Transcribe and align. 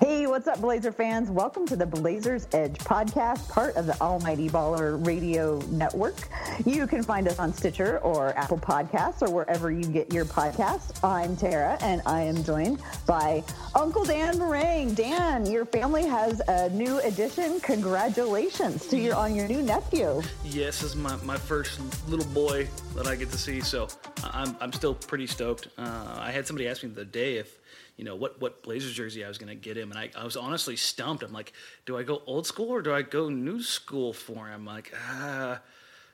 Hey, 0.00 0.26
what's 0.26 0.48
up, 0.48 0.62
Blazer 0.62 0.92
fans? 0.92 1.30
Welcome 1.30 1.66
to 1.66 1.76
the 1.76 1.84
Blazers 1.84 2.48
Edge 2.52 2.78
podcast, 2.78 3.46
part 3.50 3.76
of 3.76 3.84
the 3.84 4.00
Almighty 4.00 4.48
Baller 4.48 5.04
Radio 5.06 5.58
Network. 5.68 6.26
You 6.64 6.86
can 6.86 7.02
find 7.02 7.28
us 7.28 7.38
on 7.38 7.52
Stitcher 7.52 7.98
or 7.98 8.34
Apple 8.34 8.56
Podcasts 8.56 9.20
or 9.20 9.30
wherever 9.30 9.70
you 9.70 9.84
get 9.84 10.10
your 10.10 10.24
podcasts. 10.24 11.04
I'm 11.04 11.36
Tara, 11.36 11.76
and 11.82 12.00
I 12.06 12.22
am 12.22 12.42
joined 12.44 12.80
by 13.06 13.44
Uncle 13.74 14.02
Dan 14.06 14.38
Marang. 14.38 14.94
Dan, 14.94 15.44
your 15.44 15.66
family 15.66 16.06
has 16.06 16.40
a 16.48 16.70
new 16.70 16.98
addition. 17.00 17.60
Congratulations 17.60 18.86
to 18.86 18.98
your 18.98 19.16
on 19.16 19.34
your 19.34 19.48
new 19.48 19.60
nephew. 19.60 20.22
Yes, 20.44 20.80
this 20.80 20.92
is 20.92 20.96
my, 20.96 21.14
my 21.16 21.36
first 21.36 21.78
little 22.08 22.24
boy 22.32 22.66
that 22.94 23.06
I 23.06 23.16
get 23.16 23.30
to 23.32 23.38
see, 23.38 23.60
so 23.60 23.86
I'm, 24.24 24.56
I'm 24.62 24.72
still 24.72 24.94
pretty 24.94 25.26
stoked. 25.26 25.68
Uh, 25.76 26.16
I 26.16 26.30
had 26.30 26.46
somebody 26.46 26.66
ask 26.68 26.82
me 26.82 26.88
the 26.88 27.04
day 27.04 27.36
if 27.36 27.59
you 28.00 28.06
know 28.06 28.16
what 28.16 28.40
what 28.40 28.62
Blazers 28.62 28.94
jersey 28.94 29.26
I 29.26 29.28
was 29.28 29.36
going 29.36 29.50
to 29.50 29.54
get 29.54 29.76
him, 29.76 29.90
and 29.90 30.00
I, 30.00 30.08
I 30.16 30.24
was 30.24 30.34
honestly 30.34 30.74
stumped. 30.74 31.22
I'm 31.22 31.34
like, 31.34 31.52
do 31.84 31.98
I 31.98 32.02
go 32.02 32.22
old 32.24 32.46
school 32.46 32.70
or 32.70 32.80
do 32.80 32.94
I 32.94 33.02
go 33.02 33.28
new 33.28 33.62
school 33.62 34.14
for 34.14 34.46
him? 34.46 34.64
Like, 34.64 34.94
ah. 35.06 35.60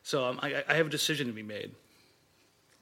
So 0.02 0.24
um, 0.24 0.40
I, 0.42 0.64
I 0.68 0.74
have 0.74 0.88
a 0.88 0.90
decision 0.90 1.28
to 1.28 1.32
be 1.32 1.44
made. 1.44 1.70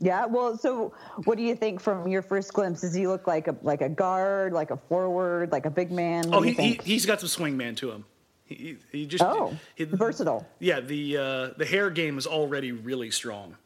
Yeah, 0.01 0.25
well, 0.25 0.57
so 0.57 0.95
what 1.25 1.37
do 1.37 1.45
you 1.45 1.55
think 1.55 1.81
from 1.81 2.09
your 2.09 2.23
first 2.23 2.55
glimpse? 2.55 2.81
Does 2.81 2.95
he 2.95 3.07
look 3.07 3.27
like 3.27 3.47
a 3.47 3.55
like 3.61 3.83
a 3.83 3.91
guard, 3.91 4.55
like 4.55 4.71
a 4.71 4.79
forward, 4.79 5.53
like 5.53 5.67
a 5.67 5.71
big 5.71 5.91
man? 5.91 6.31
What 6.31 6.39
oh, 6.39 6.41
he, 6.41 6.81
he 6.83 6.95
has 6.95 7.05
got 7.05 7.21
some 7.21 7.29
swing 7.29 7.59
man 7.59 7.75
to 7.75 7.91
him. 7.91 8.07
He, 8.47 8.79
he 8.91 9.05
just 9.05 9.23
oh 9.23 9.55
he, 9.75 9.85
versatile. 9.85 10.47
Yeah, 10.61 10.81
the 10.81 11.19
uh, 11.19 11.49
the 11.59 11.67
hair 11.67 11.91
game 11.91 12.17
is 12.17 12.27
already 12.27 12.73
really 12.73 13.11
strong. 13.11 13.59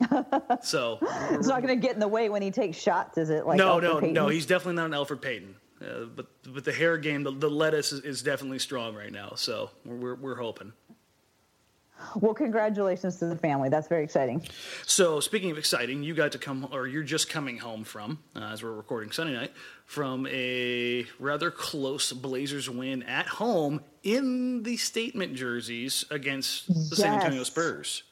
so 0.62 0.98
it's 1.30 1.48
not 1.48 1.62
going 1.62 1.80
to 1.80 1.86
get 1.86 1.94
in 1.94 2.00
the 2.00 2.08
way 2.08 2.28
when 2.28 2.42
he 2.42 2.50
takes 2.50 2.78
shots, 2.78 3.18
is 3.18 3.30
it? 3.30 3.46
Like 3.46 3.58
no, 3.58 3.80
no, 3.80 4.00
Payton? 4.00 4.14
no. 4.14 4.28
He's 4.28 4.46
definitely 4.46 4.74
not 4.74 4.86
an 4.86 4.92
Elfrid 4.92 5.20
Payton. 5.20 5.56
Uh, 5.80 6.04
but 6.14 6.26
but 6.52 6.64
the 6.64 6.72
hair 6.72 6.98
game, 6.98 7.22
the, 7.22 7.30
the 7.30 7.48
lettuce 7.50 7.92
is, 7.92 8.00
is, 8.00 8.22
definitely 8.22 8.58
strong 8.58 8.96
right 8.96 9.12
now. 9.12 9.34
So 9.36 9.70
we're 9.84 10.16
we're 10.16 10.34
hoping. 10.34 10.72
Well, 12.16 12.34
congratulations 12.34 13.16
to 13.16 13.26
the 13.26 13.36
family. 13.36 13.68
That's 13.68 13.88
very 13.88 14.04
exciting. 14.04 14.42
So, 14.86 15.20
speaking 15.20 15.50
of 15.50 15.58
exciting, 15.58 16.02
you 16.02 16.14
got 16.14 16.32
to 16.32 16.38
come, 16.38 16.68
or 16.70 16.86
you're 16.86 17.02
just 17.02 17.28
coming 17.28 17.58
home 17.58 17.82
from, 17.82 18.20
uh, 18.36 18.40
as 18.40 18.62
we're 18.62 18.72
recording 18.72 19.10
Sunday 19.10 19.34
night, 19.34 19.52
from 19.84 20.26
a 20.28 21.06
rather 21.18 21.50
close 21.50 22.12
Blazers 22.12 22.70
win 22.70 23.02
at 23.02 23.26
home 23.26 23.82
in 24.04 24.62
the 24.62 24.76
statement 24.76 25.34
jerseys 25.34 26.04
against 26.10 26.68
the 26.68 26.74
yes. 26.74 26.96
San 26.98 27.14
Antonio 27.14 27.42
Spurs. 27.42 28.04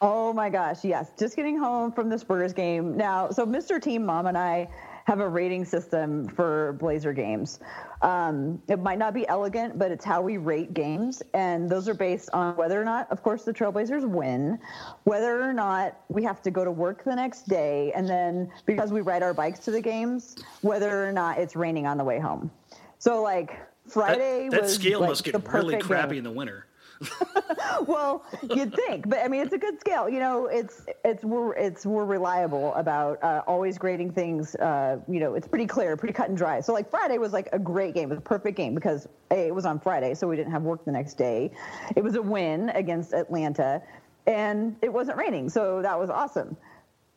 Oh 0.00 0.32
my 0.32 0.50
gosh, 0.50 0.84
yes. 0.84 1.10
Just 1.18 1.36
getting 1.36 1.56
home 1.56 1.90
from 1.90 2.10
the 2.10 2.18
Spurs 2.18 2.52
game. 2.52 2.96
Now, 2.96 3.30
so 3.30 3.46
Mr. 3.46 3.80
Team 3.80 4.04
Mom 4.04 4.26
and 4.26 4.36
I 4.36 4.68
have 5.04 5.20
a 5.20 5.28
rating 5.28 5.64
system 5.64 6.28
for 6.28 6.74
Blazer 6.80 7.12
games. 7.12 7.60
Um, 8.02 8.60
it 8.68 8.80
might 8.80 8.98
not 8.98 9.14
be 9.14 9.26
elegant, 9.28 9.78
but 9.78 9.90
it's 9.90 10.04
how 10.04 10.20
we 10.20 10.36
rate 10.36 10.74
games. 10.74 11.22
And 11.32 11.70
those 11.70 11.88
are 11.88 11.94
based 11.94 12.28
on 12.32 12.56
whether 12.56 12.80
or 12.80 12.84
not, 12.84 13.10
of 13.10 13.22
course, 13.22 13.44
the 13.44 13.54
Trailblazers 13.54 14.06
win, 14.06 14.58
whether 15.04 15.40
or 15.40 15.52
not 15.52 15.96
we 16.08 16.24
have 16.24 16.42
to 16.42 16.50
go 16.50 16.64
to 16.64 16.72
work 16.72 17.04
the 17.04 17.14
next 17.14 17.48
day, 17.48 17.92
and 17.94 18.06
then 18.08 18.50
because 18.66 18.92
we 18.92 19.00
ride 19.00 19.22
our 19.22 19.32
bikes 19.32 19.60
to 19.60 19.70
the 19.70 19.80
games, 19.80 20.36
whether 20.60 21.06
or 21.06 21.12
not 21.12 21.38
it's 21.38 21.56
raining 21.56 21.86
on 21.86 21.96
the 21.96 22.04
way 22.04 22.18
home. 22.18 22.50
So, 22.98 23.22
like, 23.22 23.58
Friday 23.88 24.48
that, 24.48 24.50
that 24.50 24.62
was. 24.62 24.74
scale 24.74 25.00
like 25.00 25.10
must 25.10 25.24
get 25.24 25.52
really 25.52 25.78
crappy 25.78 26.16
game. 26.16 26.18
in 26.18 26.24
the 26.24 26.30
winter. 26.32 26.66
Well, 27.86 28.24
you'd 28.54 28.74
think, 28.74 29.08
but 29.08 29.20
I 29.20 29.28
mean, 29.28 29.42
it's 29.42 29.52
a 29.52 29.58
good 29.58 29.78
scale. 29.80 30.08
You 30.08 30.20
know, 30.20 30.46
it's 30.46 30.86
it's 31.04 31.24
we're 31.24 31.54
it's 31.54 31.84
we're 31.84 32.04
reliable 32.04 32.74
about 32.74 33.22
uh, 33.22 33.42
always 33.46 33.78
grading 33.78 34.12
things. 34.12 34.54
Uh, 34.56 34.98
you 35.08 35.20
know, 35.20 35.34
it's 35.34 35.48
pretty 35.48 35.66
clear, 35.66 35.96
pretty 35.96 36.14
cut 36.14 36.28
and 36.28 36.36
dry. 36.36 36.60
So 36.60 36.72
like 36.72 36.90
Friday 36.90 37.18
was 37.18 37.32
like 37.32 37.48
a 37.52 37.58
great 37.58 37.94
game, 37.94 38.12
a 38.12 38.20
perfect 38.20 38.56
game 38.56 38.74
because 38.74 39.08
a 39.30 39.46
it 39.46 39.54
was 39.54 39.66
on 39.66 39.78
Friday, 39.78 40.14
so 40.14 40.26
we 40.26 40.36
didn't 40.36 40.52
have 40.52 40.62
work 40.62 40.84
the 40.84 40.92
next 40.92 41.14
day. 41.14 41.50
It 41.94 42.02
was 42.02 42.14
a 42.14 42.22
win 42.22 42.70
against 42.70 43.12
Atlanta, 43.12 43.82
and 44.26 44.76
it 44.82 44.92
wasn't 44.92 45.18
raining, 45.18 45.48
so 45.48 45.82
that 45.82 45.98
was 45.98 46.10
awesome. 46.10 46.56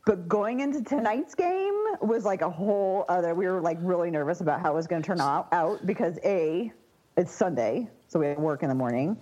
But 0.05 0.27
going 0.27 0.59
into 0.61 0.83
tonight's 0.83 1.35
game 1.35 1.73
was 2.01 2.25
like 2.25 2.41
a 2.41 2.49
whole 2.49 3.05
other. 3.09 3.35
We 3.35 3.47
were 3.47 3.61
like 3.61 3.77
really 3.81 4.11
nervous 4.11 4.41
about 4.41 4.61
how 4.61 4.71
it 4.71 4.75
was 4.75 4.87
going 4.87 5.01
to 5.01 5.07
turn 5.07 5.21
out, 5.21 5.47
out 5.51 5.85
because 5.85 6.17
a 6.23 6.71
it's 7.17 7.33
Sunday, 7.33 7.87
so 8.07 8.19
we 8.19 8.27
had 8.27 8.39
work 8.39 8.63
in 8.63 8.69
the 8.69 8.75
morning 8.75 9.17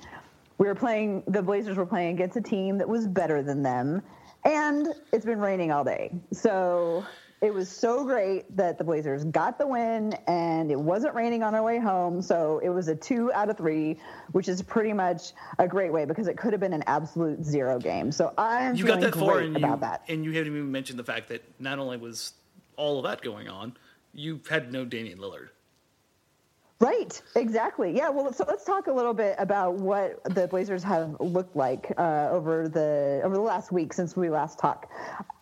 we 0.57 0.67
were 0.67 0.75
playing 0.75 1.23
the 1.27 1.41
blazers 1.41 1.77
were 1.77 1.85
playing 1.85 2.15
against 2.15 2.35
a 2.37 2.41
team 2.41 2.77
that 2.77 2.89
was 2.89 3.07
better 3.07 3.41
than 3.41 3.63
them 3.63 4.01
and 4.45 4.87
it's 5.11 5.25
been 5.25 5.39
raining 5.39 5.71
all 5.71 5.83
day. 5.83 6.11
So 6.31 7.05
it 7.41 7.53
was 7.53 7.69
so 7.69 8.03
great 8.03 8.55
that 8.55 8.77
the 8.77 8.83
blazers 8.83 9.23
got 9.25 9.59
the 9.59 9.67
win 9.67 10.13
and 10.27 10.71
it 10.71 10.79
wasn't 10.79 11.13
raining 11.13 11.43
on 11.43 11.53
our 11.53 11.61
way 11.61 11.77
home 11.77 12.21
so 12.21 12.59
it 12.63 12.69
was 12.69 12.87
a 12.87 12.95
two 12.95 13.31
out 13.33 13.49
of 13.49 13.57
three 13.57 13.99
which 14.31 14.47
is 14.47 14.61
pretty 14.63 14.93
much 14.93 15.33
a 15.59 15.67
great 15.67 15.93
way 15.93 16.05
because 16.05 16.27
it 16.27 16.35
could 16.35 16.51
have 16.51 16.59
been 16.59 16.73
an 16.73 16.83
absolute 16.87 17.43
zero 17.43 17.77
game. 17.77 18.11
So 18.11 18.33
i'm 18.37 18.75
you 18.75 18.85
got 18.85 19.01
that 19.01 19.13
far 19.13 19.39
and 19.39 19.55
about 19.55 19.75
you, 19.75 19.81
that. 19.81 20.03
and 20.07 20.25
you 20.25 20.31
haven't 20.31 20.53
even 20.53 20.71
mentioned 20.71 20.97
the 20.97 21.03
fact 21.03 21.27
that 21.29 21.43
not 21.59 21.77
only 21.77 21.97
was 21.97 22.33
all 22.75 22.97
of 22.97 23.03
that 23.03 23.21
going 23.21 23.47
on 23.47 23.75
you 24.13 24.39
had 24.49 24.71
no 24.71 24.85
damian 24.85 25.19
lillard 25.19 25.49
Right, 26.79 27.19
exactly. 27.35 27.95
Yeah, 27.95 28.09
well, 28.09 28.31
so 28.31 28.45
let's 28.47 28.63
talk 28.63 28.85
a 28.85 28.93
little 28.93 29.13
bit 29.13 29.35
about 29.39 29.75
what 29.75 30.23
the 30.25 30.47
Blazers 30.47 30.83
have 30.83 31.15
looked 31.19 31.55
like 31.55 31.91
uh, 31.97 32.29
over 32.31 32.69
the 32.69 33.21
over 33.23 33.33
the 33.33 33.41
last 33.41 33.71
week 33.71 33.93
since 33.93 34.15
we 34.15 34.29
last 34.29 34.59
talked. 34.59 34.91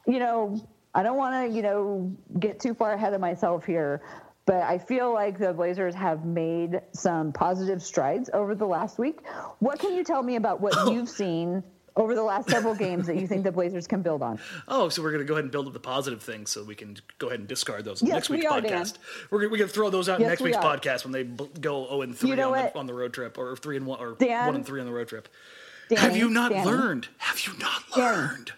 You 0.07 0.19
know, 0.19 0.65
I 0.93 1.03
don't 1.03 1.17
want 1.17 1.51
to, 1.51 1.55
you 1.55 1.61
know, 1.61 2.15
get 2.39 2.61
too 2.61 2.73
far 2.73 2.93
ahead 2.93 3.13
of 3.13 3.19
myself 3.19 3.65
here, 3.65 4.01
but 4.45 4.61
I 4.61 4.77
feel 4.77 5.13
like 5.13 5.37
the 5.37 5.51
Blazers 5.51 5.93
have 5.95 6.23
made 6.23 6.79
some 6.93 7.33
positive 7.33 7.83
strides 7.83 8.29
over 8.33 8.55
the 8.55 8.67
last 8.67 8.97
week. 8.97 9.19
What 9.59 9.79
can 9.79 9.93
you 9.93 10.05
tell 10.05 10.23
me 10.23 10.37
about 10.37 10.61
what 10.61 10.89
you've 10.93 11.09
seen 11.09 11.63
over 11.97 12.15
the 12.15 12.23
last 12.23 12.49
several 12.49 12.75
games 12.75 13.07
that 13.07 13.15
you 13.15 13.27
think 13.27 13.43
the 13.43 13.51
Blazers 13.51 13.87
can 13.87 14.01
build 14.01 14.21
on? 14.21 14.39
Oh, 14.67 14.89
so 14.89 15.01
we're 15.01 15.11
going 15.11 15.23
to 15.23 15.27
go 15.27 15.35
ahead 15.35 15.45
and 15.45 15.51
build 15.51 15.67
up 15.67 15.73
the 15.73 15.79
positive 15.79 16.21
things 16.21 16.49
so 16.49 16.63
we 16.63 16.75
can 16.75 16.97
go 17.19 17.27
ahead 17.27 17.39
and 17.39 17.47
discard 17.47 17.85
those 17.85 18.01
yes, 18.01 18.11
next 18.11 18.29
week's 18.29 18.45
are, 18.45 18.59
podcast. 18.59 18.93
Dan. 18.93 19.01
We're 19.29 19.47
going 19.47 19.59
to 19.59 19.67
throw 19.67 19.89
those 19.89 20.09
out 20.09 20.19
yes, 20.19 20.29
next 20.29 20.41
week's 20.41 20.57
are. 20.57 20.77
podcast 20.77 21.03
when 21.03 21.11
they 21.11 21.23
go 21.23 21.87
0 21.87 22.01
and 22.01 22.17
3 22.17 22.29
you 22.29 22.35
know 22.35 22.55
on, 22.55 22.63
the, 22.63 22.77
on, 22.79 22.85
the, 22.87 22.93
road 22.93 23.13
trip 23.13 23.37
or 23.37 23.55
3 23.55 23.77
and 23.77 23.85
1 23.85 23.99
or 23.99 24.15
Dan, 24.15 24.47
1 24.47 24.55
and 24.55 24.65
3 24.65 24.79
on 24.79 24.85
the 24.87 24.93
road 24.93 25.07
trip. 25.07 25.29
Danny, 25.89 26.01
Have 26.01 26.17
you 26.17 26.29
not 26.29 26.51
Danny, 26.51 26.65
learned? 26.65 27.07
Have 27.17 27.39
you 27.45 27.53
not 27.59 27.97
learned? 27.97 28.51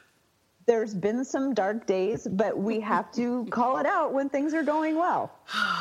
There's 0.66 0.94
been 0.94 1.24
some 1.24 1.53
dark 1.53 1.86
days, 1.86 2.28
but 2.30 2.58
we 2.58 2.80
have 2.81 3.12
to 3.14 3.46
call 3.50 3.78
it 3.78 3.86
out 3.86 4.14
when 4.14 4.30
things 4.30 4.53
are 4.53 4.64
going 4.64 4.97
well, 4.97 5.31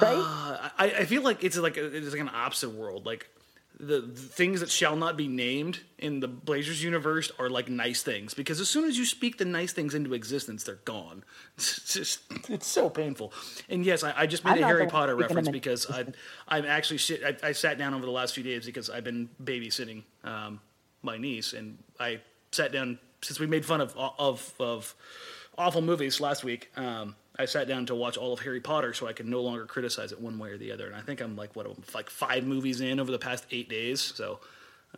right? 0.00 0.70
I, 0.78 0.92
I 0.98 1.04
feel 1.04 1.22
like 1.22 1.42
it's 1.42 1.56
like 1.56 1.76
a, 1.76 1.84
it's 1.84 2.12
like 2.12 2.20
an 2.20 2.30
opposite 2.32 2.70
world. 2.70 3.06
Like 3.06 3.28
the, 3.78 4.00
the, 4.00 4.20
things 4.20 4.60
that 4.60 4.70
shall 4.70 4.96
not 4.96 5.16
be 5.16 5.28
named 5.28 5.80
in 5.98 6.20
the 6.20 6.28
Blazers 6.28 6.82
universe 6.82 7.30
are 7.38 7.50
like 7.50 7.68
nice 7.68 8.02
things 8.02 8.32
because 8.32 8.58
as 8.58 8.68
soon 8.68 8.84
as 8.84 8.98
you 8.98 9.04
speak 9.04 9.36
the 9.36 9.44
nice 9.44 9.72
things 9.72 9.94
into 9.94 10.14
existence, 10.14 10.64
they're 10.64 10.80
gone. 10.84 11.24
It's 11.56 11.92
just 11.94 12.20
it's 12.48 12.66
so 12.66 12.88
painful. 12.88 13.32
And 13.68 13.84
yes, 13.84 14.02
I, 14.02 14.12
I 14.16 14.26
just 14.26 14.44
made 14.44 14.52
I'm 14.52 14.62
a 14.62 14.66
Harry 14.66 14.86
Potter 14.86 15.14
reference 15.14 15.48
because 15.48 15.90
I 15.90 16.04
I'm 16.48 16.64
actually 16.64 17.00
I, 17.24 17.36
I, 17.48 17.52
sat 17.52 17.78
down 17.78 17.94
over 17.94 18.04
the 18.04 18.12
last 18.12 18.34
few 18.34 18.44
days 18.44 18.66
because 18.66 18.90
I've 18.90 19.04
been 19.04 19.28
babysitting 19.42 20.02
um, 20.24 20.60
my 21.02 21.18
niece 21.18 21.52
and 21.52 21.78
I 21.98 22.20
sat 22.52 22.72
down 22.72 22.98
since 23.22 23.40
we 23.40 23.46
made 23.46 23.64
fun 23.64 23.80
of 23.80 23.94
of 23.96 24.54
of 24.58 24.94
awful 25.58 25.82
movies 25.82 26.20
last 26.20 26.44
week. 26.44 26.70
Um, 26.76 27.14
I 27.38 27.44
sat 27.44 27.68
down 27.68 27.86
to 27.86 27.94
watch 27.94 28.16
all 28.16 28.32
of 28.32 28.40
Harry 28.40 28.60
Potter 28.60 28.94
so 28.94 29.06
I 29.06 29.12
could 29.12 29.26
no 29.26 29.42
longer 29.42 29.66
criticize 29.66 30.12
it 30.12 30.20
one 30.20 30.38
way 30.38 30.50
or 30.50 30.58
the 30.58 30.72
other. 30.72 30.86
And 30.86 30.96
I 30.96 31.00
think 31.00 31.20
I'm 31.20 31.36
like 31.36 31.54
what 31.54 31.66
like 31.94 32.10
five 32.10 32.44
movies 32.44 32.80
in 32.80 33.00
over 33.00 33.12
the 33.12 33.18
past 33.18 33.46
eight 33.50 33.68
days. 33.68 34.00
So 34.00 34.40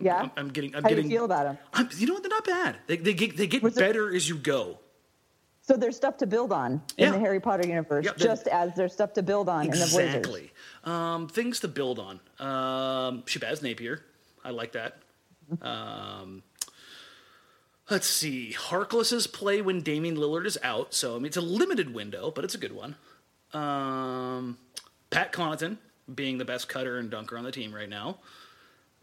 yeah, 0.00 0.16
I'm, 0.16 0.30
I'm 0.36 0.48
getting. 0.48 0.74
I'm 0.74 0.82
How 0.82 0.88
getting. 0.88 1.04
do 1.04 1.10
you 1.10 1.16
feel 1.16 1.24
about 1.24 1.44
them? 1.44 1.58
I'm, 1.72 1.88
you 1.96 2.06
know 2.06 2.14
what? 2.14 2.22
They're 2.22 2.30
not 2.30 2.44
bad. 2.44 2.76
They 2.86 2.96
they 2.96 3.14
get 3.14 3.36
they 3.36 3.46
get 3.46 3.62
better 3.74 4.14
as 4.14 4.28
you 4.28 4.36
go. 4.36 4.78
So 5.62 5.76
there's 5.76 5.96
stuff 5.96 6.16
to 6.18 6.26
build 6.26 6.50
on 6.50 6.80
in 6.96 7.12
the 7.12 7.18
Harry 7.18 7.40
Potter 7.40 7.68
universe, 7.68 8.06
yep, 8.06 8.16
just 8.16 8.46
as 8.46 8.74
there's 8.74 8.94
stuff 8.94 9.12
to 9.14 9.22
build 9.22 9.50
on 9.50 9.66
exactly. 9.66 10.06
in 10.06 10.12
the 10.12 10.18
Blazers. 10.20 10.48
Exactly. 10.48 10.90
Um, 10.90 11.28
things 11.28 11.60
to 11.60 11.68
build 11.68 11.98
on. 11.98 12.20
Um, 12.38 13.22
Shabazz 13.24 13.62
Napier, 13.62 14.02
I 14.42 14.50
like 14.50 14.72
that. 14.72 14.96
Mm-hmm. 15.52 15.66
Um, 15.66 16.42
Let's 17.90 18.06
see. 18.06 18.52
Harkless's 18.52 19.26
play 19.26 19.62
when 19.62 19.80
Damian 19.80 20.16
Lillard 20.16 20.44
is 20.44 20.58
out. 20.62 20.92
So, 20.92 21.14
I 21.14 21.18
mean, 21.18 21.26
it's 21.26 21.36
a 21.38 21.42
limited 21.42 21.94
window, 21.94 22.30
but 22.30 22.44
it's 22.44 22.54
a 22.54 22.58
good 22.58 22.72
one. 22.72 22.96
Um, 23.54 24.58
Pat 25.10 25.32
Connaughton 25.32 25.78
being 26.14 26.38
the 26.38 26.44
best 26.44 26.68
cutter 26.68 26.98
and 26.98 27.10
dunker 27.10 27.38
on 27.38 27.44
the 27.44 27.52
team 27.52 27.74
right 27.74 27.88
now. 27.88 28.18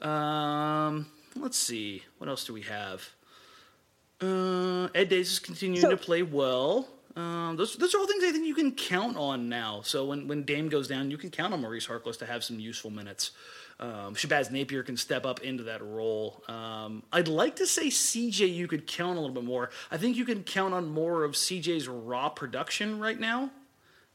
Um, 0.01 1.07
let's 1.35 1.57
see. 1.57 2.03
What 2.19 2.29
else 2.29 2.45
do 2.45 2.53
we 2.53 2.61
have? 2.61 3.09
Uh, 4.21 4.88
Ed 4.93 5.09
Davis 5.09 5.33
is 5.33 5.39
continuing 5.39 5.81
so, 5.81 5.89
to 5.89 5.97
play 5.97 6.21
well. 6.21 6.88
Um, 7.15 7.55
those, 7.57 7.75
those 7.77 7.95
are 7.95 7.99
all 7.99 8.07
things 8.07 8.23
I 8.23 8.31
think 8.31 8.45
you 8.45 8.55
can 8.55 8.73
count 8.73 9.17
on 9.17 9.49
now. 9.49 9.81
So 9.83 10.05
when, 10.05 10.27
when 10.27 10.43
Dame 10.43 10.69
goes 10.69 10.88
down, 10.88 11.09
you 11.09 11.17
can 11.17 11.31
count 11.31 11.53
on 11.53 11.61
Maurice 11.61 11.88
Harkless 11.88 12.19
to 12.19 12.25
have 12.25 12.43
some 12.43 12.59
useful 12.59 12.91
minutes 12.91 13.31
um, 13.80 14.16
Shabazz 14.16 14.51
Napier 14.51 14.83
can 14.83 14.95
step 14.95 15.25
up 15.25 15.42
into 15.42 15.63
that 15.63 15.83
role. 15.83 16.44
Um, 16.48 17.04
I'd 17.12 17.27
like 17.27 17.57
to 17.57 17.68
say 17.68 17.88
CJ, 17.88 18.54
you 18.54 18.68
could 18.68 18.88
count 18.88 19.18
a 19.18 19.19
little 19.19 19.36
bit 19.36 19.44
more. 19.44 19.69
I 19.92 19.98
think 19.98 20.16
you 20.16 20.24
can 20.24 20.44
count 20.44 20.74
on 20.74 20.88
more 20.88 21.24
of 21.24 21.33
CJ's 21.33 21.88
raw 21.88 22.30
production 22.30 23.00
right 23.00 23.19
now, 23.19 23.51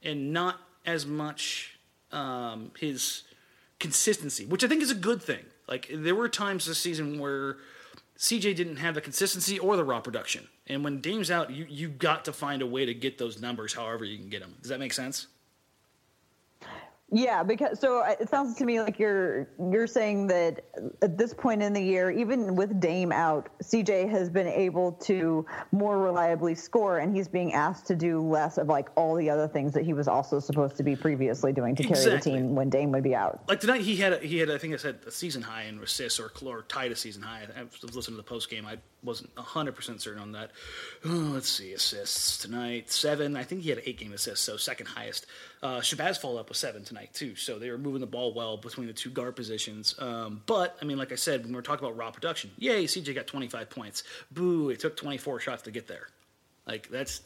and 0.03 0.33
not 0.33 0.57
as 0.87 1.05
much 1.05 1.79
um, 2.11 2.71
his 2.79 3.25
consistency, 3.79 4.47
which 4.47 4.65
I 4.65 4.69
think 4.69 4.83
is 4.83 4.91
a 4.91 4.97
good 4.97 5.23
thing. 5.23 5.45
Like 5.69 5.91
there 5.93 6.15
were 6.15 6.29
times 6.29 6.67
this 6.67 6.79
season 6.79 7.19
where 7.19 7.59
CJ 8.19 8.57
didn't 8.57 8.77
have 8.77 8.95
the 8.95 9.01
consistency 9.01 9.59
or 9.59 9.77
the 9.77 9.85
raw 9.85 10.01
production, 10.01 10.49
and 10.67 10.83
when 10.83 11.03
Dame's 11.03 11.31
out, 11.31 11.51
you 11.51 11.67
you 11.69 11.89
got 11.89 12.25
to 12.25 12.33
find 12.33 12.63
a 12.63 12.67
way 12.67 12.87
to 12.87 12.95
get 12.95 13.19
those 13.19 13.41
numbers, 13.41 13.75
however 13.75 14.07
you 14.07 14.19
can 14.19 14.31
get 14.31 14.41
them. 14.41 14.55
Does 14.63 14.71
that 14.71 14.81
make 14.81 14.95
sense? 14.95 15.27
Yeah, 17.13 17.43
because 17.43 17.81
so 17.81 18.01
uh, 18.05 18.15
it 18.21 18.29
sounds 18.29 18.57
to 18.59 18.65
me 18.65 18.81
like 18.81 18.99
you're 18.99 19.49
you're 19.71 19.89
saying 19.89 20.29
that 20.29 20.65
at 21.03 21.19
this 21.19 21.35
point 21.35 21.61
in 21.61 21.73
the 21.73 21.83
year, 21.83 22.11
even 22.11 22.55
with 22.55 22.79
Dame 22.81 23.11
out, 23.11 23.49
CJ 23.65 24.09
has 24.11 24.31
been 24.31 24.47
able 24.47 24.93
to 24.93 25.45
more 25.73 25.99
reliably 25.99 26.55
score, 26.55 26.99
and 26.99 27.15
he's 27.15 27.27
being 27.27 27.53
asked 27.53 27.87
to 27.89 27.97
do 27.97 28.21
less 28.21 28.59
of 28.59 28.69
like 28.69 28.89
all 28.97 29.17
the 29.17 29.29
other 29.29 29.49
things 29.49 29.73
that 29.73 29.85
he 29.85 29.93
was 29.93 30.07
also 30.07 30.39
supposed 30.39 30.77
to 30.77 30.85
be 30.85 30.95
previously 30.95 31.53
doing 31.53 31.75
to 31.75 31.83
carry 31.83 31.99
Exactly. 31.99 32.33
the 32.33 32.39
team 32.39 32.55
when 32.55 32.71
Dame 32.71 32.93
would 32.93 33.03
be 33.03 33.15
out. 33.15 33.41
Like 33.49 33.59
tonight, 33.61 33.81
he 33.81 33.97
had 33.97 34.13
a, 34.13 34.19
he 34.19 34.39
had 34.39 34.49
I 34.51 34.59
think 34.59 34.75
I 34.75 34.77
said 34.77 35.01
a 35.07 35.11
season 35.11 35.43
high 35.43 35.65
in 35.65 35.81
assists 35.81 36.21
or, 36.21 36.31
or 36.47 36.63
tied 36.69 36.93
a 36.93 36.97
season 36.97 37.23
high. 37.23 37.43
I 37.59 37.63
was 37.65 37.97
listening 37.97 38.17
to 38.19 38.23
the 38.23 38.29
post 38.29 38.49
game. 38.49 38.67
I 38.67 38.79
wasn't 39.03 39.31
hundred 39.37 39.75
percent 39.75 40.01
certain 40.01 40.23
on 40.23 40.33
that. 40.33 40.53
Oh, 41.05 41.09
let's 41.09 41.49
see 41.49 41.73
assists 41.73 42.39
tonight 42.39 42.93
seven. 42.93 43.37
I 43.37 43.43
think 43.43 43.63
he 43.63 43.71
had 43.71 43.83
eight 43.85 43.99
game 43.99 44.13
assists, 44.13 44.45
so 44.45 44.57
second 44.57 44.87
highest. 44.87 45.27
Uh, 45.63 45.79
Shabazz 45.81 46.19
followed 46.19 46.39
up 46.39 46.49
with 46.49 46.57
seven 46.57 46.85
tonight 46.85 47.11
too. 47.13 47.37
So 47.37 47.59
they 47.59 47.71
were 47.71 47.77
moving 47.77 48.01
the 48.01 48.07
ball 48.07 48.33
well 48.33 48.57
between 48.57 48.87
the 48.87 48.95
two 48.95 49.11
guard 49.11 49.37
positions. 49.37 49.95
Um, 49.99 50.43
but 50.47 50.77
I 50.81 50.87
mean, 50.87 50.97
like 50.97 51.13
I 51.13 51.17
said, 51.17 51.43
when 51.43 51.51
we 51.51 51.57
we're 51.57 51.63
talking 51.63 51.85
about 51.87 51.99
raw 51.99 52.11
production, 52.11 52.51
yay, 52.57 52.85
CJ 52.85 53.15
got 53.15 53.27
twenty 53.27 53.49
five 53.49 53.69
points. 53.69 54.03
Boo, 54.31 54.71
it 54.71 54.81
took 54.81 54.97
twenty 54.97 55.19
four 55.19 55.39
shots 55.39 55.63
to 55.63 55.71
get 55.71 55.87
there. 55.87 56.09
Like 56.67 56.89
that's 56.89 57.21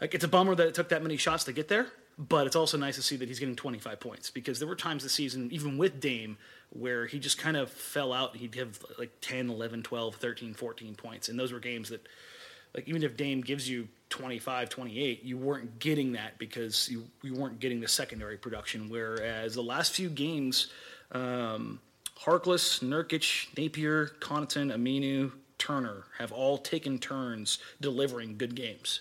like 0.00 0.14
it's 0.14 0.24
a 0.24 0.28
bummer 0.28 0.54
that 0.54 0.68
it 0.68 0.74
took 0.74 0.90
that 0.90 1.02
many 1.02 1.16
shots 1.16 1.44
to 1.44 1.52
get 1.52 1.68
there, 1.68 1.86
but 2.18 2.46
it's 2.46 2.56
also 2.56 2.76
nice 2.78 2.96
to 2.96 3.02
see 3.02 3.16
that 3.16 3.28
he's 3.28 3.38
getting 3.38 3.56
25 3.56 4.00
points 4.00 4.30
because 4.30 4.58
there 4.58 4.68
were 4.68 4.76
times 4.76 5.02
this 5.02 5.12
season 5.12 5.48
even 5.52 5.78
with 5.78 6.00
Dame 6.00 6.36
where 6.70 7.06
he 7.06 7.18
just 7.18 7.38
kind 7.38 7.56
of 7.56 7.70
fell 7.70 8.12
out. 8.12 8.36
He'd 8.36 8.54
have 8.56 8.78
like 8.98 9.12
10, 9.20 9.48
11, 9.48 9.82
12, 9.82 10.16
13, 10.16 10.54
14 10.54 10.94
points 10.94 11.28
and 11.28 11.38
those 11.38 11.52
were 11.52 11.60
games 11.60 11.88
that 11.88 12.06
like 12.74 12.88
even 12.88 13.02
if 13.02 13.16
Dame 13.16 13.40
gives 13.40 13.68
you 13.68 13.88
25, 14.10 14.68
28, 14.68 15.22
you 15.24 15.36
weren't 15.36 15.78
getting 15.78 16.12
that 16.12 16.38
because 16.38 16.88
you, 16.88 17.04
you 17.22 17.34
weren't 17.34 17.58
getting 17.60 17.80
the 17.80 17.88
secondary 17.88 18.36
production 18.36 18.88
whereas 18.88 19.54
the 19.54 19.62
last 19.62 19.92
few 19.92 20.08
games 20.08 20.68
um, 21.12 21.80
Harkless, 22.20 22.82
Nurkic, 22.82 23.56
Napier, 23.56 24.06
Connaughton, 24.20 24.72
Aminu, 24.74 25.32
Turner 25.58 26.04
have 26.18 26.32
all 26.32 26.58
taken 26.58 26.98
turns 26.98 27.58
delivering 27.80 28.36
good 28.36 28.54
games. 28.54 29.00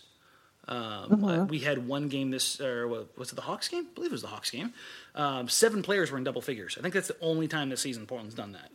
Um, 0.67 1.23
uh, 1.25 1.43
we 1.45 1.59
had 1.59 1.87
one 1.87 2.07
game 2.07 2.31
this, 2.31 2.61
or 2.61 2.87
what- 2.87 3.17
was 3.17 3.31
it 3.31 3.35
the 3.35 3.41
Hawks 3.41 3.67
game? 3.67 3.87
I 3.91 3.93
believe 3.95 4.11
it 4.11 4.13
was 4.13 4.21
the 4.21 4.27
Hawks 4.29 4.49
game. 4.49 4.73
Um, 5.13 5.49
seven 5.49 5.81
players 5.83 6.09
were 6.11 6.17
in 6.17 6.23
double 6.23 6.41
figures. 6.41 6.77
I 6.77 6.81
think 6.81 6.93
that's 6.93 7.09
the 7.09 7.17
only 7.21 7.47
time 7.47 7.69
this 7.69 7.81
season 7.81 8.05
Portland's 8.05 8.35
done 8.35 8.53
that. 8.53 8.71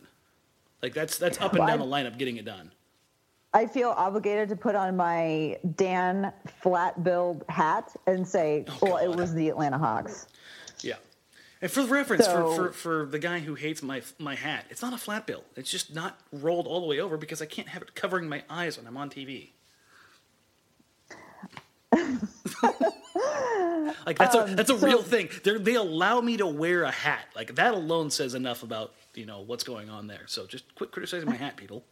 Like 0.83 0.93
that's 0.93 1.17
that's 1.17 1.39
up 1.41 1.53
and 1.55 1.65
down 1.67 1.79
the 1.79 1.85
lineup 1.85 2.17
getting 2.17 2.37
it 2.37 2.45
done. 2.45 2.71
I 3.53 3.65
feel 3.65 3.89
obligated 3.89 4.49
to 4.49 4.55
put 4.55 4.75
on 4.75 4.95
my 4.95 5.57
Dan 5.75 6.31
flat 6.61 7.03
billed 7.03 7.43
hat 7.49 7.95
and 8.05 8.27
say, 8.27 8.65
well, 8.81 8.97
it 8.97 9.07
was 9.15 9.33
the 9.33 9.49
Atlanta 9.49 9.77
Hawks. 9.77 10.27
Yeah. 10.81 10.95
And 11.61 11.71
for 11.71 11.83
reference, 11.83 12.25
So- 12.25 12.53
for, 12.55 12.67
for, 12.67 12.71
for 12.73 13.05
the 13.07 13.19
guy 13.19 13.39
who 13.39 13.55
hates 13.55 13.81
my 13.81 14.01
my 14.19 14.35
hat, 14.35 14.65
it's 14.69 14.81
not 14.81 14.93
a 14.93 14.97
flat 14.97 15.25
bill. 15.25 15.43
It's 15.55 15.69
just 15.71 15.93
not 15.95 16.19
rolled 16.31 16.67
all 16.67 16.79
the 16.79 16.87
way 16.87 16.99
over 16.99 17.17
because 17.17 17.41
I 17.41 17.45
can't 17.47 17.67
have 17.69 17.81
it 17.81 17.95
covering 17.95 18.29
my 18.29 18.43
eyes 18.49 18.77
when 18.77 18.85
I'm 18.87 18.95
on 18.97 19.09
TV. 19.09 19.49
like 24.05 24.17
that's 24.17 24.35
a 24.35 24.45
that's 24.55 24.69
a 24.69 24.73
Um, 24.73 24.79
so- 24.79 24.85
real 24.87 25.01
thing. 25.01 25.29
They 25.43 25.57
they 25.57 25.73
allow 25.75 26.21
me 26.21 26.37
to 26.37 26.45
wear 26.47 26.83
a 26.83 26.91
hat. 26.91 27.25
Like 27.35 27.55
that 27.55 27.73
alone 27.73 28.11
says 28.11 28.35
enough 28.35 28.63
about 28.63 28.93
you 29.15 29.25
know 29.25 29.39
what's 29.41 29.63
going 29.63 29.89
on 29.89 30.07
there. 30.07 30.21
So 30.27 30.45
just 30.45 30.73
quit 30.75 30.91
criticizing 30.91 31.27
my 31.27 31.35
hat, 31.35 31.57
people. 31.57 31.83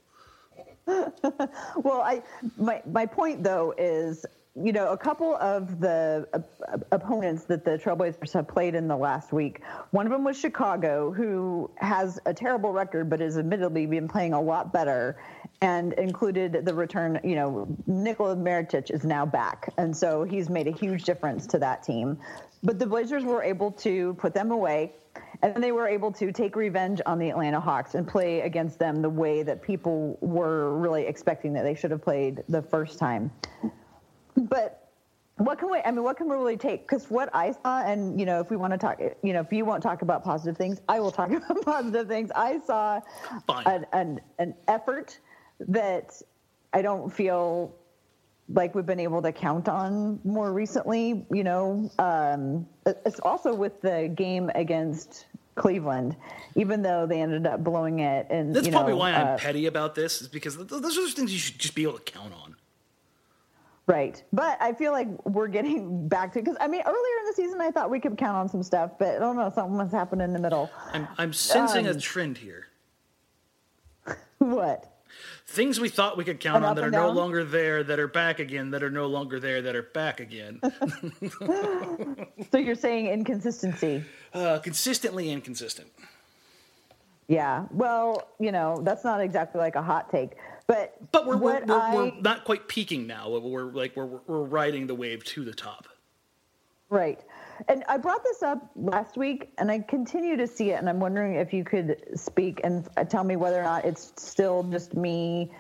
Well, 1.83 2.01
I 2.01 2.21
my 2.57 2.81
my 2.85 3.05
point 3.05 3.43
though 3.43 3.73
is, 3.77 4.25
you 4.55 4.71
know, 4.71 4.91
a 4.91 4.97
couple 4.97 5.35
of 5.35 5.79
the 5.79 6.27
uh, 6.33 6.77
opponents 6.91 7.43
that 7.45 7.63
the 7.65 7.77
Trailblazers 7.77 8.33
have 8.33 8.47
played 8.47 8.73
in 8.75 8.87
the 8.87 8.95
last 8.97 9.31
week. 9.31 9.61
One 9.91 10.05
of 10.05 10.11
them 10.11 10.23
was 10.23 10.39
Chicago, 10.39 11.11
who 11.11 11.69
has 11.77 12.19
a 12.25 12.33
terrible 12.33 12.71
record, 12.71 13.09
but 13.09 13.19
has 13.19 13.37
admittedly 13.37 13.85
been 13.85 14.07
playing 14.07 14.33
a 14.33 14.41
lot 14.41 14.73
better, 14.73 15.17
and 15.61 15.93
included 15.93 16.65
the 16.65 16.73
return. 16.73 17.19
You 17.23 17.35
know, 17.35 17.77
Nikola 17.85 18.35
Mirotic 18.35 18.89
is 18.89 19.03
now 19.03 19.25
back, 19.25 19.73
and 19.77 19.95
so 19.95 20.23
he's 20.23 20.49
made 20.49 20.67
a 20.67 20.71
huge 20.71 21.03
difference 21.03 21.45
to 21.47 21.59
that 21.59 21.83
team. 21.83 22.17
But 22.63 22.79
the 22.79 22.87
Blazers 22.87 23.23
were 23.23 23.43
able 23.43 23.71
to 23.71 24.13
put 24.15 24.33
them 24.33 24.51
away. 24.51 24.93
And 25.41 25.53
then 25.53 25.61
they 25.61 25.71
were 25.71 25.87
able 25.87 26.11
to 26.13 26.31
take 26.31 26.55
revenge 26.55 26.99
on 27.05 27.19
the 27.19 27.29
Atlanta 27.29 27.59
Hawks 27.59 27.95
and 27.95 28.07
play 28.07 28.41
against 28.41 28.79
them 28.79 29.01
the 29.01 29.09
way 29.09 29.43
that 29.43 29.61
people 29.61 30.17
were 30.21 30.77
really 30.77 31.05
expecting 31.05 31.53
that 31.53 31.63
they 31.63 31.75
should 31.75 31.91
have 31.91 32.01
played 32.01 32.43
the 32.49 32.61
first 32.61 32.97
time. 32.97 33.31
But 34.35 34.87
what 35.37 35.59
can 35.59 35.69
we? 35.69 35.79
I 35.79 35.91
mean, 35.91 36.03
what 36.03 36.17
can 36.17 36.27
we 36.27 36.35
really 36.35 36.57
take? 36.57 36.87
Because 36.87 37.09
what 37.11 37.29
I 37.33 37.51
saw, 37.51 37.81
and 37.83 38.19
you 38.19 38.25
know, 38.25 38.39
if 38.39 38.49
we 38.49 38.57
want 38.57 38.73
to 38.73 38.77
talk, 38.77 38.99
you 39.21 39.33
know, 39.33 39.41
if 39.41 39.53
you 39.53 39.65
won't 39.65 39.83
talk 39.83 40.01
about 40.01 40.23
positive 40.23 40.57
things, 40.57 40.81
I 40.89 40.99
will 40.99 41.11
talk 41.11 41.29
about 41.31 41.63
positive 41.63 42.07
things. 42.07 42.31
I 42.35 42.59
saw 42.65 42.99
an, 43.65 43.85
an 43.93 44.19
an 44.39 44.55
effort 44.67 45.19
that 45.59 46.19
I 46.73 46.81
don't 46.81 47.13
feel 47.13 47.75
like 48.49 48.75
we've 48.75 48.85
been 48.85 48.99
able 48.99 49.21
to 49.21 49.31
count 49.31 49.67
on 49.67 50.19
more 50.23 50.53
recently. 50.53 51.25
You 51.31 51.43
know, 51.43 51.91
um, 51.99 52.67
it's 52.85 53.19
also 53.19 53.53
with 53.53 53.81
the 53.81 54.11
game 54.15 54.49
against 54.55 55.25
Cleveland, 55.55 56.15
even 56.55 56.81
though 56.81 57.05
they 57.05 57.21
ended 57.21 57.47
up 57.47 57.63
blowing 57.63 57.99
it. 57.99 58.27
And 58.29 58.55
That's 58.55 58.65
you 58.65 58.71
know, 58.71 58.77
probably 58.77 58.93
why 58.93 59.11
I'm 59.13 59.27
uh, 59.27 59.37
petty 59.37 59.65
about 59.65 59.95
this, 59.95 60.21
is 60.21 60.27
because 60.27 60.55
those 60.57 60.97
are 60.97 61.01
the 61.01 61.11
things 61.11 61.33
you 61.33 61.39
should 61.39 61.59
just 61.59 61.75
be 61.75 61.83
able 61.83 61.97
to 61.99 62.11
count 62.11 62.33
on. 62.33 62.55
Right. 63.87 64.21
But 64.33 64.61
I 64.61 64.73
feel 64.73 64.91
like 64.91 65.07
we're 65.25 65.47
getting 65.47 66.07
back 66.09 66.33
to 66.33 66.39
because 66.39 66.57
I 66.59 66.67
mean 66.67 66.81
earlier 66.85 67.17
in 67.21 67.25
the 67.27 67.33
season 67.33 67.61
I 67.61 67.71
thought 67.71 67.89
we 67.89 67.99
could 67.99 68.17
count 68.17 68.35
on 68.37 68.49
some 68.49 68.61
stuff, 68.61 68.91
but 68.99 69.15
I 69.15 69.19
don't 69.19 69.37
know, 69.37 69.49
something 69.53 69.77
must 69.77 69.93
happen 69.93 70.19
in 70.21 70.33
the 70.33 70.39
middle. 70.39 70.69
I'm 70.91 71.07
I'm 71.17 71.33
sensing 71.33 71.87
a 71.87 71.91
Um, 71.91 71.99
trend 71.99 72.37
here. 72.37 72.67
what? 74.39 74.96
Things 75.49 75.79
we 75.79 75.87
thought 75.87 76.17
we 76.17 76.25
could 76.25 76.41
count 76.41 76.57
An 76.57 76.63
on 76.65 76.75
that 76.75 76.81
are 76.83 76.87
and 76.87 76.93
no 76.93 77.09
longer 77.09 77.45
there, 77.45 77.81
that 77.81 77.99
are 77.99 78.07
back 78.09 78.39
again, 78.39 78.71
that 78.71 78.83
are 78.83 78.89
no 78.89 79.07
longer 79.07 79.39
there, 79.39 79.61
that 79.61 79.75
are 79.75 79.83
back 79.83 80.19
again. 80.19 80.59
So 82.51 82.59
you're 82.59 82.75
saying 82.75 83.07
inconsistency. 83.07 84.03
uh, 84.33 84.59
consistently 84.59 85.31
inconsistent. 85.31 85.89
Yeah. 87.27 87.65
Well, 87.71 88.27
you 88.39 88.51
know, 88.51 88.81
that's 88.83 89.03
not 89.03 89.21
exactly 89.21 89.59
like 89.59 89.75
a 89.75 89.81
hot 89.81 90.09
take. 90.11 90.31
But 90.67 90.95
But 91.11 91.25
we're 91.25 91.37
we're, 91.37 91.65
we're, 91.65 91.79
I, 91.79 91.95
we're 91.95 92.11
not 92.21 92.43
quite 92.45 92.67
peaking 92.67 93.07
now. 93.07 93.29
We're 93.29 93.63
like 93.71 93.95
we're 93.95 94.05
we're 94.05 94.43
riding 94.43 94.87
the 94.87 94.95
wave 94.95 95.23
to 95.25 95.43
the 95.43 95.53
top. 95.53 95.87
Right. 96.89 97.19
And 97.67 97.83
I 97.87 97.97
brought 97.97 98.23
this 98.23 98.43
up 98.43 98.69
last 98.75 99.17
week, 99.17 99.51
and 99.57 99.71
I 99.71 99.79
continue 99.79 100.37
to 100.37 100.47
see 100.47 100.71
it, 100.71 100.75
and 100.75 100.89
I'm 100.89 100.99
wondering 100.99 101.35
if 101.35 101.53
you 101.53 101.63
could 101.63 101.97
speak 102.15 102.61
and 102.63 102.87
uh, 102.97 103.03
tell 103.03 103.23
me 103.23 103.35
whether 103.35 103.59
or 103.59 103.63
not 103.63 103.85
it's 103.85 104.13
still 104.17 104.63
just 104.63 104.95
me. 104.95 105.51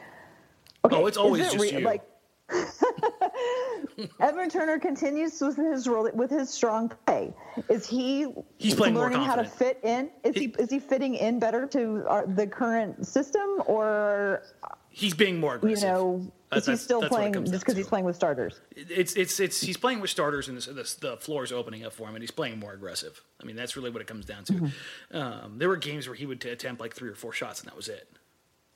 Okay, 0.85 0.95
Oh, 0.95 1.05
it's 1.05 1.17
always 1.17 1.47
it 1.47 1.57
just 1.57 1.73
you. 1.73 1.79
Like, 1.79 2.03
Evan 4.21 4.49
Turner 4.49 4.79
continues 4.79 5.41
with 5.41 5.57
his 5.57 5.87
role 5.87 6.09
with 6.13 6.29
his 6.29 6.49
strong 6.49 6.91
play. 7.05 7.33
Is 7.69 7.85
he 7.85 8.27
He's 8.57 8.75
playing 8.75 8.93
more 8.93 9.03
learning 9.03 9.23
how 9.23 9.35
to 9.35 9.43
fit 9.43 9.79
in? 9.83 10.09
Is 10.23 10.35
he, 10.35 10.45
is 10.57 10.69
he 10.69 10.79
fitting 10.79 11.15
in 11.15 11.39
better 11.39 11.67
to 11.67 12.05
our, 12.07 12.25
the 12.25 12.47
current 12.47 13.05
system, 13.05 13.63
or 13.65 14.43
He's 14.89 15.13
being 15.13 15.39
more 15.39 15.59
you 15.61 15.75
know, 15.75 16.31
is 16.53 16.65
he 16.65 16.75
still 16.75 17.01
playing 17.07 17.33
just 17.33 17.59
because 17.65 17.75
he's 17.75 17.87
playing 17.87 18.05
with 18.05 18.15
starters? 18.15 18.59
It's 18.75 19.15
it's 19.15 19.39
it's 19.39 19.59
he's 19.61 19.77
playing 19.77 19.99
with 19.99 20.09
starters 20.09 20.47
and 20.47 20.57
this, 20.57 20.65
this, 20.67 20.95
the 20.95 21.17
floor 21.17 21.43
is 21.43 21.51
opening 21.51 21.85
up 21.85 21.93
for 21.93 22.07
him 22.07 22.15
and 22.15 22.23
he's 22.23 22.31
playing 22.31 22.59
more 22.59 22.73
aggressive. 22.73 23.21
I 23.41 23.45
mean 23.45 23.55
that's 23.55 23.75
really 23.75 23.89
what 23.89 24.01
it 24.01 24.07
comes 24.07 24.25
down 24.25 24.43
to. 24.45 24.53
Mm-hmm. 24.53 25.17
Um, 25.17 25.57
there 25.57 25.67
were 25.69 25.77
games 25.77 26.07
where 26.07 26.15
he 26.15 26.25
would 26.25 26.39
t- 26.41 26.49
attempt 26.49 26.79
like 26.81 26.93
three 26.95 27.09
or 27.09 27.15
four 27.15 27.33
shots 27.33 27.59
and 27.61 27.69
that 27.69 27.75
was 27.75 27.89
it. 27.89 28.07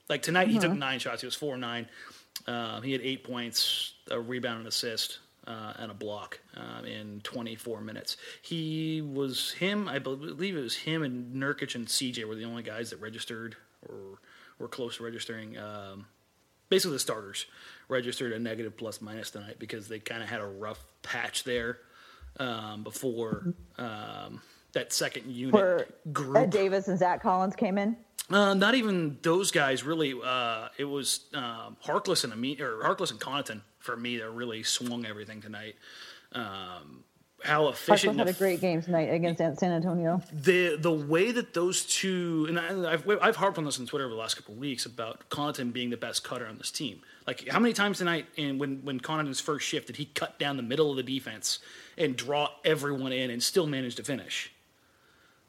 Like 0.08 0.22
tonight 0.22 0.48
he 0.48 0.58
Mm-hmm. 0.58 0.70
took 0.70 0.78
nine 0.78 0.98
shots. 0.98 1.22
He 1.22 1.26
was 1.26 1.34
four 1.34 1.56
nine. 1.56 1.88
Um, 2.46 2.82
he 2.82 2.92
had 2.92 3.00
eight 3.02 3.24
points, 3.24 3.94
a 4.10 4.18
rebound, 4.20 4.58
and 4.60 4.66
assist, 4.66 5.18
uh, 5.46 5.74
and 5.78 5.90
a 5.90 5.94
block 5.94 6.40
um, 6.56 6.84
in 6.84 7.20
24 7.22 7.80
minutes. 7.82 8.16
He 8.42 9.00
was 9.02 9.52
him. 9.52 9.88
I 9.88 9.98
believe 9.98 10.56
it 10.56 10.60
was 10.60 10.74
him 10.76 11.02
and 11.02 11.34
Nurkic 11.36 11.74
and 11.74 11.86
CJ 11.86 12.24
were 12.24 12.34
the 12.34 12.44
only 12.44 12.62
guys 12.62 12.90
that 12.90 13.00
registered 13.00 13.56
or 13.88 14.18
were 14.58 14.68
close 14.68 14.96
to 14.96 15.04
registering. 15.04 15.56
Um, 15.58 16.06
basically 16.72 16.94
the 16.94 17.00
starters 17.00 17.44
registered 17.88 18.32
a 18.32 18.38
negative 18.38 18.78
plus 18.78 19.02
minus 19.02 19.30
tonight 19.30 19.56
because 19.58 19.88
they 19.88 19.98
kind 19.98 20.22
of 20.22 20.28
had 20.30 20.40
a 20.40 20.46
rough 20.46 20.82
patch 21.02 21.44
there 21.44 21.80
um, 22.40 22.82
before 22.82 23.52
um, 23.76 24.40
that 24.72 24.90
second 24.90 25.26
unit 25.30 25.52
Where 25.52 25.86
Ed. 26.34 26.48
Davis 26.48 26.88
and 26.88 26.98
Zach 26.98 27.22
Collins 27.22 27.54
came 27.54 27.76
in. 27.76 27.94
Uh, 28.30 28.54
not 28.54 28.74
even 28.74 29.18
those 29.20 29.50
guys 29.50 29.84
really. 29.84 30.14
Uh, 30.24 30.68
it 30.78 30.86
was 30.86 31.26
um, 31.34 31.76
Harkless 31.84 32.24
and 32.24 32.32
Ami- 32.32 32.58
or 32.58 32.82
Harkless 32.82 33.10
and 33.10 33.20
Connaughton 33.20 33.60
for 33.78 33.94
me 33.94 34.16
that 34.16 34.30
really 34.30 34.62
swung 34.62 35.04
everything 35.04 35.42
tonight. 35.42 35.74
Um, 36.32 37.04
how 37.44 37.68
efficient. 37.68 38.18
Had 38.18 38.28
a 38.28 38.32
great 38.32 38.60
game 38.60 38.82
tonight 38.82 39.08
against 39.12 39.38
San 39.60 39.72
Antonio. 39.72 40.22
The 40.32 40.76
the 40.76 40.92
way 40.92 41.32
that 41.32 41.54
those 41.54 41.84
two 41.84 42.46
and 42.48 42.58
I, 42.58 42.92
I've 42.92 43.08
I've 43.20 43.36
harped 43.36 43.58
on 43.58 43.64
this 43.64 43.78
on 43.78 43.86
Twitter 43.86 44.04
over 44.04 44.14
the 44.14 44.20
last 44.20 44.34
couple 44.34 44.54
of 44.54 44.60
weeks 44.60 44.86
about 44.86 45.28
Connaughton 45.30 45.72
being 45.72 45.90
the 45.90 45.96
best 45.96 46.24
cutter 46.24 46.46
on 46.46 46.58
this 46.58 46.70
team. 46.70 47.00
Like 47.26 47.48
how 47.48 47.60
many 47.60 47.74
times 47.74 47.98
tonight, 47.98 48.26
and 48.36 48.58
when 48.58 48.80
when 48.84 49.00
Connaughton's 49.00 49.40
first 49.40 49.66
shift, 49.66 49.88
did 49.88 49.96
he 49.96 50.06
cut 50.06 50.38
down 50.38 50.56
the 50.56 50.62
middle 50.62 50.90
of 50.90 50.96
the 50.96 51.02
defense 51.02 51.58
and 51.96 52.16
draw 52.16 52.50
everyone 52.64 53.12
in 53.12 53.30
and 53.30 53.42
still 53.42 53.66
manage 53.66 53.94
to 53.96 54.04
finish? 54.04 54.52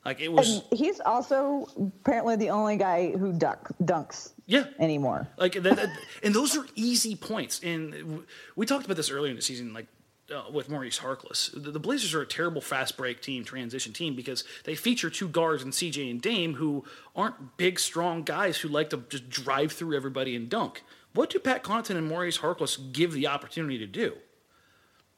Like 0.05 0.19
it 0.19 0.31
was. 0.31 0.63
And 0.69 0.79
he's 0.79 0.99
also 0.99 1.67
apparently 2.01 2.35
the 2.35 2.49
only 2.49 2.77
guy 2.77 3.11
who 3.11 3.31
duck 3.33 3.71
dunks. 3.83 4.31
Yeah. 4.45 4.65
Anymore. 4.77 5.27
Like 5.37 5.53
that, 5.53 5.89
and 6.21 6.35
those 6.35 6.57
are 6.57 6.65
easy 6.75 7.15
points. 7.15 7.61
And 7.63 8.23
we 8.55 8.65
talked 8.65 8.85
about 8.85 8.97
this 8.97 9.09
earlier 9.09 9.29
in 9.29 9.37
the 9.37 9.41
season, 9.41 9.73
like 9.73 9.87
uh, 10.33 10.43
with 10.51 10.69
Maurice 10.69 10.99
Harkless. 10.99 11.51
The, 11.51 11.71
the, 11.71 11.79
Blazers 11.79 12.13
are 12.13 12.21
a 12.21 12.25
terrible 12.25 12.61
fast 12.61 12.97
break 12.97 13.21
team, 13.21 13.43
transition 13.43 13.93
team, 13.93 14.15
because 14.15 14.43
they 14.63 14.75
feature 14.75 15.09
two 15.09 15.27
guards 15.27 15.63
in 15.63 15.69
CJ 15.69 16.09
and 16.09 16.21
Dame 16.21 16.55
who 16.55 16.83
aren't 17.15 17.57
big, 17.57 17.79
strong 17.79 18.23
guys 18.23 18.57
who 18.57 18.67
like 18.67 18.89
to 18.89 18.97
just 19.09 19.29
drive 19.29 19.71
through 19.71 19.95
everybody 19.95 20.35
and 20.35 20.49
dunk. 20.49 20.83
What 21.13 21.29
do 21.29 21.39
Pat 21.39 21.63
Connaughton 21.63 21.95
and 21.95 22.07
Maurice 22.07 22.39
Harkless 22.39 22.91
give 22.91 23.13
the 23.13 23.27
opportunity 23.27 23.77
to 23.77 23.87
do? 23.87 24.13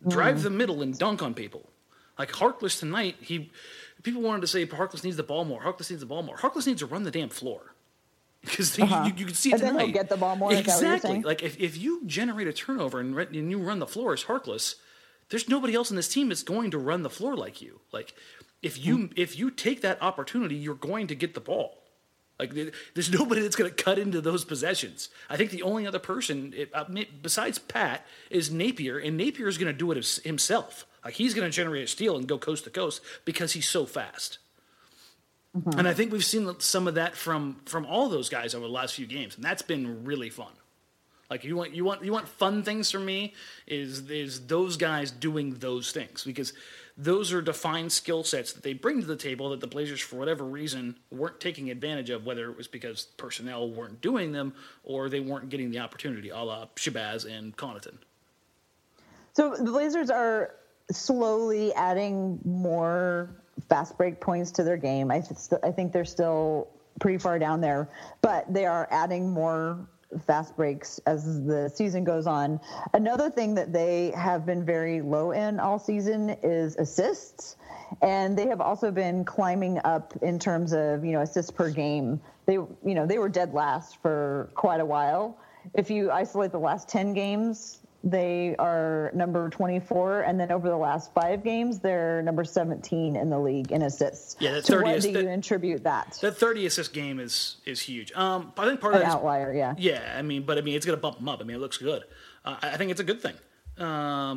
Drive 0.07 0.37
mm. 0.37 0.43
the 0.43 0.49
middle 0.49 0.81
and 0.81 0.97
dunk 0.97 1.23
on 1.23 1.33
people. 1.33 1.69
Like 2.19 2.31
Harkless 2.31 2.79
tonight, 2.79 3.15
he 3.21 3.51
people 4.03 4.21
wanted 4.21 4.41
to 4.41 4.47
say 4.47 4.65
Harkless 4.65 5.03
needs 5.03 5.17
the 5.17 5.23
ball 5.23 5.45
more. 5.45 5.61
Harkless 5.61 5.89
needs 5.89 6.01
the 6.01 6.05
ball 6.05 6.23
more. 6.23 6.37
Harkless 6.37 6.67
needs 6.67 6.79
to 6.79 6.85
run 6.85 7.03
the 7.03 7.11
damn 7.11 7.29
floor 7.29 7.73
because 8.41 8.77
uh-huh. 8.79 9.05
you, 9.05 9.13
you, 9.17 9.25
can 9.25 9.33
see 9.33 9.49
it 9.49 9.53
and 9.53 9.61
tonight. 9.61 9.77
Then 9.77 9.85
he'll 9.87 9.93
get 9.93 10.09
the 10.09 10.17
ball 10.17 10.35
more. 10.35 10.53
Exactly. 10.53 11.21
Like 11.21 11.43
if, 11.43 11.59
if 11.59 11.77
you 11.77 12.05
generate 12.05 12.47
a 12.47 12.53
turnover 12.53 12.99
and, 12.99 13.17
and 13.17 13.49
you 13.51 13.59
run 13.59 13.79
the 13.79 13.87
floor 13.87 14.13
as 14.13 14.25
Harkless, 14.25 14.75
there's 15.29 15.49
nobody 15.49 15.73
else 15.73 15.89
in 15.89 15.95
this 15.95 16.07
team 16.07 16.29
that's 16.29 16.43
going 16.43 16.71
to 16.71 16.77
run 16.77 17.03
the 17.03 17.09
floor 17.09 17.35
like 17.35 17.61
you. 17.61 17.79
Like 17.91 18.13
if 18.61 18.83
you 18.83 18.97
mm. 18.97 19.13
if 19.15 19.37
you 19.37 19.51
take 19.51 19.81
that 19.81 20.01
opportunity, 20.01 20.55
you're 20.55 20.75
going 20.75 21.07
to 21.07 21.15
get 21.15 21.33
the 21.33 21.39
ball. 21.39 21.77
Like 22.39 22.53
there's 22.93 23.11
nobody 23.19 23.41
that's 23.41 23.55
going 23.55 23.69
to 23.69 23.83
cut 23.83 23.99
into 23.99 24.21
those 24.21 24.45
possessions. 24.45 25.09
I 25.29 25.37
think 25.37 25.51
the 25.51 25.63
only 25.63 25.87
other 25.87 25.99
person 25.99 26.53
uh, 26.73 26.85
besides 27.21 27.59
Pat 27.59 28.05
is 28.29 28.51
Napier, 28.51 28.97
and 28.97 29.17
Napier 29.17 29.47
is 29.47 29.57
going 29.57 29.71
to 29.71 29.77
do 29.77 29.91
it 29.91 30.21
himself. 30.23 30.85
Like 31.03 31.15
he's 31.15 31.33
going 31.33 31.49
to 31.49 31.55
generate 31.55 31.83
a 31.83 31.87
steal 31.87 32.17
and 32.17 32.27
go 32.27 32.37
coast 32.37 32.63
to 32.65 32.69
coast 32.69 33.01
because 33.25 33.53
he's 33.53 33.67
so 33.67 33.85
fast. 33.85 34.39
Mm-hmm. 35.55 35.79
And 35.79 35.87
I 35.87 35.93
think 35.93 36.11
we've 36.11 36.25
seen 36.25 36.53
some 36.59 36.87
of 36.87 36.95
that 36.95 37.15
from 37.15 37.61
from 37.65 37.85
all 37.85 38.09
those 38.09 38.29
guys 38.29 38.53
over 38.53 38.65
the 38.65 38.71
last 38.71 38.95
few 38.95 39.05
games, 39.05 39.35
and 39.35 39.43
that's 39.43 39.61
been 39.61 40.03
really 40.03 40.29
fun. 40.29 40.51
Like 41.29 41.43
you 41.43 41.55
want 41.55 41.73
you 41.73 41.83
want 41.83 42.03
you 42.03 42.11
want 42.11 42.27
fun 42.27 42.63
things 42.63 42.91
from 42.91 43.05
me 43.05 43.33
is 43.65 44.09
is 44.09 44.45
those 44.45 44.77
guys 44.77 45.09
doing 45.11 45.55
those 45.55 45.91
things 45.91 46.23
because 46.23 46.53
those 46.97 47.33
are 47.33 47.41
defined 47.41 47.91
skill 47.91 48.23
sets 48.23 48.53
that 48.53 48.63
they 48.63 48.73
bring 48.73 49.01
to 49.01 49.07
the 49.07 49.17
table 49.17 49.49
that 49.49 49.59
the 49.59 49.67
Blazers 49.67 49.99
for 49.99 50.15
whatever 50.15 50.45
reason 50.45 50.97
weren't 51.11 51.41
taking 51.41 51.69
advantage 51.69 52.09
of, 52.09 52.25
whether 52.25 52.49
it 52.49 52.55
was 52.55 52.67
because 52.67 53.05
personnel 53.17 53.69
weren't 53.69 53.99
doing 54.01 54.31
them 54.31 54.53
or 54.83 55.09
they 55.09 55.19
weren't 55.19 55.49
getting 55.49 55.71
the 55.71 55.79
opportunity, 55.79 56.29
a 56.29 56.37
la 56.37 56.67
Shabazz 56.75 57.25
and 57.29 57.55
Connaughton. 57.57 57.97
So 59.33 59.55
the 59.55 59.71
Blazers 59.71 60.09
are 60.09 60.55
slowly 60.89 61.73
adding 61.73 62.39
more 62.45 63.29
fast 63.67 63.97
break 63.97 64.21
points 64.21 64.51
to 64.51 64.63
their 64.63 64.77
game. 64.77 65.11
I, 65.11 65.19
th- 65.19 65.59
I 65.63 65.71
think 65.71 65.91
they're 65.91 66.05
still 66.05 66.69
pretty 67.01 67.17
far 67.17 67.39
down 67.39 67.59
there, 67.59 67.89
but 68.21 68.51
they 68.53 68.65
are 68.65 68.87
adding 68.89 69.29
more 69.29 69.85
fast 70.25 70.55
breaks 70.55 70.99
as 71.05 71.45
the 71.45 71.69
season 71.69 72.03
goes 72.03 72.27
on. 72.27 72.59
Another 72.93 73.29
thing 73.29 73.55
that 73.55 73.73
they 73.73 74.11
have 74.15 74.45
been 74.45 74.65
very 74.65 75.01
low 75.01 75.31
in 75.31 75.59
all 75.59 75.79
season 75.79 76.37
is 76.43 76.75
assists. 76.77 77.57
And 78.01 78.37
they 78.37 78.47
have 78.47 78.61
also 78.61 78.91
been 78.91 79.25
climbing 79.25 79.79
up 79.83 80.13
in 80.21 80.39
terms 80.39 80.73
of, 80.73 81.05
you 81.05 81.11
know, 81.11 81.21
assists 81.21 81.51
per 81.51 81.69
game. 81.69 82.19
They, 82.45 82.53
you 82.53 82.77
know, 82.83 83.05
they 83.05 83.17
were 83.17 83.29
dead 83.29 83.53
last 83.53 84.01
for 84.01 84.49
quite 84.55 84.79
a 84.79 84.85
while. 84.85 85.37
If 85.73 85.89
you 85.89 86.11
isolate 86.11 86.51
the 86.51 86.59
last 86.59 86.87
10 86.89 87.13
games, 87.13 87.79
they 88.05 88.55
are 88.57 89.11
number 89.15 89.49
24, 89.49 90.21
and 90.21 90.39
then 90.39 90.51
over 90.51 90.69
the 90.69 90.77
last 90.77 91.11
five 91.13 91.43
games, 91.43 91.79
they're 91.79 92.21
number 92.21 92.43
17 92.43 93.15
in 93.15 93.29
the 93.31 93.39
league 93.39 93.71
in 93.71 93.81
assists. 93.81 94.35
Yeah, 94.39 94.51
that 94.51 94.63
30 94.63 94.83
what 94.83 94.97
assist, 94.97 95.13
do 95.15 95.21
you 95.21 95.29
attribute 95.29 95.83
that? 95.85 96.19
That 96.21 96.37
30 96.37 96.67
assist 96.67 96.93
game 96.93 97.19
is 97.19 97.57
is 97.65 97.81
huge. 97.81 98.13
Um, 98.13 98.53
I 98.57 98.65
think 98.65 98.79
part 98.79 98.93
An 98.93 99.01
of 99.01 99.07
that 99.07 99.13
outlier, 99.13 99.53
yeah. 99.55 99.73
Yeah, 99.79 100.15
I 100.15 100.21
mean, 100.21 100.43
but 100.43 100.59
I 100.59 100.61
mean, 100.61 100.75
it's 100.75 100.85
going 100.85 100.95
to 100.95 101.01
bump 101.01 101.17
them 101.17 101.27
up. 101.27 101.41
I 101.41 101.45
mean, 101.45 101.57
it 101.57 101.59
looks 101.59 101.79
good. 101.79 102.03
Uh, 102.45 102.55
I 102.61 102.77
think 102.77 102.91
it's 102.91 102.99
a 102.99 103.03
good 103.03 103.21
thing. 103.21 103.33
Um, 103.79 103.87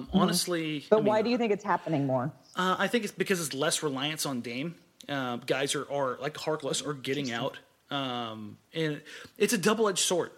mm-hmm. 0.06 0.18
Honestly, 0.18 0.86
but 0.88 0.96
I 0.96 0.98
mean, 1.00 1.06
why 1.06 1.22
do 1.22 1.28
you 1.28 1.36
think 1.36 1.52
it's 1.52 1.62
happening 1.64 2.06
more? 2.06 2.32
Uh, 2.56 2.76
I 2.78 2.88
think 2.88 3.04
it's 3.04 3.12
because 3.12 3.38
it's 3.38 3.52
less 3.52 3.82
reliance 3.82 4.24
on 4.24 4.40
Dame. 4.40 4.76
Uh, 5.06 5.36
guys 5.36 5.74
are, 5.74 5.86
are 5.92 6.16
like 6.22 6.34
Harkless 6.34 6.84
are 6.86 6.94
getting 6.94 7.30
out, 7.30 7.58
um, 7.90 8.56
and 8.72 9.02
it's 9.36 9.52
a 9.52 9.58
double 9.58 9.88
edged 9.88 9.98
sword. 9.98 10.30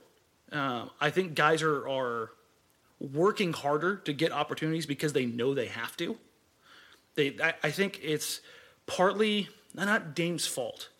Uh, 0.50 0.86
I 1.00 1.10
think 1.10 1.34
guys 1.34 1.62
are 1.62 1.88
are 1.88 2.30
working 3.00 3.52
harder 3.52 3.96
to 3.96 4.12
get 4.12 4.30
opportunities 4.30 4.86
because 4.86 5.12
they 5.12 5.26
know 5.26 5.54
they 5.54 5.66
have 5.66 5.96
to. 5.96 6.16
They, 7.14 7.36
I, 7.42 7.54
I 7.64 7.70
think 7.70 7.98
it's 8.02 8.40
partly 8.86 9.48
not 9.74 10.14
Dame's 10.14 10.46
fault. 10.46 10.90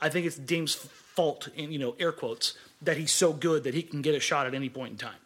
I 0.00 0.08
think 0.08 0.26
it's 0.26 0.36
Dame's 0.36 0.74
fault 0.74 1.48
in 1.54 1.70
you 1.70 1.78
know 1.78 1.94
air 2.00 2.12
quotes 2.12 2.56
that 2.82 2.96
he's 2.96 3.12
so 3.12 3.32
good 3.32 3.64
that 3.64 3.74
he 3.74 3.82
can 3.82 4.00
get 4.00 4.14
a 4.14 4.20
shot 4.20 4.46
at 4.46 4.54
any 4.54 4.68
point 4.68 4.92
in 4.92 4.96
time. 4.96 5.20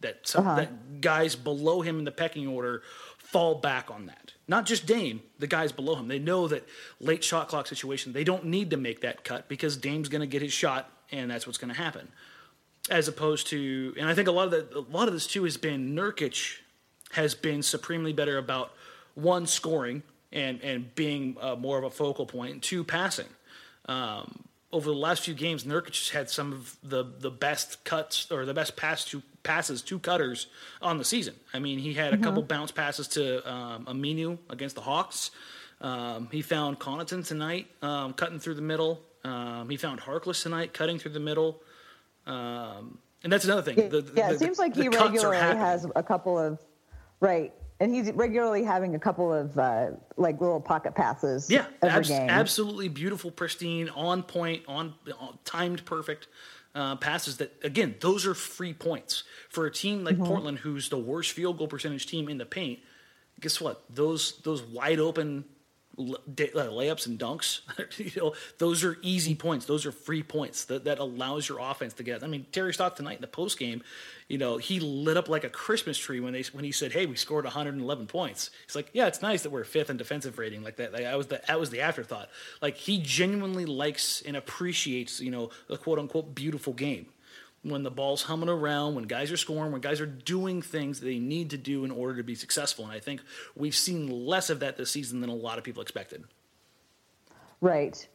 That 0.00 0.26
some, 0.26 0.46
uh-huh. 0.46 0.56
that 0.56 1.00
guys 1.00 1.36
below 1.36 1.80
him 1.80 1.98
in 1.98 2.04
the 2.04 2.12
pecking 2.12 2.46
order 2.46 2.82
fall 3.16 3.54
back 3.54 3.90
on 3.90 4.06
that. 4.06 4.32
Not 4.46 4.66
just 4.66 4.86
Dame, 4.86 5.22
the 5.38 5.46
guys 5.46 5.72
below 5.72 5.96
him. 5.96 6.08
They 6.08 6.18
know 6.18 6.46
that 6.48 6.68
late 7.00 7.24
shot 7.24 7.48
clock 7.48 7.66
situation, 7.66 8.12
they 8.12 8.24
don't 8.24 8.46
need 8.46 8.70
to 8.70 8.76
make 8.76 9.00
that 9.00 9.24
cut 9.24 9.48
because 9.48 9.76
Dame's 9.76 10.08
going 10.08 10.20
to 10.20 10.26
get 10.26 10.42
his 10.42 10.52
shot 10.52 10.90
and 11.10 11.30
that's 11.30 11.46
what's 11.46 11.58
going 11.58 11.72
to 11.72 11.80
happen 11.80 12.08
as 12.90 13.08
opposed 13.08 13.46
to, 13.48 13.94
and 13.98 14.08
I 14.08 14.14
think 14.14 14.28
a 14.28 14.32
lot 14.32 14.46
of 14.46 14.50
the, 14.50 14.78
a 14.78 14.80
lot 14.80 15.08
of 15.08 15.14
this 15.14 15.26
too 15.26 15.44
has 15.44 15.56
been 15.56 15.94
Nurkic 15.94 16.58
has 17.12 17.34
been 17.34 17.62
supremely 17.62 18.12
better 18.12 18.38
about 18.38 18.72
one 19.14 19.46
scoring 19.46 20.02
and 20.32 20.60
and 20.62 20.94
being 20.94 21.36
uh, 21.40 21.56
more 21.56 21.78
of 21.78 21.84
a 21.84 21.90
focal 21.90 22.26
point, 22.26 22.52
and 22.52 22.62
two 22.62 22.84
passing. 22.84 23.28
Um, 23.86 24.44
over 24.72 24.90
the 24.90 24.96
last 24.96 25.24
few 25.24 25.34
games, 25.34 25.64
Nurkic 25.64 25.96
has 25.98 26.10
had 26.10 26.30
some 26.30 26.52
of 26.52 26.76
the 26.82 27.04
the 27.20 27.30
best 27.30 27.84
cuts 27.84 28.30
or 28.30 28.44
the 28.44 28.54
best 28.54 28.76
pass 28.76 29.04
to 29.06 29.22
passes 29.44 29.82
to 29.82 29.98
cutters 29.98 30.48
on 30.82 30.98
the 30.98 31.04
season. 31.04 31.34
I 31.52 31.60
mean, 31.60 31.78
he 31.78 31.94
had 31.94 32.12
a 32.12 32.16
mm-hmm. 32.16 32.24
couple 32.24 32.42
bounce 32.42 32.72
passes 32.72 33.08
to 33.08 33.48
um, 33.50 33.84
Aminu 33.86 34.38
against 34.50 34.74
the 34.74 34.80
Hawks. 34.80 35.30
Um, 35.80 36.28
he 36.32 36.42
found 36.42 36.78
Connaughton 36.78 37.26
tonight, 37.26 37.68
um, 37.82 38.14
cutting 38.14 38.40
through 38.40 38.54
the 38.54 38.62
middle. 38.62 39.02
Um, 39.22 39.68
he 39.68 39.76
found 39.76 40.00
Harkless 40.00 40.42
tonight, 40.42 40.72
cutting 40.72 40.98
through 40.98 41.12
the 41.12 41.20
middle. 41.20 41.60
Um, 42.26 42.98
and 43.22 43.32
that's 43.32 43.44
another 43.44 43.62
thing. 43.62 43.88
The, 43.88 44.12
yeah, 44.14 44.28
the, 44.28 44.34
it 44.34 44.38
seems 44.38 44.58
like 44.58 44.74
he 44.76 44.88
regularly 44.88 45.38
has 45.38 45.86
a 45.96 46.02
couple 46.02 46.38
of 46.38 46.58
right, 47.20 47.52
and 47.80 47.94
he's 47.94 48.12
regularly 48.12 48.62
having 48.62 48.94
a 48.94 48.98
couple 48.98 49.32
of 49.32 49.58
uh, 49.58 49.92
like 50.16 50.40
little 50.40 50.60
pocket 50.60 50.94
passes. 50.94 51.50
Yeah, 51.50 51.66
abs- 51.82 52.10
absolutely 52.10 52.88
beautiful, 52.88 53.30
pristine, 53.30 53.88
on 53.90 54.22
point, 54.22 54.62
on, 54.68 54.94
on 55.18 55.38
timed, 55.44 55.84
perfect. 55.84 56.28
Uh, 56.74 56.96
passes 56.96 57.36
that 57.36 57.52
again 57.62 57.94
those 58.00 58.26
are 58.26 58.34
free 58.34 58.72
points 58.74 59.22
for 59.48 59.64
a 59.64 59.70
team 59.70 60.02
like 60.02 60.16
mm-hmm. 60.16 60.24
Portland 60.24 60.58
who's 60.58 60.88
the 60.88 60.98
worst 60.98 61.30
field 61.30 61.56
goal 61.56 61.68
percentage 61.68 62.04
team 62.04 62.28
in 62.28 62.36
the 62.36 62.44
paint 62.44 62.80
guess 63.40 63.60
what 63.60 63.84
those 63.88 64.40
those 64.42 64.60
wide 64.60 64.98
open 64.98 65.44
Uh, 65.96 66.14
layups 66.26 67.06
and 67.06 67.18
dunks, 67.18 67.60
you 67.98 68.20
know, 68.20 68.34
those 68.58 68.82
are 68.82 68.98
easy 69.02 69.34
points. 69.34 69.66
Those 69.66 69.86
are 69.86 69.92
free 69.92 70.22
points 70.22 70.64
that, 70.64 70.84
that 70.84 70.98
allows 70.98 71.48
your 71.48 71.58
offense 71.60 71.92
to 71.94 72.02
get. 72.02 72.24
I 72.24 72.26
mean, 72.26 72.46
Terry 72.50 72.74
Stotts 72.74 72.96
tonight 72.96 73.16
in 73.16 73.20
the 73.20 73.28
post 73.28 73.58
game, 73.58 73.82
you 74.28 74.38
know, 74.38 74.56
he 74.56 74.80
lit 74.80 75.16
up 75.16 75.28
like 75.28 75.44
a 75.44 75.48
Christmas 75.48 75.96
tree 75.96 76.18
when 76.18 76.32
they 76.32 76.42
when 76.52 76.64
he 76.64 76.72
said, 76.72 76.92
"Hey, 76.92 77.06
we 77.06 77.14
scored 77.14 77.44
111 77.44 78.06
points." 78.06 78.50
He's 78.66 78.74
like, 78.74 78.90
"Yeah, 78.92 79.06
it's 79.06 79.22
nice 79.22 79.42
that 79.42 79.50
we're 79.50 79.64
fifth 79.64 79.90
in 79.90 79.96
defensive 79.96 80.38
rating 80.38 80.62
like 80.62 80.76
that." 80.76 80.92
That 80.92 81.16
was 81.16 81.28
the 81.28 81.40
that 81.46 81.60
was 81.60 81.70
the 81.70 81.80
afterthought. 81.80 82.28
Like 82.60 82.76
he 82.76 82.98
genuinely 82.98 83.66
likes 83.66 84.22
and 84.22 84.36
appreciates, 84.36 85.20
you 85.20 85.30
know, 85.30 85.50
a 85.68 85.76
quote 85.76 85.98
unquote 85.98 86.34
beautiful 86.34 86.72
game 86.72 87.06
when 87.64 87.82
the 87.82 87.90
ball's 87.90 88.22
humming 88.22 88.48
around, 88.48 88.94
when 88.94 89.04
guys 89.04 89.32
are 89.32 89.36
scoring, 89.36 89.72
when 89.72 89.80
guys 89.80 90.00
are 90.00 90.06
doing 90.06 90.62
things 90.62 91.00
they 91.00 91.18
need 91.18 91.50
to 91.50 91.56
do 91.56 91.84
in 91.84 91.90
order 91.90 92.16
to 92.16 92.22
be 92.22 92.34
successful. 92.34 92.84
And 92.84 92.92
I 92.92 93.00
think 93.00 93.22
we've 93.56 93.74
seen 93.74 94.26
less 94.26 94.50
of 94.50 94.60
that 94.60 94.76
this 94.76 94.90
season 94.90 95.20
than 95.20 95.30
a 95.30 95.34
lot 95.34 95.58
of 95.58 95.64
people 95.64 95.82
expected. 95.82 96.24
Right. 97.60 98.06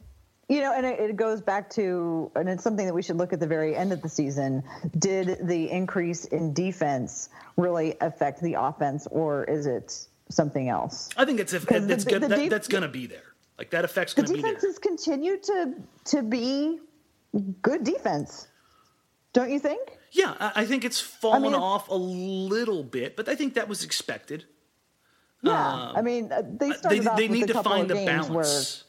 You 0.47 0.61
know, 0.61 0.73
and 0.73 0.85
it, 0.85 0.99
it, 0.99 1.15
goes 1.15 1.41
back 1.41 1.69
to, 1.71 2.31
and 2.35 2.47
it's 2.49 2.63
something 2.63 2.85
that 2.85 2.93
we 2.93 3.01
should 3.01 3.17
look 3.17 3.33
at 3.33 3.39
the 3.39 3.47
very 3.47 3.75
end 3.75 3.91
of 3.91 4.01
the 4.01 4.09
season. 4.09 4.63
Did 4.97 5.47
the 5.47 5.69
increase 5.69 6.25
in 6.25 6.53
defense 6.53 7.29
really 7.55 7.95
affect 8.01 8.41
the 8.41 8.55
offense, 8.55 9.07
or 9.11 9.43
is 9.43 9.67
it 9.67 10.07
something 10.29 10.69
else? 10.69 11.09
I 11.17 11.25
think 11.25 11.39
it's 11.39 11.53
if, 11.53 11.69
it's 11.69 12.03
the, 12.03 12.09
good, 12.09 12.21
the 12.23 12.27
that, 12.29 12.35
def- 12.35 12.49
that's 12.49 12.67
going 12.67 12.81
to 12.83 12.89
be 12.89 13.05
there. 13.05 13.33
Like 13.59 13.71
that 13.71 13.85
affect's 13.85 14.13
going 14.13 14.25
to 14.27 14.33
be 14.33 14.41
there. 14.41 14.51
The 14.51 14.55
defense 14.55 14.65
has 14.65 14.79
continued 14.79 15.43
to 15.43 15.73
to 16.05 16.23
be 16.23 16.79
good 17.61 17.83
defense. 17.83 18.47
Don't 19.33 19.51
you 19.51 19.59
think? 19.59 19.81
Yeah, 20.11 20.33
I 20.39 20.65
think 20.65 20.83
it's 20.85 20.99
fallen 20.99 21.43
I 21.43 21.45
mean, 21.47 21.53
off 21.55 21.87
a 21.89 21.93
little 21.95 22.83
bit, 22.83 23.15
but 23.15 23.29
I 23.29 23.35
think 23.35 23.53
that 23.53 23.67
was 23.69 23.83
expected. 23.83 24.45
Yeah, 25.43 25.51
Um, 25.89 25.95
I 25.95 26.01
mean, 26.01 26.31
uh, 26.31 26.41
they 26.43 26.71
they, 26.89 27.05
off 27.07 27.15
they 27.17 27.27
with 27.27 27.31
need 27.31 27.43
a 27.43 27.47
to 27.47 27.53
couple 27.53 27.71
find 27.71 27.83
of 27.83 27.87
the 27.89 27.93
games 28.05 28.27
balance. 28.27 28.83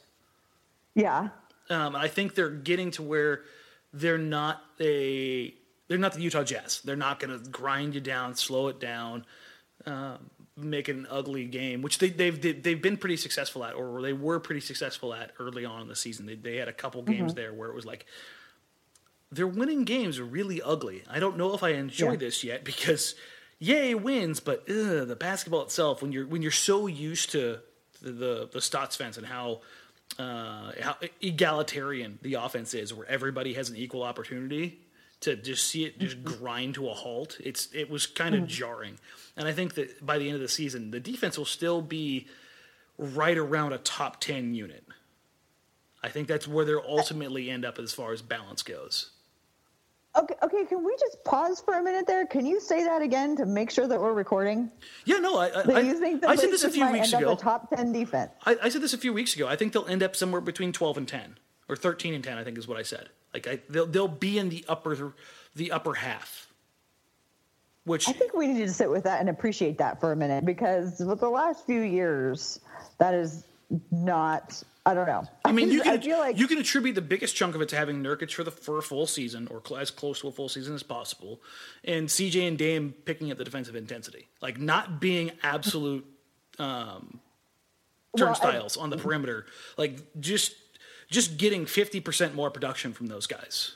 Where, 0.95 1.03
yeah, 1.05 1.29
Um, 1.69 1.95
I 1.95 2.07
think 2.07 2.35
they're 2.35 2.49
getting 2.49 2.91
to 2.91 3.03
where 3.03 3.43
they're 3.93 4.17
not 4.17 4.61
a 4.79 5.53
they're 5.87 5.97
not 5.99 6.13
the 6.13 6.21
Utah 6.21 6.43
Jazz. 6.43 6.81
They're 6.83 6.95
not 6.95 7.19
going 7.19 7.37
to 7.37 7.49
grind 7.49 7.93
you 7.95 8.01
down, 8.01 8.35
slow 8.35 8.67
it 8.69 8.79
down, 8.79 9.25
um, 9.85 10.29
make 10.57 10.89
it 10.89 10.95
an 10.95 11.05
ugly 11.09 11.45
game, 11.45 11.81
which 11.81 11.99
they, 11.99 12.09
they've 12.09 12.41
they- 12.41 12.53
they've 12.53 12.81
been 12.81 12.97
pretty 12.97 13.17
successful 13.17 13.63
at, 13.63 13.75
or 13.75 14.01
they 14.01 14.13
were 14.13 14.39
pretty 14.39 14.61
successful 14.61 15.13
at 15.13 15.31
early 15.39 15.65
on 15.65 15.81
in 15.81 15.87
the 15.87 15.95
season. 15.95 16.25
They, 16.25 16.35
they 16.35 16.57
had 16.57 16.67
a 16.67 16.73
couple 16.73 17.01
games 17.03 17.33
there 17.35 17.53
where 17.53 17.69
it 17.69 17.75
was 17.75 17.85
like 17.85 18.05
they're 19.31 19.47
winning 19.47 19.83
games 19.85 20.19
are 20.19 20.25
really 20.25 20.61
ugly. 20.61 21.03
I 21.09 21.19
don't 21.19 21.37
know 21.37 21.53
if 21.53 21.63
I 21.63 21.69
enjoy 21.69 22.11
Yeah. 22.11 22.17
this 22.17 22.43
yet 22.43 22.63
because 22.63 23.15
yay 23.59 23.95
wins, 23.95 24.39
but 24.39 24.61
ugh, 24.69 25.07
the 25.07 25.15
basketball 25.17 25.63
itself 25.63 26.01
when 26.01 26.11
you're 26.11 26.27
when 26.27 26.41
you're 26.41 26.51
so 26.51 26.87
used 26.87 27.31
to 27.31 27.59
the 28.01 28.11
the, 28.11 28.49
the 28.53 28.61
Stotts 28.61 28.95
fence 28.95 29.17
and 29.17 29.25
how 29.25 29.61
uh, 30.19 30.71
how 30.81 30.97
egalitarian 31.21 32.19
the 32.21 32.33
offense 32.33 32.73
is, 32.73 32.93
where 32.93 33.07
everybody 33.07 33.53
has 33.53 33.69
an 33.69 33.77
equal 33.77 34.03
opportunity 34.03 34.79
to 35.21 35.35
just 35.35 35.67
see 35.67 35.85
it 35.85 35.99
just 35.99 36.21
grind 36.23 36.73
to 36.75 36.89
a 36.89 36.93
halt. 36.93 37.37
It's 37.39 37.69
it 37.73 37.89
was 37.89 38.07
kind 38.07 38.35
of 38.35 38.47
jarring, 38.47 38.97
and 39.37 39.47
I 39.47 39.53
think 39.53 39.75
that 39.75 40.05
by 40.05 40.17
the 40.17 40.25
end 40.27 40.35
of 40.35 40.41
the 40.41 40.49
season, 40.49 40.91
the 40.91 40.99
defense 40.99 41.37
will 41.37 41.45
still 41.45 41.81
be 41.81 42.27
right 42.97 43.37
around 43.37 43.71
a 43.71 43.77
top 43.77 44.19
ten 44.19 44.53
unit. 44.53 44.83
I 46.03 46.09
think 46.09 46.27
that's 46.27 46.47
where 46.47 46.65
they'll 46.65 46.83
ultimately 46.85 47.49
end 47.49 47.63
up 47.63 47.77
as 47.77 47.93
far 47.93 48.11
as 48.11 48.21
balance 48.23 48.63
goes. 48.63 49.10
Okay, 50.13 50.35
okay. 50.43 50.65
Can 50.65 50.83
we 50.83 50.93
just 50.99 51.23
pause 51.23 51.61
for 51.61 51.75
a 51.77 51.83
minute 51.83 52.05
there? 52.05 52.25
Can 52.25 52.45
you 52.45 52.59
say 52.59 52.83
that 52.83 53.01
again 53.01 53.37
to 53.37 53.45
make 53.45 53.71
sure 53.71 53.87
that 53.87 53.99
we're 53.99 54.13
recording? 54.13 54.69
Yeah, 55.05 55.19
no, 55.19 55.37
I 55.37 55.59
I, 55.59 55.63
That 55.63 55.85
you 55.85 55.99
think 55.99 56.21
the 56.21 56.27
I 56.29 56.35
said 56.35 56.51
this 56.51 56.65
a 56.65 56.69
few 56.69 56.91
weeks 56.91 57.13
ago. 57.13 57.35
top 57.35 57.69
ten 57.73 57.93
defense? 57.93 58.31
I, 58.45 58.57
I 58.63 58.69
said 58.69 58.81
this 58.81 58.93
a 58.93 58.97
few 58.97 59.13
weeks 59.13 59.35
ago. 59.35 59.47
I 59.47 59.55
think 59.55 59.71
they'll 59.71 59.87
end 59.87 60.03
up 60.03 60.15
somewhere 60.17 60.41
between 60.41 60.73
twelve 60.73 60.97
and 60.97 61.07
ten, 61.07 61.37
or 61.69 61.77
thirteen 61.77 62.13
and 62.13 62.23
ten. 62.23 62.37
I 62.37 62.43
think 62.43 62.57
is 62.57 62.67
what 62.67 62.77
I 62.77 62.83
said. 62.83 63.07
Like 63.33 63.47
I, 63.47 63.59
they'll 63.69 63.85
they'll 63.87 64.07
be 64.09 64.37
in 64.37 64.49
the 64.49 64.65
upper 64.67 65.13
the 65.55 65.71
upper 65.71 65.93
half. 65.93 66.47
Which 67.85 68.07
I 68.09 68.11
think 68.11 68.33
we 68.33 68.47
need 68.47 68.65
to 68.67 68.73
sit 68.73 68.89
with 68.91 69.05
that 69.05 69.21
and 69.21 69.29
appreciate 69.29 69.77
that 69.77 69.99
for 70.01 70.11
a 70.11 70.15
minute 70.15 70.45
because 70.45 70.99
with 70.99 71.21
the 71.21 71.29
last 71.29 71.65
few 71.65 71.81
years, 71.81 72.59
that 72.99 73.13
is 73.13 73.45
not. 73.91 74.61
I 74.85 74.93
don't 74.95 75.05
know. 75.05 75.23
I 75.45 75.51
mean, 75.51 75.69
you 75.71 75.81
I 75.85 75.97
can 75.97 76.01
feel 76.01 76.17
like 76.17 76.37
you 76.39 76.47
can 76.47 76.57
attribute 76.57 76.95
the 76.95 77.01
biggest 77.01 77.35
chunk 77.35 77.53
of 77.55 77.61
it 77.61 77.69
to 77.69 77.75
having 77.75 78.01
Nurkic 78.03 78.33
for 78.33 78.43
the 78.43 78.51
for 78.51 78.77
a 78.77 78.81
full 78.81 79.05
season 79.05 79.47
or 79.51 79.61
cl- 79.65 79.79
as 79.79 79.91
close 79.91 80.21
to 80.21 80.27
a 80.27 80.31
full 80.31 80.49
season 80.49 80.73
as 80.73 80.83
possible, 80.83 81.41
and 81.83 82.07
CJ 82.07 82.47
and 82.47 82.57
Dame 82.57 82.93
picking 83.05 83.31
up 83.31 83.37
the 83.37 83.43
defensive 83.43 83.75
intensity, 83.75 84.27
like 84.41 84.59
not 84.59 84.99
being 84.99 85.31
absolute 85.43 86.05
um, 86.57 87.19
Well, 88.17 88.35
I- 88.41 88.81
on 88.81 88.89
the 88.89 88.97
perimeter, 88.97 89.45
like 89.77 89.99
just 90.19 90.53
just 91.09 91.37
getting 91.37 91.65
fifty 91.67 91.99
percent 91.99 92.33
more 92.33 92.49
production 92.49 92.93
from 92.93 93.05
those 93.07 93.27
guys. 93.27 93.75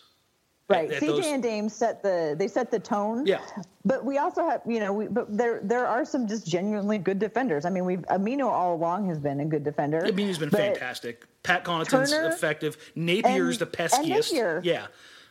Right. 0.67 0.91
at 0.91 0.99
CJ 1.01 1.07
those- 1.07 1.25
and 1.27 1.43
Dame 1.43 1.69
set 1.69 2.01
the 2.01 2.35
they 2.37 2.47
set 2.47 2.71
the 2.71 2.79
tone. 2.79 3.25
Yeah. 3.27 3.39
But 3.83 4.03
we 4.03 4.17
also 4.17 4.47
have, 4.49 4.61
you 4.65 4.79
know, 4.79 4.91
we, 4.93 5.07
but 5.07 5.35
there 5.37 5.59
there 5.63 5.85
are 5.85 6.03
some 6.05 6.27
just 6.27 6.47
genuinely 6.47 6.97
good 6.97 7.19
defenders. 7.19 7.65
I 7.65 7.69
mean, 7.69 7.85
we've 7.85 8.01
Aminu 8.09 8.45
all 8.47 8.73
along 8.75 9.07
has 9.09 9.19
been 9.19 9.39
a 9.41 9.45
good 9.45 9.63
defender. 9.63 10.01
Mean, 10.13 10.25
he's 10.27 10.39
been 10.39 10.49
fantastic. 10.49 11.25
Pat 11.43 11.63
Connaughton's 11.65 12.09
Turner 12.11 12.29
effective. 12.29 12.77
Napier's 12.95 13.61
and- 13.61 13.71
the 13.71 13.79
and 13.79 13.91
peskiest. 13.91 14.31
Napier. 14.31 14.61
Yeah. 14.63 14.87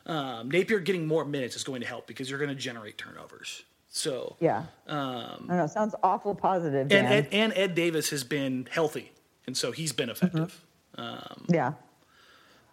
Um, 0.06 0.50
Napier 0.50 0.78
getting 0.80 1.06
more 1.06 1.24
minutes 1.24 1.56
is 1.56 1.64
going 1.64 1.80
to 1.80 1.86
help 1.86 2.06
because 2.06 2.28
you're 2.30 2.38
going 2.38 2.50
to 2.50 2.54
generate 2.54 2.96
turnovers. 2.98 3.64
So 3.88 4.36
Yeah. 4.38 4.64
Um, 4.86 4.96
I 4.96 5.36
don't 5.48 5.56
know. 5.56 5.66
Sounds 5.66 5.94
awful 6.02 6.34
positive. 6.34 6.92
And 6.92 7.06
Ed, 7.08 7.28
and 7.32 7.52
Ed 7.56 7.74
Davis 7.74 8.10
has 8.10 8.22
been 8.22 8.68
healthy, 8.70 9.12
and 9.46 9.56
so 9.56 9.72
he's 9.72 9.92
been 9.92 10.10
effective. 10.10 10.64
Yeah. 11.48 11.72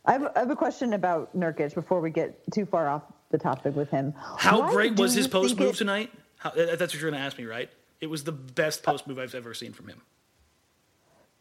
I 0.06 0.14
have, 0.14 0.24
I 0.36 0.40
have 0.40 0.50
a 0.50 0.56
question 0.56 0.94
about 0.94 1.36
Nurkic 1.38 1.76
before 1.76 2.02
we 2.02 2.10
get 2.10 2.40
too 2.52 2.66
far 2.66 2.88
off 2.90 3.04
the 3.30 3.38
topic 3.38 3.76
with 3.76 3.90
him. 3.90 4.14
How 4.38 4.62
Why 4.62 4.72
great 4.72 4.96
was 5.00 5.14
his 5.14 5.28
post 5.28 5.58
move 5.58 5.70
it- 5.72 5.76
tonight? 5.76 6.12
How, 6.38 6.50
uh, 6.50 6.54
uh, 6.62 6.76
that's 6.76 6.94
what 6.94 7.02
you're 7.02 7.12
going 7.12 7.22
to 7.22 7.26
ask 7.26 7.38
me, 7.38 7.46
right? 7.46 7.70
It 8.00 8.08
was 8.10 8.24
the 8.24 8.32
best 8.32 8.86
uh, 8.88 8.92
post 8.92 9.06
move 9.06 9.20
I've 9.20 9.36
ever 9.36 9.54
seen 9.54 9.74
from 9.74 9.88
him. 9.88 10.02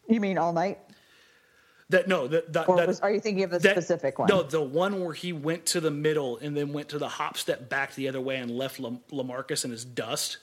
You 0.07 0.19
mean 0.19 0.37
all 0.37 0.53
night? 0.53 0.77
That 1.89 2.07
no, 2.07 2.27
that, 2.27 2.53
that, 2.53 2.67
that- 2.67 2.87
was, 2.87 2.99
are 2.99 3.11
you 3.11 3.19
thinking 3.19 3.43
of 3.43 3.53
a 3.53 3.59
that- 3.59 3.71
specific 3.71 4.19
one? 4.19 4.27
No, 4.29 4.43
the 4.43 4.61
one 4.61 5.03
where 5.03 5.13
he 5.13 5.33
went 5.33 5.65
to 5.67 5.81
the 5.81 5.91
middle 5.91 6.37
and 6.37 6.55
then 6.55 6.71
went 6.71 6.89
to 6.89 6.99
the 6.99 7.09
hop 7.09 7.37
step 7.37 7.67
back 7.67 7.95
the 7.95 8.07
other 8.07 8.21
way 8.21 8.37
and 8.37 8.51
left 8.51 8.79
Lam- 8.79 8.99
LaMarcus 9.11 9.65
in 9.65 9.71
his 9.71 9.83
dust. 9.83 10.37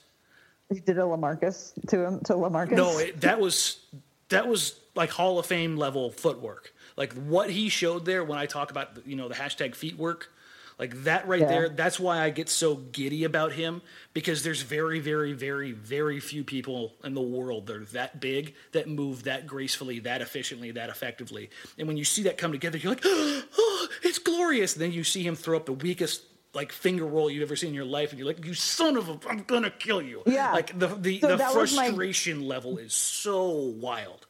He 0.71 0.81
did 0.81 0.97
a 0.99 1.01
LaMarcus 1.03 1.73
to 1.87 2.05
him 2.05 2.19
to 2.25 2.33
LaMarcus. 2.33 2.71
No, 2.73 2.99
it, 2.99 3.21
that 3.21 3.39
was 3.39 3.79
that 4.27 4.47
was 4.47 4.77
like 4.93 5.09
Hall 5.09 5.39
of 5.39 5.45
Fame 5.45 5.77
level 5.77 6.11
footwork. 6.11 6.73
Like 6.99 7.13
what 7.13 7.49
he 7.49 7.69
showed 7.69 8.05
there 8.05 8.23
when 8.23 8.37
I 8.37 8.45
talk 8.45 8.69
about 8.69 9.07
you 9.07 9.15
know 9.15 9.27
the 9.27 9.33
hashtag 9.35 9.73
feet 9.73 9.97
work, 9.97 10.31
like 10.77 11.03
that 11.05 11.27
right 11.27 11.39
Yeah. 11.41 11.47
there. 11.47 11.69
That's 11.69 11.99
why 11.99 12.19
I 12.19 12.29
get 12.29 12.49
so 12.49 12.75
giddy 12.75 13.23
about 13.23 13.53
him 13.53 13.81
because 14.13 14.43
there's 14.43 14.61
very, 14.61 14.99
very, 14.99 15.31
very, 15.33 15.71
very 15.71 16.19
few 16.19 16.43
people 16.43 16.93
in 17.03 17.13
the 17.13 17.21
world 17.21 17.67
that 17.67 17.75
are 17.77 17.85
that 17.85 18.19
big 18.19 18.53
that 18.73 18.87
move 18.87 19.23
that 19.23 19.47
gracefully, 19.47 19.99
that 20.01 20.21
efficiently, 20.21 20.71
that 20.71 20.89
effectively. 20.89 21.49
And 21.77 21.87
when 21.87 21.95
you 21.97 22.03
see 22.05 22.23
that 22.23 22.37
come 22.37 22.51
together, 22.51 22.77
you're 22.77 22.91
like, 22.91 23.01
oh, 23.05 23.87
it's 24.03 24.19
glorious. 24.19 24.73
And 24.73 24.81
then 24.83 24.91
you 24.91 25.03
see 25.05 25.23
him 25.23 25.35
throw 25.35 25.55
up 25.57 25.65
the 25.65 25.73
weakest. 25.73 26.23
Like 26.51 26.71
finger 26.71 27.05
roll 27.05 27.29
you've 27.29 27.43
ever 27.43 27.55
seen 27.55 27.69
in 27.69 27.75
your 27.75 27.85
life, 27.85 28.09
and 28.09 28.17
you're 28.17 28.27
like, 28.27 28.43
"You 28.43 28.55
son 28.55 28.97
of 28.97 29.07
a! 29.07 29.19
I'm 29.29 29.43
gonna 29.43 29.69
kill 29.69 30.01
you!" 30.01 30.23
Yeah. 30.25 30.51
like 30.51 30.77
the 30.79 30.87
the, 30.87 31.19
So 31.19 31.27
the 31.37 31.43
was 31.55 31.75
my- 31.75 31.85
frustration 31.89 32.41
level 32.41 32.79
is 32.79 32.91
so 32.95 33.51
wild. 33.51 34.25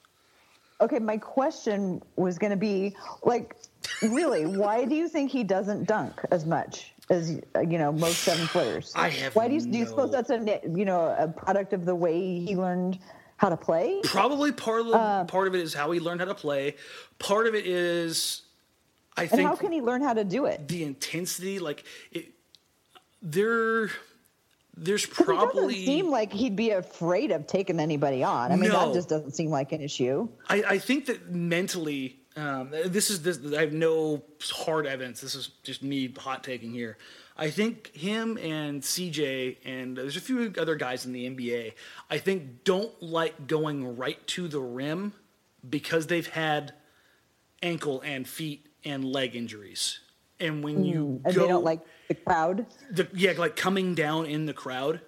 Okay, 0.82 1.00
my 1.00 1.18
question 1.18 2.02
was 2.16 2.38
going 2.38 2.52
to 2.52 2.58
be 2.58 2.96
like, 3.24 3.56
really, 4.02 4.46
why 4.46 4.86
do 4.86 4.96
you 4.96 5.10
think 5.10 5.30
he 5.30 5.44
doesn't 5.44 5.86
dunk 5.86 6.22
as 6.32 6.46
much 6.46 6.94
as 7.10 7.32
you 7.32 7.78
know 7.78 7.92
most 7.92 8.20
seven 8.20 8.48
footers? 8.48 8.94
I 8.96 9.10
have 9.10 9.36
Why 9.36 9.48
do 9.50 9.56
you, 9.56 9.62
do 9.62 9.78
you 9.78 9.86
suppose 9.86 10.12
that's 10.12 10.30
a 10.30 10.62
you 10.74 10.86
know 10.86 11.16
a 11.18 11.28
product 11.28 11.74
of 11.74 11.86
the 11.86 11.96
way 11.96 12.40
he 12.40 12.56
learned 12.56 13.00
how 13.38 13.50
to 13.50 13.58
play? 13.58 14.00
Probably 14.04 14.52
part 14.54 14.82
of 14.82 14.94
Uh, 14.94 15.26
part 15.26 15.48
of 15.48 15.56
it 15.56 15.62
is 15.62 15.74
how 15.74 15.92
he 15.92 16.00
learned 16.00 16.22
how 16.22 16.28
to 16.28 16.36
play. 16.36 16.76
Part 17.20 17.48
of 17.48 17.56
it 17.56 17.66
is, 17.66 18.44
I 19.18 19.22
think 19.22 19.32
And 19.32 19.38
think, 19.40 19.50
how 19.50 19.56
can 19.56 19.72
he 19.74 19.82
learn 19.82 20.02
how 20.02 20.14
to 20.14 20.24
do 20.24 20.46
it? 20.46 20.66
the 20.68 20.84
intensity. 20.84 21.60
Like 21.60 21.84
it, 22.12 22.32
there, 23.22 23.90
there's 24.80 25.06
'Cause 25.06 25.28
It 25.28 25.54
doesn't 25.56 25.72
seem 25.86 26.10
like 26.10 26.32
he'd 26.34 26.56
be 26.56 26.72
afraid 26.72 27.32
of 27.32 27.48
taking 27.48 27.80
anybody 27.80 28.24
on. 28.24 28.52
I 28.52 28.56
mean, 28.56 28.70
No. 28.72 28.88
that 28.88 28.94
just 28.94 29.10
doesn't 29.10 29.32
seem 29.36 29.50
like 29.50 29.72
an 29.72 29.82
issue. 29.82 30.28
I, 30.48 30.64
I 30.68 30.78
think 30.80 31.06
that 31.08 31.30
mentally, 31.32 32.20
um, 32.36 32.70
this 32.72 33.10
is 33.10 33.22
this. 33.22 33.40
I 33.54 33.62
have 33.62 33.74
no 33.74 34.24
hard 34.52 34.88
evidence. 34.88 35.22
This 35.22 35.36
is 35.36 35.50
just 35.64 35.84
me 35.84 36.12
hot 36.18 36.44
taking 36.44 36.72
here. 36.72 36.98
I 37.38 37.50
think 37.50 37.96
him 37.96 38.38
and 38.38 38.82
CJ 38.84 39.58
and 39.64 39.96
there's 39.98 40.18
a 40.18 40.22
few 40.22 40.54
other 40.58 40.76
guys 40.76 41.06
in 41.06 41.14
the 41.14 41.26
NBA. 41.26 41.74
I 42.10 42.18
think 42.18 42.64
don't 42.66 42.92
like 43.02 43.48
going 43.48 43.96
right 43.98 44.26
to 44.28 44.48
the 44.50 44.60
rim 44.60 45.14
because 45.70 46.08
they've 46.08 46.28
had 46.28 46.74
ankle 47.62 48.02
and 48.02 48.28
feet 48.28 48.66
and 48.84 49.06
leg 49.06 49.36
injuries. 49.36 50.00
And 50.40 50.64
when 50.64 50.84
mm. 50.84 50.88
you 50.88 51.22
And 51.26 51.36
go, 51.36 51.42
they 51.42 51.48
don't 51.48 51.64
like 51.64 51.82
the 52.08 52.16
crowd. 52.16 52.66
the, 52.92 53.08
yeah, 53.14 53.34
like 53.38 53.56
coming 53.56 53.96
down 53.96 54.26
in 54.26 54.46
the 54.46 54.54
crowd. 54.54 55.02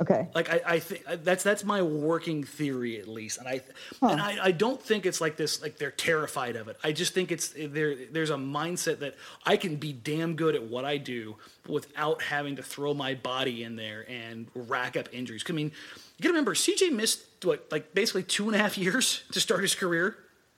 Okay. 0.00 0.28
Like 0.34 0.50
I, 0.50 0.60
I 0.66 0.78
think 0.80 1.04
that's 1.22 1.44
that's 1.44 1.64
my 1.64 1.80
working 1.80 2.42
theory 2.42 2.98
at 2.98 3.06
least, 3.06 3.38
and 3.38 3.46
I 3.46 3.60
and 4.02 4.20
I, 4.20 4.46
I 4.46 4.50
don't 4.50 4.82
think 4.82 5.06
it's 5.06 5.20
like 5.20 5.36
this 5.36 5.62
like 5.62 5.78
they're 5.78 5.92
terrified 5.92 6.56
of 6.56 6.66
it. 6.66 6.76
I 6.82 6.90
just 6.90 7.14
think 7.14 7.30
it's 7.30 7.54
there. 7.56 7.94
There's 8.10 8.30
a 8.30 8.36
mindset 8.36 8.98
that 8.98 9.14
I 9.46 9.56
can 9.56 9.76
be 9.76 9.92
damn 9.92 10.34
good 10.34 10.56
at 10.56 10.64
what 10.64 10.84
I 10.84 10.96
do 10.96 11.36
without 11.68 12.22
having 12.22 12.56
to 12.56 12.62
throw 12.62 12.92
my 12.92 13.14
body 13.14 13.62
in 13.62 13.76
there 13.76 14.04
and 14.10 14.48
rack 14.54 14.96
up 14.96 15.08
injuries. 15.12 15.44
I 15.48 15.52
mean, 15.52 15.70
you 16.18 16.22
gotta 16.22 16.32
remember 16.32 16.54
CJ 16.54 16.90
missed 16.90 17.22
what 17.44 17.68
like 17.70 17.94
basically 17.94 18.24
two 18.24 18.46
and 18.46 18.56
a 18.56 18.58
half 18.58 18.76
years 18.76 19.22
to 19.32 19.38
start 19.38 19.62
his 19.62 19.76
career 19.76 20.16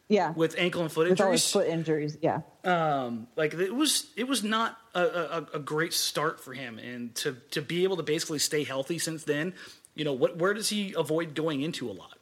Yeah. 0.09 0.31
with 0.33 0.55
ankle 0.59 0.83
and 0.83 0.93
foot 0.93 1.09
With 1.09 1.21
all 1.21 1.27
injuries? 1.27 1.43
his 1.45 1.53
foot 1.53 1.67
injuries. 1.67 2.19
Yeah. 2.23 2.41
um, 2.65 3.27
like 3.37 3.55
it 3.55 3.75
was 3.75 4.07
it 4.17 4.29
was 4.29 4.45
not 4.45 4.79
a, 4.95 5.03
a, 5.03 5.47
a 5.55 5.59
great 5.59 5.93
start 5.93 6.41
for 6.41 6.53
him. 6.55 6.79
And 6.79 7.15
to 7.17 7.37
to 7.53 7.63
be 7.63 7.83
able 7.85 7.97
to 7.97 8.03
basically 8.03 8.39
stay 8.39 8.65
healthy 8.65 8.99
since 8.99 9.25
then 9.25 9.55
you 9.95 10.05
know 10.05 10.13
what 10.13 10.37
where 10.37 10.53
does 10.55 10.69
he 10.69 10.95
avoid 10.97 11.35
going 11.35 11.63
into 11.63 11.91
a 11.91 11.93
lot? 11.93 12.19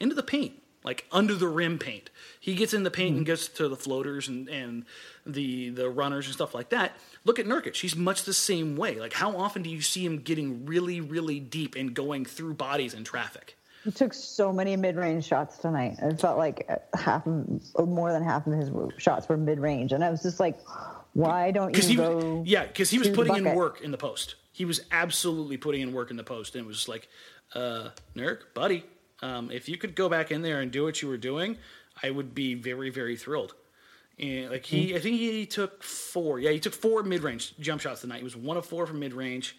Into 0.00 0.14
the 0.14 0.22
paint 0.22 0.62
like 0.84 1.04
under 1.12 1.34
the 1.34 1.48
rim 1.48 1.78
paint. 1.78 2.08
He 2.40 2.54
gets 2.54 2.72
in 2.72 2.84
the 2.84 2.90
paint 2.90 3.16
and 3.16 3.26
gets 3.26 3.48
to 3.48 3.68
the 3.68 3.76
floaters 3.76 4.28
and 4.28 4.48
and 4.48 4.84
the 5.26 5.68
the 5.70 5.90
runners 5.90 6.26
and 6.26 6.34
stuff 6.34 6.54
like 6.54 6.70
that. 6.70 6.96
Look 7.24 7.38
at 7.38 7.46
Nurkic. 7.46 7.76
He's 7.76 7.94
much 7.96 8.22
the 8.22 8.32
same 8.32 8.74
way. 8.76 8.98
Like 8.98 9.12
how 9.12 9.36
often 9.36 9.62
do 9.62 9.68
you 9.70 9.82
see 9.82 10.04
him 10.06 10.18
getting 10.20 10.64
really 10.66 11.00
really 11.00 11.40
deep 11.40 11.74
and 11.76 11.92
going 11.94 12.24
through 12.24 12.54
bodies 12.54 12.94
in 12.94 13.04
traffic 13.04 13.56
He 13.88 13.92
took 13.92 14.12
so 14.12 14.52
many 14.52 14.76
mid-range 14.76 15.24
shots 15.24 15.56
tonight. 15.56 15.96
It 16.02 16.20
felt 16.20 16.36
like 16.36 16.68
half, 16.94 17.26
of, 17.26 17.88
more 17.88 18.12
than 18.12 18.22
half 18.22 18.46
of 18.46 18.52
his 18.52 18.70
shots 18.98 19.26
were 19.26 19.38
mid-range, 19.38 19.92
and 19.92 20.04
I 20.04 20.10
was 20.10 20.22
just 20.22 20.38
like, 20.38 20.58
"Why 21.14 21.50
don't 21.50 21.74
you 21.74 21.82
he 21.82 21.94
go?" 21.96 22.40
was, 22.40 22.46
yeah 22.46 22.66
because 22.66 22.90
he 22.90 22.98
was 22.98 23.08
putting 23.08 23.34
in 23.36 23.54
work 23.54 23.80
in 23.80 23.90
the 23.90 23.96
post 23.96 24.34
he 24.52 24.66
was 24.66 24.82
absolutely 24.90 25.56
putting 25.56 25.80
in 25.80 25.94
work 25.94 26.10
in 26.10 26.18
the 26.18 26.22
post 26.24 26.54
and 26.54 26.64
it 26.64 26.68
was 26.68 26.76
just 26.76 26.88
like 26.88 27.08
uh 27.54 27.88
Nurk 28.14 28.52
buddy 28.52 28.84
Um, 29.22 29.50
if 29.50 29.70
you 29.70 29.78
could 29.78 29.94
go 29.94 30.08
back 30.10 30.30
in 30.30 30.42
there 30.42 30.60
and 30.60 30.70
do 30.70 30.84
what 30.84 31.00
you 31.02 31.08
were 31.08 31.16
doing, 31.16 31.56
I 32.02 32.10
would 32.10 32.34
be 32.34 32.54
very, 32.54 32.90
very 32.90 33.16
thrilled. 33.16 33.54
And 34.18 34.50
like 34.50 34.66
he, 34.66 34.94
I 34.94 34.98
think 35.00 35.16
he 35.16 35.46
took 35.46 35.82
four. 35.82 36.38
Yeah, 36.38 36.50
he 36.50 36.60
took 36.60 36.74
four 36.74 37.02
mid-range 37.02 37.54
jump 37.58 37.80
shots 37.80 38.00
tonight. 38.02 38.18
He 38.18 38.24
was 38.24 38.36
one 38.36 38.56
of 38.56 38.66
four 38.66 38.86
from 38.86 38.98
mid-range, 39.00 39.56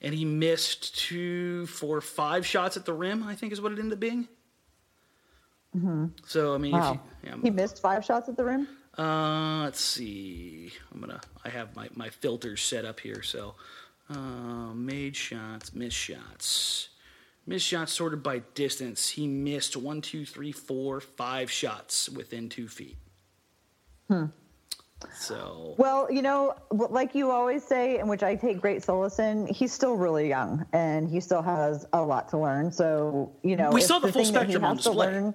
and 0.00 0.14
he 0.14 0.24
missed 0.24 0.96
two, 0.98 1.66
four, 1.66 2.00
five 2.00 2.46
shots 2.46 2.76
at 2.76 2.84
the 2.84 2.92
rim. 2.92 3.22
I 3.22 3.34
think 3.34 3.52
is 3.52 3.60
what 3.60 3.72
it 3.72 3.78
ended 3.78 3.94
up 3.94 4.00
being. 4.00 4.28
So 6.26 6.54
I 6.54 6.58
mean, 6.58 6.74
if 6.74 6.80
Wow. 6.82 6.92
you, 6.92 7.00
yeah, 7.30 7.36
He 7.42 7.50
missed 7.50 7.80
five 7.80 8.04
shots 8.04 8.28
at 8.28 8.36
the 8.36 8.44
rim. 8.44 8.66
uh, 8.98 9.62
let's 9.64 9.80
see. 9.80 10.72
I'm 10.92 11.00
gonna. 11.00 11.20
I 11.44 11.50
have 11.50 11.76
my 11.76 11.88
my 11.94 12.08
filters 12.10 12.60
set 12.62 12.84
up 12.84 12.98
here. 12.98 13.22
So, 13.22 13.54
uh, 14.10 14.72
made 14.74 15.14
shots, 15.14 15.72
missed 15.74 15.96
shots, 15.96 16.88
missed 17.46 17.66
shots 17.66 17.92
sorted 17.92 18.22
by 18.24 18.40
distance. 18.54 19.10
He 19.10 19.28
missed 19.28 19.76
one, 19.76 20.00
two, 20.00 20.24
three, 20.26 20.50
four, 20.50 21.00
five 21.00 21.48
shots 21.50 22.08
within 22.08 22.48
two 22.48 22.66
feet. 22.66 22.96
Hmm. 24.08 24.26
So 25.14 25.74
Well, 25.78 26.10
you 26.10 26.22
know, 26.22 26.54
like 26.70 27.14
you 27.14 27.30
always 27.30 27.62
say, 27.64 27.98
and 27.98 28.08
which 28.08 28.22
I 28.22 28.34
take 28.34 28.60
great 28.60 28.82
solace 28.82 29.18
in, 29.18 29.46
he's 29.46 29.72
still 29.72 29.94
really 29.94 30.28
young 30.28 30.66
and 30.72 31.08
he 31.08 31.20
still 31.20 31.42
has 31.42 31.86
a 31.92 32.02
lot 32.02 32.28
to 32.30 32.38
learn. 32.38 32.72
So, 32.72 33.32
you 33.42 33.56
know, 33.56 33.70
We 33.70 33.80
saw 33.80 33.98
the 33.98 34.12
full 34.12 34.24
thing 34.24 34.32
that 34.34 34.46
he 34.46 34.52
spectrum 34.52 34.64
on 34.64 34.76
display. 34.76 35.06
learn- 35.06 35.34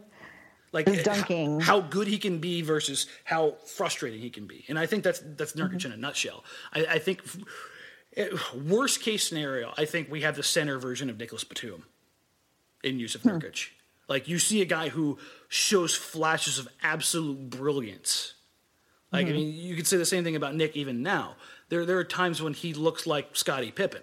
like 0.74 0.88
is 0.88 1.04
dunking. 1.04 1.60
how 1.60 1.82
good 1.82 2.08
he 2.08 2.18
can 2.18 2.40
be 2.40 2.64
versus 2.64 3.06
how 3.26 3.58
frustrating 3.68 4.20
he 4.20 4.32
can 4.32 4.48
be, 4.48 4.66
and 4.68 4.80
I 4.80 4.88
think 4.88 5.04
that's 5.04 5.20
that's 5.38 5.54
Nurkic 5.54 5.76
Mm-hmm. 5.78 5.88
in 5.88 5.94
a 5.94 5.98
nutshell. 5.98 6.44
I, 6.74 6.86
I 6.94 6.98
think 7.00 7.22
eh, 8.18 8.30
worst 8.66 9.02
case 9.02 9.28
scenario, 9.28 9.72
I 9.78 9.86
think 9.86 10.10
we 10.10 10.22
have 10.22 10.36
the 10.36 10.42
center 10.42 10.80
version 10.80 11.12
of 11.12 11.20
Nicolas 11.20 11.44
Batum 11.44 11.84
in 12.84 12.98
Jusuf 12.98 13.22
Hmm. 13.22 13.30
Nurkic. 13.38 13.70
Like 14.10 14.28
you 14.28 14.40
see 14.40 14.64
a 14.64 14.66
guy 14.66 14.90
who 14.90 15.20
shows 15.48 15.94
flashes 15.94 16.58
of 16.58 16.68
absolute 16.82 17.52
brilliance. 17.52 18.34
Like 19.14 19.28
Mm-hmm. 19.28 19.34
I 19.34 19.38
mean, 19.38 19.54
you 19.54 19.76
could 19.76 19.88
say 19.88 19.98
the 19.98 20.06
same 20.06 20.24
thing 20.24 20.36
about 20.36 20.56
Nick 20.56 20.76
even 20.76 21.04
now. 21.04 21.36
There 21.70 21.86
there 21.86 22.00
are 22.00 22.04
times 22.04 22.42
when 22.42 22.54
he 22.54 22.74
looks 22.74 23.08
like 23.08 23.30
Scottie 23.36 23.72
Pippen. 23.72 24.02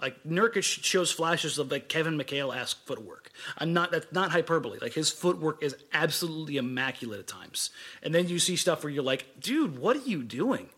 Like 0.00 0.24
Nurkic 0.24 0.62
shows 0.62 1.12
flashes 1.12 1.58
of 1.58 1.70
like 1.70 1.88
Kevin 1.88 2.16
McHale 2.16 2.56
esque 2.56 2.84
footwork. 2.86 3.30
I'm 3.58 3.74
not 3.74 3.92
that's 3.92 4.10
not 4.12 4.30
hyperbole. 4.30 4.78
Like 4.80 4.94
his 4.94 5.10
footwork 5.10 5.62
is 5.62 5.76
absolutely 5.92 6.56
immaculate 6.56 7.20
at 7.20 7.26
times. 7.26 7.70
And 8.02 8.14
then 8.14 8.28
you 8.28 8.38
see 8.38 8.56
stuff 8.56 8.82
where 8.82 8.90
you're 8.90 9.04
like, 9.04 9.26
dude, 9.40 9.78
what 9.78 9.96
are 9.96 10.08
you 10.08 10.22
doing? 10.22 10.70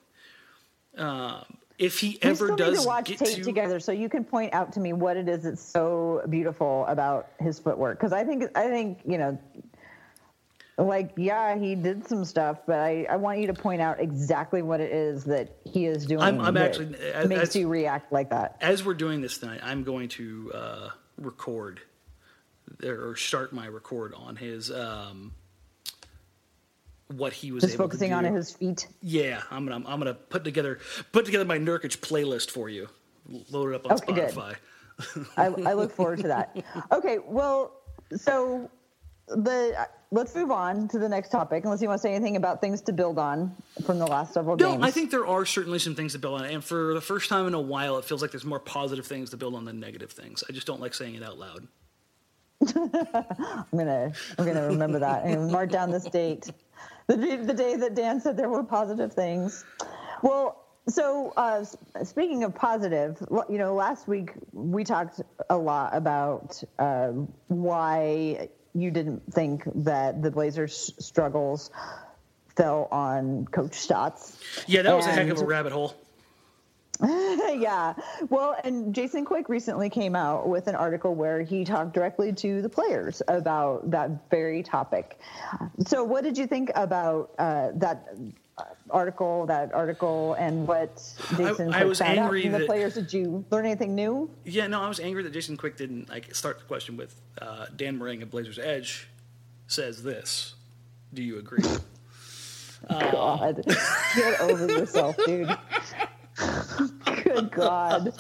Um, 0.98 1.44
if 1.78 2.00
he 2.00 2.18
We 2.22 2.30
ever 2.30 2.48
does 2.56 2.76
need 2.76 2.82
to 2.82 2.86
watch 2.86 3.04
get 3.06 3.18
tape 3.18 3.36
to, 3.36 3.44
together 3.44 3.80
so 3.80 3.92
you 3.92 4.08
can 4.08 4.24
point 4.24 4.52
out 4.52 4.72
to 4.72 4.80
me 4.80 4.92
what 4.92 5.16
it 5.16 5.28
is 5.28 5.44
that's 5.44 5.62
so 5.62 6.22
beautiful 6.28 6.84
about 6.86 7.28
his 7.40 7.58
footwork. 7.58 7.98
Because 7.98 8.12
I 8.12 8.24
think, 8.24 8.44
I 8.54 8.68
think, 8.68 8.98
you 9.06 9.18
know, 9.18 9.38
like, 10.78 11.12
yeah, 11.16 11.56
he 11.58 11.74
did 11.74 12.06
some 12.08 12.24
stuff, 12.24 12.58
but 12.66 12.78
I, 12.78 13.06
I 13.10 13.16
want 13.16 13.38
you 13.40 13.46
to 13.48 13.54
point 13.54 13.82
out 13.82 14.00
exactly 14.00 14.62
what 14.62 14.80
it 14.80 14.90
is 14.92 15.24
that 15.24 15.56
he 15.64 15.86
is 15.86 16.06
doing. 16.06 16.22
I'm- 16.22 16.40
I'm 16.40 16.56
actually- 16.56 16.94
as- 16.98 17.28
makes 17.28 17.42
as- 17.42 17.56
you 17.56 17.68
react 17.68 18.12
like 18.12 18.30
that. 18.30 18.56
as 18.60 18.84
we're 18.84 18.94
doing 18.94 19.20
this 19.20 19.38
tonight, 19.38 19.60
I'm 19.62 19.84
going 19.84 20.08
to 20.10 20.50
uh, 20.54 20.88
record 21.18 21.80
or 22.84 23.14
start 23.16 23.52
my 23.52 23.68
record 23.68 24.14
on 24.14 24.36
his 24.36 24.70
um, 24.70 25.32
what 27.08 27.32
he 27.34 27.52
was 27.52 27.62
Just 27.62 27.74
able 27.74 27.84
focusing 27.84 28.10
to 28.10 28.16
on 28.16 28.24
his 28.24 28.52
feet. 28.52 28.86
Yeah, 29.02 29.42
I'm 29.50 29.66
gonna 29.66 29.84
I'm 29.86 29.98
gonna 30.00 30.14
put 30.14 30.44
together 30.44 30.78
put 31.12 31.26
together 31.26 31.44
my 31.44 31.58
Nurkic 31.58 31.98
playlist 31.98 32.50
for 32.50 32.68
you. 32.70 32.88
Load 33.50 33.70
it 33.70 33.74
up 33.74 33.86
on 33.86 33.92
Okay. 33.92 34.28
Spotify. 34.32 34.54
I, 35.36 35.46
I 35.70 35.72
look 35.74 35.92
forward 35.96 36.20
to 36.20 36.28
that. 36.28 36.56
Okay, 36.90 37.18
well, 37.26 37.72
so 38.16 38.70
the 39.28 39.86
let's 40.12 40.34
move 40.34 40.50
on 40.52 40.86
to 40.88 40.98
the 40.98 41.08
next 41.08 41.30
topic. 41.30 41.64
Unless 41.64 41.82
you 41.82 41.88
want 41.88 41.98
to 42.00 42.02
say 42.02 42.14
anything 42.14 42.36
about 42.36 42.60
things 42.60 42.80
to 42.82 42.92
build 42.92 43.18
on 43.18 43.54
from 43.84 43.98
the 43.98 44.06
last 44.06 44.34
several 44.34 44.56
No, 44.56 44.72
games. 44.72 44.84
I 44.84 44.90
think 44.90 45.10
there 45.10 45.26
are 45.26 45.44
certainly 45.44 45.78
some 45.80 45.94
things 45.94 46.12
to 46.12 46.18
build 46.18 46.40
on, 46.40 46.46
and 46.46 46.62
for 46.62 46.94
the 46.94 47.00
first 47.00 47.28
time 47.28 47.46
in 47.48 47.54
a 47.54 47.60
while, 47.60 47.98
it 47.98 48.04
feels 48.04 48.22
like 48.22 48.30
there's 48.30 48.44
more 48.44 48.60
positive 48.60 49.06
things 49.06 49.30
to 49.30 49.36
build 49.36 49.54
on 49.54 49.64
than 49.64 49.80
negative 49.80 50.12
things. 50.12 50.44
I 50.48 50.52
just 50.52 50.66
don't 50.66 50.80
like 50.80 50.94
saying 50.94 51.14
it 51.16 51.22
out 51.24 51.38
loud. 51.38 51.66
I'm 52.76 53.64
gonna 53.76 54.12
I'm 54.38 54.46
gonna 54.46 54.66
remember 54.68 55.00
that 55.00 55.24
and 55.24 55.50
mark 55.50 55.70
down 55.70 55.90
this 55.90 56.04
date, 56.04 56.48
the 57.08 57.16
day- 57.16 57.36
the 57.36 57.54
day 57.54 57.74
that 57.76 57.94
Dan 57.96 58.20
said 58.20 58.36
there 58.36 58.48
were 58.48 58.62
positive 58.62 59.12
things. 59.12 59.64
Well, 60.22 60.58
so 60.88 61.32
uh, 61.36 61.64
speaking 62.04 62.44
of 62.44 62.54
positive, 62.54 63.16
you 63.48 63.58
know, 63.58 63.74
last 63.74 64.06
week 64.06 64.32
we 64.52 64.84
talked 64.84 65.20
a 65.50 65.56
lot 65.56 65.94
about 65.96 66.62
uh, 66.78 67.08
why 67.48 68.48
you 68.74 68.90
didn't 68.90 69.32
think 69.32 69.64
that 69.84 70.22
the 70.22 70.30
Blazers' 70.30 70.92
struggles 70.98 71.70
fell 72.56 72.88
on 72.90 73.46
Coach 73.46 73.74
Stotts. 73.74 74.38
Yeah, 74.66 74.82
that 74.82 74.94
was 74.94 75.06
a 75.06 75.12
heck 75.12 75.28
of 75.28 75.40
a 75.40 75.44
rabbit 75.44 75.72
hole. 75.72 75.94
yeah. 77.02 77.94
Well, 78.28 78.56
and 78.62 78.94
Jason 78.94 79.24
Quick 79.24 79.48
recently 79.48 79.90
came 79.90 80.14
out 80.14 80.48
with 80.48 80.68
an 80.68 80.76
article 80.76 81.14
where 81.14 81.42
he 81.42 81.64
talked 81.64 81.94
directly 81.94 82.32
to 82.34 82.62
the 82.62 82.68
players 82.68 83.22
about 83.26 83.90
that 83.90 84.30
very 84.30 84.62
topic. 84.62 85.18
So, 85.86 86.04
what 86.04 86.22
did 86.22 86.38
you 86.38 86.46
think 86.46 86.70
about 86.74 87.32
uh, 87.38 87.70
that 87.74 88.14
article? 88.90 89.46
That 89.46 89.72
article, 89.74 90.34
and 90.34 90.66
what 90.66 90.96
Jason 91.36 91.72
I 91.72 91.78
Quick 91.78 91.88
was 91.88 91.98
found 91.98 92.18
out 92.18 92.24
angry 92.24 92.42
from 92.42 92.52
the 92.52 92.66
players? 92.66 92.94
Did 92.94 93.12
you 93.12 93.44
learn 93.50 93.66
anything 93.66 93.94
new? 93.94 94.30
Yeah, 94.44 94.66
no, 94.66 94.80
I 94.80 94.88
was 94.88 95.00
angry 95.00 95.22
that 95.22 95.32
Jason 95.32 95.56
Quick 95.56 95.76
didn't 95.76 96.08
like 96.08 96.34
start 96.34 96.58
the 96.58 96.64
question 96.64 96.96
with 96.96 97.14
uh, 97.40 97.66
Dan 97.74 97.98
Marang 97.98 98.22
of 98.22 98.30
Blazers 98.30 98.58
Edge 98.58 99.08
says 99.66 100.02
this. 100.02 100.54
Do 101.14 101.22
you 101.22 101.38
agree? 101.38 101.64
God, 102.88 103.62
get 104.16 104.40
over 104.40 104.66
yourself, 104.66 105.16
dude. 105.24 105.48
Good 107.24 107.50
God. 107.50 108.12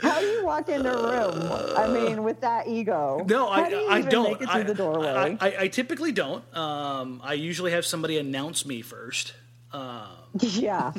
How 0.00 0.20
do 0.20 0.26
you 0.26 0.44
walk 0.44 0.68
into 0.68 0.92
a 0.92 1.02
room? 1.02 1.76
I 1.76 1.88
mean, 1.88 2.22
with 2.22 2.40
that 2.40 2.68
ego. 2.68 3.24
No, 3.28 3.48
I, 3.48 3.68
do 3.68 3.86
I 3.88 4.00
don't. 4.02 4.32
Make 4.32 4.42
it 4.42 4.50
through 4.50 4.60
I, 4.60 4.62
the 4.62 4.74
doorway. 4.74 5.36
I, 5.40 5.48
I, 5.48 5.54
I 5.60 5.68
typically 5.68 6.12
don't. 6.12 6.44
Um, 6.56 7.20
I 7.24 7.34
usually 7.34 7.72
have 7.72 7.84
somebody 7.84 8.18
announce 8.18 8.64
me 8.66 8.82
first. 8.82 9.34
Um, 9.72 10.08
Yeah, 10.40 10.92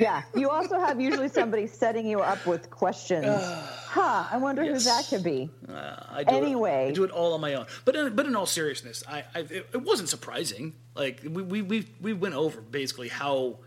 yeah. 0.00 0.22
You 0.34 0.50
also 0.50 0.78
have 0.78 1.00
usually 1.00 1.28
somebody 1.28 1.66
setting 1.66 2.06
you 2.06 2.20
up 2.20 2.44
with 2.46 2.70
questions. 2.70 3.26
huh? 3.26 4.26
I 4.30 4.36
wonder 4.38 4.62
Yes. 4.62 4.84
who 4.84 4.90
that 4.90 5.06
could 5.08 5.24
be. 5.24 5.50
uh, 5.68 5.96
I 6.10 6.24
do 6.24 6.36
Anyway. 6.36 6.86
it, 6.86 6.90
I 6.90 6.92
do 6.92 7.04
it 7.04 7.10
all 7.10 7.32
on 7.34 7.40
my 7.40 7.54
own. 7.54 7.66
But 7.84 7.96
in, 7.96 8.14
but 8.14 8.26
in 8.26 8.36
all 8.36 8.46
seriousness, 8.46 9.02
I, 9.08 9.24
I 9.34 9.40
it, 9.40 9.68
it 9.72 9.82
wasn't 9.82 10.08
surprising. 10.08 10.74
Like 10.94 11.20
we, 11.22 11.42
we 11.42 11.62
we 11.62 11.86
we 12.00 12.12
went 12.12 12.34
over 12.34 12.60
basically 12.60 13.08
how 13.08 13.58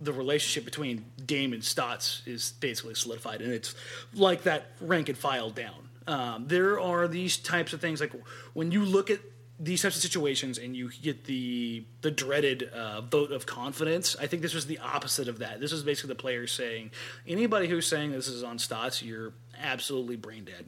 the 0.00 0.12
relationship 0.12 0.64
between 0.64 1.04
Dame 1.26 1.52
and 1.52 1.62
Stotts 1.62 2.22
is 2.26 2.52
basically 2.60 2.94
solidified, 2.94 3.40
and 3.42 3.52
it's 3.52 3.74
like 4.14 4.42
that 4.44 4.66
rank 4.80 5.08
and 5.08 5.18
file 5.18 5.50
down. 5.50 5.88
Um, 6.06 6.46
there 6.48 6.80
are 6.80 7.06
these 7.06 7.36
types 7.36 7.72
of 7.72 7.80
things 7.80 8.00
like 8.00 8.12
when 8.54 8.72
you 8.72 8.84
look 8.84 9.10
at 9.10 9.20
these 9.62 9.82
types 9.82 9.94
of 9.94 10.02
situations 10.02 10.56
and 10.56 10.74
you 10.74 10.90
get 11.02 11.24
the 11.24 11.84
the 12.00 12.10
dreaded 12.10 12.64
uh, 12.74 13.02
vote 13.02 13.30
of 13.30 13.44
confidence. 13.44 14.16
I 14.18 14.26
think 14.26 14.40
this 14.42 14.54
was 14.54 14.66
the 14.66 14.78
opposite 14.78 15.28
of 15.28 15.38
that. 15.40 15.60
This 15.60 15.70
was 15.70 15.82
basically 15.82 16.08
the 16.08 16.14
players 16.20 16.50
saying, 16.50 16.90
anybody 17.28 17.68
who's 17.68 17.86
saying 17.86 18.10
this 18.12 18.26
is 18.26 18.42
on 18.42 18.58
Stotts, 18.58 19.02
you're 19.02 19.34
absolutely 19.62 20.16
brain 20.16 20.44
dead. 20.44 20.66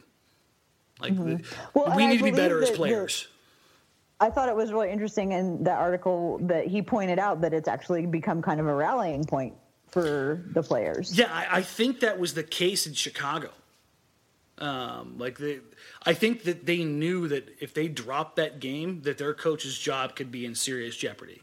Like 1.00 1.14
Well, 1.16 1.26
we 1.26 1.82
and 1.84 1.92
I 1.94 2.06
need 2.06 2.18
to 2.18 2.24
be 2.24 2.30
better 2.30 2.62
as 2.62 2.68
that 2.68 2.72
the- 2.72 2.76
players. 2.76 3.28
I 4.20 4.30
thought 4.30 4.48
it 4.48 4.54
was 4.54 4.72
really 4.72 4.90
interesting 4.90 5.32
in 5.32 5.64
that 5.64 5.78
article 5.80 6.38
that 6.42 6.68
he 6.68 6.80
pointed 6.80 7.18
out 7.18 7.40
that 7.40 7.52
it's 7.52 7.66
actually 7.66 8.06
become 8.06 8.40
kind 8.40 8.60
of 8.60 8.68
a 8.68 8.74
rallying 8.74 9.24
point 9.24 9.54
for 9.90 10.44
the 10.52 10.62
players. 10.62 11.18
Yeah, 11.18 11.28
I, 11.32 11.58
I 11.58 11.62
think 11.62 11.98
that 12.00 12.20
was 12.20 12.34
the 12.34 12.44
case 12.44 12.86
in 12.86 12.92
Chicago. 12.94 13.50
Um, 14.62 15.18
like 15.18 15.38
they, 15.38 15.58
I 16.06 16.14
think 16.14 16.44
that 16.44 16.66
they 16.66 16.84
knew 16.84 17.26
that 17.28 17.48
if 17.60 17.74
they 17.74 17.88
dropped 17.88 18.36
that 18.36 18.60
game, 18.60 19.02
that 19.02 19.18
their 19.18 19.34
coach's 19.34 19.76
job 19.78 20.14
could 20.14 20.30
be 20.30 20.46
in 20.46 20.54
serious 20.54 20.96
jeopardy. 20.96 21.42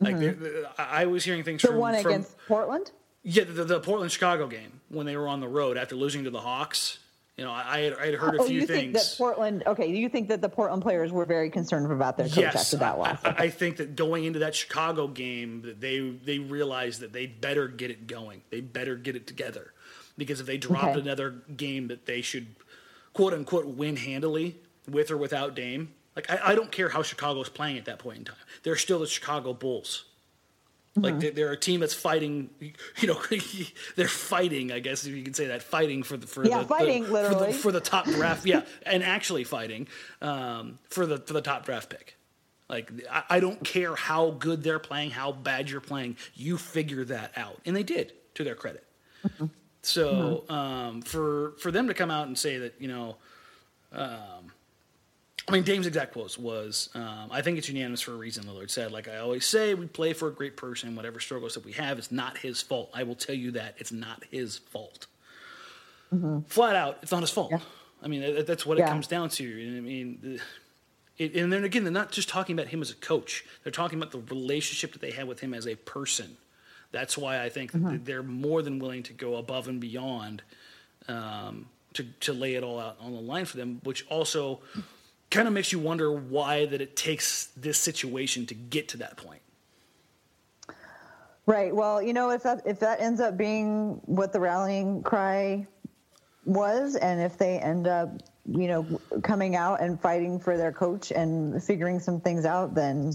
Like 0.00 0.18
they- 0.18 0.28
they- 0.30 0.64
I 0.78 1.04
was 1.06 1.24
hearing 1.24 1.42
things 1.44 1.60
Mm-hmm. 1.62 1.66
The 1.66 1.72
from, 1.72 1.80
one 1.80 2.02
from 2.02 2.10
against 2.12 2.36
Portland. 2.46 2.90
yeah 3.24 3.44
the, 3.44 3.64
the 3.64 3.80
Portland 3.80 4.10
Chicago 4.12 4.46
game 4.46 4.80
when 4.88 5.04
they 5.06 5.16
were 5.16 5.28
on 5.28 5.40
the 5.40 5.48
road 5.48 5.76
after 5.76 5.96
losing 5.96 6.24
to 6.24 6.30
the 6.30 6.40
Hawks. 6.40 6.98
You 7.36 7.44
know, 7.44 7.52
I, 7.52 7.80
had, 7.80 7.94
I 7.94 8.06
had 8.06 8.14
heard 8.16 8.34
a 8.34 8.38
Oh, 8.42 8.46
few 8.46 8.62
you 8.62 8.66
things. 8.66 8.80
think 8.80 8.92
that 8.94 9.14
Portland? 9.16 9.62
Okay, 9.64 9.86
you 9.94 10.08
think 10.08 10.26
that 10.28 10.40
the 10.40 10.48
Portland 10.48 10.82
players 10.82 11.12
were 11.12 11.24
very 11.24 11.50
concerned 11.50 11.90
about 11.92 12.16
their 12.16 12.28
coach 12.28 12.42
after 12.56 12.78
that 12.78 12.98
loss? 12.98 13.20
I, 13.22 13.28
I 13.44 13.48
think 13.50 13.76
that 13.76 13.94
going 13.94 14.24
into 14.24 14.40
that 14.40 14.56
Chicago 14.56 15.06
game, 15.06 15.62
that 15.62 15.80
they 15.80 16.00
they 16.00 16.40
realized 16.40 17.00
that 17.00 17.12
they 17.12 17.26
better 17.26 17.68
get 17.68 17.90
it 17.92 18.06
going. 18.08 18.42
They 18.50 18.60
better 18.60 18.96
get 18.96 19.14
it 19.14 19.28
together, 19.28 19.72
because 20.18 20.40
if 20.40 20.46
they 20.46 20.58
dropped 20.58 20.96
Okay. 20.96 21.00
another 21.00 21.30
game 21.56 21.88
that 21.88 22.04
they 22.04 22.20
should 22.20 22.54
quote 23.14 23.32
unquote 23.32 23.66
win 23.66 23.96
handily 23.96 24.56
with 24.86 25.10
or 25.10 25.16
without 25.16 25.54
Dame, 25.54 25.94
like 26.14 26.30
I, 26.30 26.52
I 26.52 26.54
don't 26.54 26.70
care 26.70 26.90
how 26.90 27.02
Chicago's 27.02 27.48
playing 27.48 27.78
at 27.78 27.86
that 27.86 27.98
point 27.98 28.18
in 28.18 28.24
time. 28.24 28.36
They're 28.64 28.76
still 28.76 28.98
the 28.98 29.06
Chicago 29.06 29.54
Bulls. 29.54 30.04
Like 30.96 31.20
they're, 31.20 31.30
they're 31.30 31.52
a 31.52 31.56
team 31.56 31.78
that's 31.78 31.94
fighting, 31.94 32.50
you 32.60 33.06
know, 33.06 33.20
they're 33.96 34.08
fighting. 34.08 34.72
I 34.72 34.80
guess 34.80 35.04
if 35.06 35.14
you 35.14 35.22
can 35.22 35.32
say 35.32 35.46
that, 35.46 35.62
fighting 35.62 36.02
for 36.02 36.16
the 36.16 36.26
for 36.26 36.44
Yeah, 36.44 36.58
the, 36.58 36.64
fighting, 36.64 37.04
the, 37.04 37.12
literally. 37.12 37.52
for 37.52 37.52
the, 37.52 37.58
for 37.58 37.72
the 37.72 37.80
top 37.80 38.06
draft. 38.06 38.44
Yeah, 38.44 38.62
and 38.84 39.04
actually 39.04 39.44
fighting 39.44 39.86
um, 40.20 40.80
for 40.90 41.06
the 41.06 41.18
for 41.18 41.34
the 41.34 41.40
top 41.40 41.64
draft 41.64 41.88
pick. 41.90 42.16
Like 42.68 42.90
I, 43.08 43.22
I 43.30 43.40
don't 43.40 43.62
care 43.62 43.94
how 43.94 44.32
good 44.32 44.64
they're 44.64 44.80
playing, 44.80 45.10
how 45.12 45.30
bad 45.30 45.70
you're 45.70 45.80
playing. 45.80 46.16
You 46.34 46.58
figure 46.58 47.04
that 47.04 47.30
out, 47.36 47.60
and 47.64 47.76
they 47.76 47.84
did 47.84 48.12
to 48.34 48.42
their 48.42 48.56
credit. 48.56 48.84
So 49.82 50.44
um, 50.48 51.02
for 51.02 51.52
for 51.58 51.70
them 51.70 51.88
to 51.88 51.94
come 51.94 52.10
out 52.10 52.26
and 52.26 52.36
say 52.36 52.58
that 52.58 52.74
you 52.78 52.88
know, 52.88 53.16
um, 53.92 54.52
I 55.46 55.52
mean, 55.52 55.62
Dame's 55.62 55.86
exact 55.86 56.12
quotes 56.12 56.36
was, 56.36 56.90
um, 56.94 57.28
"I 57.30 57.42
think 57.42 57.58
it's 57.58 57.68
unanimous 57.68 58.00
for 58.00 58.12
a 58.12 58.16
reason." 58.16 58.44
Lillard 58.44 58.70
said, 58.70 58.92
"Like 58.92 59.08
I 59.08 59.18
always 59.18 59.46
say, 59.46 59.74
we 59.74 59.86
play 59.86 60.12
for 60.12 60.28
a 60.28 60.32
great 60.32 60.56
person. 60.56 60.94
Whatever 60.96 61.20
struggles 61.20 61.54
that 61.54 61.64
we 61.64 61.72
have, 61.72 61.98
it's 61.98 62.12
not 62.12 62.38
his 62.38 62.60
fault. 62.60 62.90
I 62.92 63.04
will 63.04 63.14
tell 63.14 63.34
you 63.36 63.52
that 63.52 63.74
it's 63.78 63.92
not 63.92 64.24
his 64.30 64.58
fault. 64.58 65.06
Flat 66.48 66.76
out, 66.76 66.98
it's 67.02 67.12
not 67.12 67.20
his 67.20 67.30
fault. 67.30 67.52
I 68.02 68.08
mean, 68.08 68.20
that, 68.20 68.46
that's 68.46 68.64
what 68.66 68.78
it 68.78 68.82
comes 68.90 69.06
down 69.06 69.28
to. 69.30 69.76
I 69.76 69.80
mean." 69.80 70.18
The, 70.22 70.40
it, 71.18 71.34
and 71.34 71.52
then 71.52 71.64
again, 71.64 71.82
they're 71.82 71.92
not 71.92 72.12
just 72.12 72.28
talking 72.28 72.56
about 72.56 72.68
him 72.68 72.80
as 72.80 72.90
a 72.90 72.94
coach. 72.94 73.44
They're 73.64 73.72
talking 73.72 73.98
about 73.98 74.12
the 74.12 74.20
relationship 74.34 74.92
that 74.92 75.00
they 75.00 75.10
had 75.10 75.26
with 75.26 75.40
him 75.40 75.52
as 75.52 75.66
a 75.66 75.74
person. 75.74 76.36
That's 76.90 77.18
why 77.18 77.42
I 77.42 77.48
think 77.48 77.72
that 77.72 78.04
they're 78.04 78.22
more 78.22 78.62
than 78.62 78.78
willing 78.78 79.02
to 79.04 79.12
go 79.12 79.36
above 79.36 79.68
and 79.68 79.80
beyond 79.80 80.42
um, 81.06 81.66
to 81.94 82.04
to 82.20 82.32
lay 82.32 82.54
it 82.54 82.62
all 82.62 82.78
out 82.78 82.96
on 83.00 83.12
the 83.12 83.20
line 83.20 83.44
for 83.44 83.56
them. 83.56 83.80
Which 83.84 84.06
also 84.08 84.60
kind 85.30 85.46
of 85.46 85.54
makes 85.54 85.72
you 85.72 85.78
wonder 85.78 86.12
why 86.12 86.66
that 86.66 86.80
it 86.80 86.96
takes 86.96 87.46
this 87.56 87.78
situation 87.78 88.46
to 88.46 88.54
get 88.54 88.88
to 88.88 88.96
that 88.98 89.16
point. 89.16 89.42
Right. 91.46 91.74
Well, 91.74 92.02
you 92.02 92.12
know, 92.12 92.30
if 92.30 92.42
that 92.42 92.62
if 92.66 92.78
that 92.80 93.00
ends 93.00 93.20
up 93.20 93.36
being 93.36 94.00
what 94.04 94.32
the 94.32 94.40
rallying 94.40 95.02
cry 95.02 95.66
was, 96.44 96.96
and 96.96 97.20
if 97.20 97.38
they 97.38 97.58
end 97.58 97.86
up, 97.86 98.10
you 98.46 98.68
know, 98.68 99.00
coming 99.22 99.56
out 99.56 99.80
and 99.80 100.00
fighting 100.00 100.38
for 100.38 100.56
their 100.56 100.72
coach 100.72 101.10
and 101.10 101.62
figuring 101.62 102.00
some 102.00 102.20
things 102.20 102.44
out, 102.44 102.74
then 102.74 103.14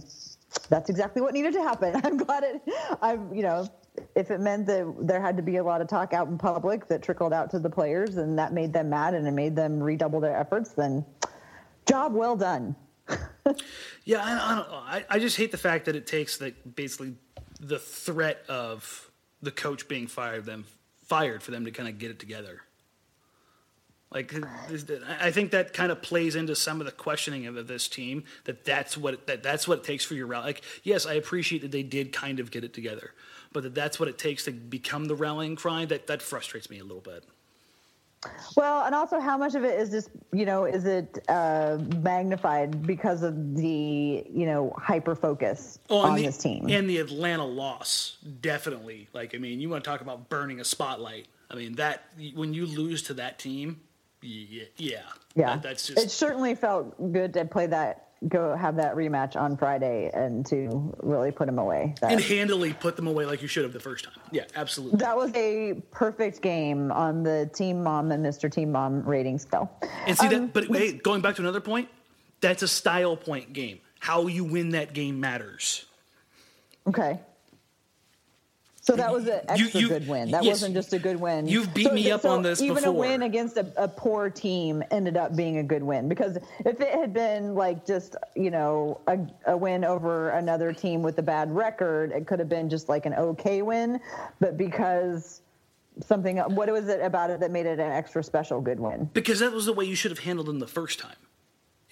that's 0.69 0.89
exactly 0.89 1.21
what 1.21 1.33
needed 1.33 1.53
to 1.53 1.61
happen. 1.61 1.95
I'm 2.03 2.17
glad 2.17 2.43
it. 2.43 2.61
I'm, 3.01 3.33
you 3.33 3.43
know, 3.43 3.67
if 4.15 4.31
it 4.31 4.39
meant 4.39 4.65
that 4.67 4.95
there 4.99 5.21
had 5.21 5.37
to 5.37 5.43
be 5.43 5.57
a 5.57 5.63
lot 5.63 5.81
of 5.81 5.87
talk 5.87 6.13
out 6.13 6.27
in 6.27 6.37
public 6.37 6.87
that 6.87 7.01
trickled 7.01 7.33
out 7.33 7.49
to 7.51 7.59
the 7.59 7.69
players, 7.69 8.17
and 8.17 8.37
that 8.37 8.53
made 8.53 8.73
them 8.73 8.89
mad 8.89 9.13
and 9.13 9.27
it 9.27 9.31
made 9.31 9.55
them 9.55 9.81
redouble 9.81 10.19
their 10.19 10.35
efforts, 10.35 10.71
then 10.71 11.05
job 11.85 12.13
well 12.13 12.35
done. 12.35 12.75
Yeah, 14.05 14.21
I, 14.21 14.51
I 14.51 14.55
don't. 14.55 15.05
I, 15.09 15.19
just 15.19 15.37
hate 15.37 15.51
the 15.51 15.57
fact 15.57 15.85
that 15.85 15.95
it 15.95 16.05
takes 16.05 16.41
like 16.41 16.55
basically 16.75 17.15
the 17.61 17.79
threat 17.79 18.43
of 18.49 19.09
the 19.41 19.51
coach 19.51 19.87
being 19.87 20.07
fired 20.07 20.43
them 20.43 20.65
fired 21.05 21.41
for 21.41 21.51
them 21.51 21.63
to 21.65 21.71
kind 21.71 21.87
of 21.87 21.97
get 21.97 22.11
it 22.11 22.19
together. 22.19 22.61
Like 24.13 24.33
I 25.19 25.31
think 25.31 25.51
that 25.51 25.73
kind 25.73 25.91
of 25.91 26.01
plays 26.01 26.35
into 26.35 26.55
some 26.55 26.79
of 26.79 26.85
the 26.85 26.91
questioning 26.91 27.47
of 27.47 27.67
this 27.67 27.87
team 27.87 28.23
that 28.45 28.63
that's 28.63 28.95
what 28.95 29.25
that 29.27 29.41
that's 29.41 29.67
what 29.67 29.79
it 29.79 29.83
takes 29.83 30.05
for 30.05 30.13
your 30.13 30.27
rally. 30.27 30.45
Like 30.45 30.61
yes, 30.83 31.05
I 31.05 31.13
appreciate 31.15 31.63
that 31.63 31.71
they 31.71 31.83
did 31.83 32.13
kind 32.13 32.39
of 32.39 32.51
get 32.51 32.63
it 32.63 32.73
together, 32.73 33.13
but 33.51 33.63
that 33.63 33.73
that's 33.73 33.99
what 33.99 34.07
it 34.07 34.17
takes 34.19 34.45
to 34.45 34.51
become 34.51 35.05
the 35.05 35.15
rallying 35.15 35.55
cry. 35.55 35.85
That 35.85 36.07
that 36.07 36.21
frustrates 36.21 36.69
me 36.69 36.79
a 36.79 36.83
little 36.83 37.01
bit. 37.01 37.23
Well, 38.55 38.85
and 38.85 38.95
also 38.95 39.19
how 39.19 39.37
much 39.37 39.55
of 39.55 39.63
it 39.63 39.79
is 39.79 39.89
just, 39.89 40.09
you 40.31 40.45
know, 40.45 40.65
is 40.65 40.85
it 40.85 41.23
uh, 41.27 41.77
magnified 42.01 42.85
because 42.85 43.21
of 43.23 43.55
the, 43.55 44.25
you 44.29 44.45
know, 44.45 44.73
hyper 44.77 45.13
focus 45.15 45.79
Oh, 45.89 45.99
on 45.99 46.15
the, 46.15 46.25
this 46.25 46.37
team? 46.37 46.67
And 46.69 46.89
the 46.89 46.99
Atlanta 46.99 47.45
loss, 47.45 48.17
definitely. 48.41 49.09
Like, 49.11 49.35
I 49.35 49.39
mean, 49.39 49.59
you 49.59 49.69
want 49.69 49.83
to 49.83 49.89
talk 49.89 50.01
about 50.01 50.29
burning 50.29 50.59
a 50.59 50.63
spotlight. 50.63 51.27
I 51.51 51.55
mean, 51.55 51.75
that 51.75 52.05
when 52.33 52.53
you 52.53 52.65
lose 52.65 53.03
to 53.03 53.13
that 53.15 53.39
team, 53.39 53.81
yeah, 54.23 54.63
yeah, 54.77 54.97
yeah, 55.35 55.45
that- 55.47 55.63
that's 55.63 55.87
just 55.87 55.99
it 56.03 56.09
certainly 56.11 56.55
felt 56.55 57.11
good 57.11 57.33
to 57.33 57.45
play 57.45 57.67
that, 57.67 58.07
go 58.29 58.55
have 58.55 58.77
that 58.77 58.95
rematch 58.95 59.35
on 59.35 59.57
Friday 59.57 60.09
and 60.13 60.45
to 60.45 60.93
really 61.03 61.31
put 61.31 61.49
him 61.49 61.59
away. 61.59 61.93
That, 62.01 62.11
and 62.13 62.21
handily 62.21 62.73
put 62.73 62.95
them 62.95 63.07
away 63.07 63.25
like 63.25 63.41
you 63.41 63.47
should 63.49 63.63
have 63.63 63.73
the 63.73 63.79
first 63.81 64.05
time. 64.05 64.13
Yeah, 64.31 64.45
absolutely. 64.55 64.99
that 64.99 65.15
was 65.17 65.31
a 65.35 65.73
perfect 65.91 66.41
game 66.41 66.91
on 66.91 67.23
the 67.23 67.49
Team 67.53 67.83
Mom 67.83 68.11
and 68.11 68.25
Mr. 68.25 68.49
Team 68.51 68.71
Mom 68.71 69.03
rating 69.03 69.37
scale. 69.39 69.69
And 70.07 70.17
see 70.17 70.27
Um, 70.27 70.33
that, 70.33 70.53
but 70.53 70.65
hey, 70.67 70.93
going 70.93 71.21
back 71.21 71.35
to 71.35 71.41
another 71.41 71.59
point, 71.61 71.89
that's 72.39 72.63
a 72.63 72.67
style 72.67 73.17
point 73.17 73.51
game. 73.53 73.79
How 73.99 74.27
you 74.27 74.43
win 74.43 74.69
that 74.69 74.93
game 74.93 75.19
matters. 75.19 75.85
Okay. 76.87 77.19
So 78.83 78.97
that 78.97 79.13
was 79.13 79.23
an 79.27 79.35
You- 79.55 79.63
extra 79.65 79.79
you- 79.79 79.87
good 79.87 80.07
win. 80.09 80.29
That 80.31 80.43
yes. 80.43 80.55
wasn't 80.55 80.75
just 80.75 80.91
a 80.91 80.99
good 80.99 81.15
win. 81.17 81.47
You've 81.47 81.73
beat 81.73 81.87
So- 81.87 81.93
me 81.93 82.11
up 82.11 82.21
so 82.21 82.31
on 82.31 82.43
this 82.43 82.61
even 82.61 82.75
before. 82.75 82.89
a 82.89 82.91
win 82.91 83.21
against 83.21 83.55
a, 83.55 83.65
a 83.77 83.87
poor 83.87 84.29
team 84.29 84.83
ended 84.91 85.15
up 85.15 85.37
being 85.37 85.59
a 85.59 85.63
good 85.63 85.81
win 85.83 86.09
because 86.09 86.35
if 86.65 86.81
it 86.81 86.93
had 86.93 87.13
been 87.13 87.55
like 87.55 87.85
just 87.85 88.17
you 88.35 88.51
know 88.51 88.99
a, 89.07 89.17
a 89.47 89.55
win 89.55 89.85
over 89.85 90.31
another 90.31 90.73
team 90.73 91.01
with 91.01 91.17
a 91.17 91.23
bad 91.23 91.49
record, 91.55 92.11
it 92.11 92.27
could 92.27 92.39
have 92.39 92.49
been 92.49 92.69
just 92.69 92.89
like 92.89 93.05
an 93.05 93.13
okay 93.13 93.61
win. 93.61 94.01
But 94.41 94.57
because 94.57 95.39
something, 96.05 96.37
what 96.39 96.69
was 96.69 96.89
it 96.89 96.99
about 97.01 97.29
it 97.29 97.39
that 97.39 97.51
made 97.51 97.65
it 97.65 97.79
an 97.79 97.91
extra 97.91 98.21
special 98.21 98.59
good 98.59 98.81
win? 98.81 99.09
because 99.13 99.39
that 99.39 99.53
was 99.53 99.65
the 99.65 99.73
way 99.73 99.85
you 99.85 99.95
should 99.95 100.11
have 100.11 100.19
handled 100.19 100.47
them 100.47 100.59
the 100.59 100.67
first 100.67 100.99
time. 100.99 101.15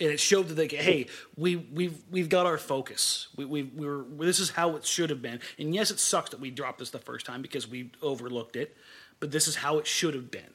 And 0.02 0.10
it 0.10 0.20
showed 0.20 0.48
that 0.48 0.56
they, 0.56 0.68
hey, 0.68 1.06
we 1.38 1.56
we've 1.56 2.02
we've 2.10 2.28
got 2.28 2.48
our 2.48 2.58
focus. 2.58 3.28
We 3.36 3.46
we 3.46 3.64
we 3.64 3.86
were 3.86 4.04
this 4.18 4.40
is 4.40 4.50
how 4.50 4.76
it 4.76 4.84
should 4.84 5.12
have 5.12 5.22
been. 5.22 5.40
And 5.60 5.76
yes, 5.76 5.92
it 5.92 6.00
sucks 6.00 6.32
that 6.32 6.40
we 6.40 6.50
dropped 6.50 6.80
this 6.80 6.90
the 6.90 6.98
first 6.98 7.26
time 7.26 7.44
because 7.44 7.68
we 7.68 7.92
overlooked 8.02 8.56
it, 8.56 8.76
but 9.20 9.30
this 9.32 9.48
is 9.48 9.56
how 9.56 9.78
it 9.78 9.86
should 9.86 10.16
have 10.16 10.32
been. 10.32 10.54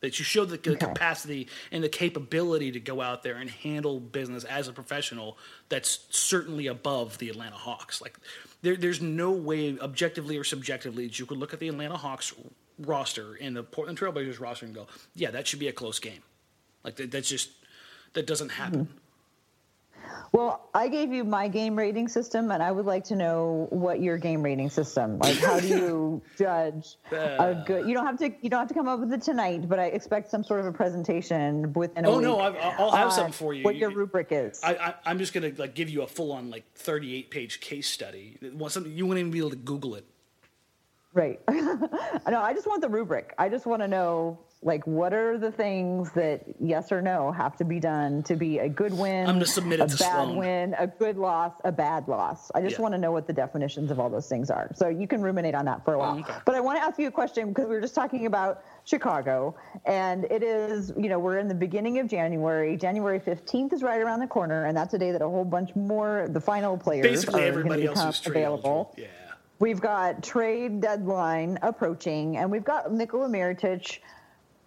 That 0.00 0.18
you 0.18 0.24
showed 0.24 0.48
the 0.48 0.56
Okay. 0.58 0.74
capacity 0.74 1.46
and 1.70 1.84
the 1.84 1.88
capability 1.88 2.72
to 2.72 2.80
go 2.80 3.00
out 3.00 3.22
there 3.22 3.36
and 3.36 3.48
handle 3.48 4.00
business 4.00 4.42
as 4.42 4.66
a 4.66 4.72
professional. 4.72 5.38
That's 5.68 6.00
certainly 6.10 6.66
above 6.66 7.18
the 7.18 7.28
Atlanta 7.30 7.54
Hawks. 7.54 8.02
Like 8.02 8.18
there, 8.62 8.74
there's 8.74 9.00
no 9.00 9.30
way, 9.30 9.78
objectively 9.78 10.36
or 10.36 10.42
subjectively, 10.42 11.06
that 11.06 11.20
you 11.20 11.26
could 11.26 11.38
look 11.38 11.54
at 11.54 11.60
the 11.60 11.68
Atlanta 11.68 11.96
Hawks 11.96 12.34
roster 12.80 13.38
and 13.40 13.54
the 13.54 13.62
Portland 13.62 13.96
Trailblazers 13.96 14.40
roster 14.40 14.66
and 14.66 14.74
go, 14.74 14.88
yeah, 15.14 15.30
that 15.30 15.46
should 15.46 15.60
be 15.60 15.68
a 15.68 15.72
close 15.72 16.00
game. 16.00 16.22
Like 16.82 16.96
that, 16.96 17.12
that's 17.12 17.28
just 17.28 17.50
that 18.14 18.26
doesn't 18.26 18.50
happen. 18.50 18.86
Mm-hmm. 18.86 18.98
Well, 20.32 20.70
I 20.72 20.88
gave 20.88 21.12
you 21.12 21.24
my 21.24 21.46
game 21.48 21.76
rating 21.76 22.08
system, 22.08 22.50
and 22.52 22.62
I 22.62 22.72
would 22.72 22.86
like 22.86 23.04
to 23.04 23.16
know 23.16 23.66
what 23.68 24.00
your 24.00 24.16
game 24.16 24.42
rating 24.42 24.70
system. 24.70 25.18
Like, 25.18 25.36
how 25.36 25.60
do 25.60 25.68
you 25.68 26.22
judge 26.38 26.96
a 27.10 27.16
uh. 27.16 27.64
good? 27.64 27.86
You 27.86 27.92
don't 27.92 28.06
have 28.06 28.18
to. 28.18 28.32
You 28.40 28.48
don't 28.48 28.60
have 28.60 28.68
to 28.68 28.74
come 28.74 28.88
up 28.88 29.00
with 29.00 29.12
it 29.12 29.20
tonight, 29.20 29.68
but 29.68 29.78
I 29.78 29.86
expect 29.86 30.30
some 30.30 30.42
sort 30.42 30.60
of 30.60 30.66
a 30.66 30.72
presentation 30.72 31.74
within 31.74 32.06
a 32.06 32.10
Oh 32.10 32.18
no, 32.18 32.40
I've, 32.40 32.56
I'll 32.56 32.92
have 32.92 33.12
something 33.12 33.34
for 33.34 33.52
you. 33.52 33.62
What 33.62 33.76
your 33.76 33.90
rubric 33.90 34.28
is? 34.30 34.58
I, 34.64 34.74
I, 34.74 34.94
I'm 35.04 35.18
just 35.18 35.34
gonna 35.34 35.52
like 35.58 35.74
give 35.74 35.90
you 35.90 36.00
a 36.00 36.06
full 36.06 36.32
on 36.32 36.48
like 36.48 36.64
38 36.76 37.30
page 37.30 37.60
case 37.60 37.88
study. 37.88 38.38
Something 38.68 38.92
you 38.92 39.06
wouldn't 39.06 39.20
even 39.20 39.32
be 39.32 39.38
able 39.38 39.50
to 39.50 39.56
Google 39.56 39.96
it. 39.96 40.06
Right. 41.14 41.40
no, 41.50 42.40
I 42.40 42.54
just 42.54 42.66
want 42.66 42.80
the 42.80 42.88
rubric. 42.88 43.34
I 43.36 43.50
just 43.50 43.66
want 43.66 43.82
to 43.82 43.88
know, 43.88 44.38
like, 44.64 44.86
what 44.86 45.12
are 45.12 45.36
the 45.38 45.50
things 45.50 46.12
that 46.12 46.42
yes 46.60 46.92
or 46.92 47.02
no 47.02 47.32
have 47.32 47.56
to 47.56 47.64
be 47.64 47.80
done 47.80 48.22
to 48.22 48.36
be 48.36 48.60
a 48.60 48.68
good 48.68 48.96
win, 48.96 49.26
I'm 49.26 49.34
gonna 49.34 49.44
submit 49.46 49.80
it 49.80 49.84
a 49.92 49.96
to 49.96 49.96
bad 50.04 50.24
Sloan. 50.24 50.36
win, 50.36 50.74
a 50.78 50.86
good 50.86 51.16
loss, 51.18 51.52
a 51.64 51.72
bad 51.72 52.06
loss. 52.06 52.50
I 52.54 52.60
just 52.60 52.76
Yeah. 52.76 52.82
want 52.82 52.94
to 52.94 52.98
know 52.98 53.10
what 53.10 53.26
the 53.26 53.32
definitions 53.32 53.90
of 53.90 53.98
all 53.98 54.08
those 54.08 54.28
things 54.28 54.50
are. 54.50 54.70
So 54.74 54.88
you 54.88 55.08
can 55.08 55.20
ruminate 55.20 55.56
on 55.56 55.64
that 55.64 55.84
for 55.84 55.94
a 55.94 55.98
while. 55.98 56.16
okay. 56.20 56.32
But 56.44 56.54
I 56.54 56.60
want 56.60 56.78
to 56.78 56.84
ask 56.84 56.96
you 56.98 57.08
a 57.08 57.10
question 57.10 57.48
because 57.48 57.66
we 57.66 57.74
were 57.74 57.80
just 57.80 57.94
talking 57.96 58.26
about 58.26 58.62
Chicago, 58.84 59.56
and 59.84 60.24
it 60.26 60.44
is, 60.44 60.92
you 60.96 61.08
know, 61.08 61.18
we're 61.18 61.38
in 61.38 61.48
the 61.48 61.54
beginning 61.56 61.98
of 61.98 62.06
January. 62.06 62.76
January 62.76 63.18
15th 63.18 63.72
is 63.72 63.82
right 63.82 64.00
around 64.00 64.20
the 64.20 64.26
corner, 64.28 64.66
and 64.66 64.76
that's 64.76 64.94
a 64.94 64.98
day 64.98 65.10
that 65.10 65.22
a 65.22 65.28
whole 65.28 65.44
bunch 65.44 65.74
more, 65.74 66.28
the 66.30 66.40
final 66.40 66.76
players 66.78 67.02
Basically, 67.06 67.42
are 67.42 67.46
everybody 67.46 67.82
going 67.84 67.96
to 67.96 68.02
else 68.04 68.20
is 68.20 68.26
available. 68.28 68.94
Yeah. 68.96 69.06
We've 69.58 69.80
got 69.80 70.22
trade 70.22 70.80
deadline 70.80 71.58
approaching, 71.62 72.36
and 72.36 72.50
we've 72.50 72.64
got 72.64 72.92
Nikola 72.92 73.28
Mirotic 73.28 73.98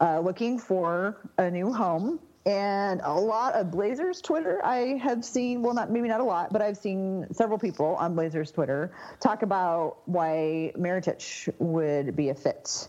uh, 0.01 0.19
looking 0.19 0.60
for 0.60 1.17
a 1.38 1.49
new 1.49 1.71
home. 1.73 2.19
And 2.47 3.01
a 3.03 3.12
lot 3.13 3.55
of 3.55 3.71
Blazers 3.71 4.21
Twitter, 4.21 4.63
I 4.63 4.99
have 5.01 5.25
seen, 5.25 5.63
well, 5.63 5.73
not 5.73 5.89
maybe 5.89 6.08
not 6.08 6.19
a 6.21 6.23
lot, 6.23 6.53
but 6.53 6.62
I've 6.62 6.77
seen 6.77 7.25
several 7.34 7.58
people 7.58 7.95
on 7.95 8.13
Blazers 8.13 8.51
Twitter 8.51 8.91
talk 9.19 9.41
about 9.41 9.97
why 10.05 10.71
Mirotic 10.77 11.51
would 11.58 12.15
be 12.15 12.29
a 12.29 12.36
fit 12.36 12.88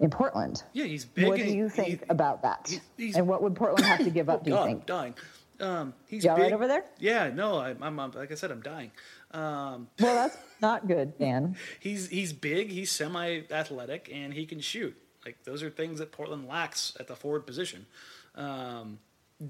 in 0.00 0.10
Portland. 0.10 0.64
Yeah, 0.72 0.86
he's 0.86 1.04
big. 1.04 1.28
What 1.28 1.38
do 1.38 1.44
you 1.44 1.68
think 1.68 1.88
he- 1.88 1.98
about 2.08 2.42
that? 2.42 2.76
he's- 2.96 3.14
and 3.14 3.28
what 3.28 3.40
would 3.40 3.54
Portland 3.54 3.84
have 3.84 4.00
to 4.02 4.10
give 4.10 4.28
up, 4.28 4.40
Oh 4.40 4.44
do 4.44 4.50
you 4.50 4.56
God, 4.56 4.64
think? 4.66 4.80
I'm 4.80 4.86
dying. 4.86 5.14
Um, 5.60 5.94
he's 6.08 6.24
You 6.24 6.30
all 6.30 6.36
big. 6.36 6.44
right 6.44 6.52
over 6.52 6.66
there? 6.66 6.84
Yeah, 6.98 7.30
no, 7.32 7.56
I, 7.56 7.76
I'm, 7.80 8.00
I'm 8.00 8.10
like 8.12 8.32
I 8.32 8.34
said, 8.34 8.50
I'm 8.50 8.62
dying. 8.62 8.90
Um, 9.32 9.88
Well, 10.00 10.14
that's 10.14 10.36
not 10.60 10.88
good, 10.88 11.16
Dan. 11.18 11.56
he's 11.80 12.08
he's 12.08 12.32
big, 12.32 12.70
he's 12.70 12.90
semi 12.90 13.42
athletic, 13.50 14.10
and 14.12 14.34
he 14.34 14.44
can 14.46 14.58
shoot. 14.60 14.96
Like 15.24 15.44
those 15.44 15.62
are 15.62 15.70
things 15.70 15.98
that 15.98 16.12
Portland 16.12 16.48
lacks 16.48 16.96
at 16.98 17.06
the 17.06 17.16
forward 17.16 17.46
position. 17.46 17.86
Um, 18.34 18.98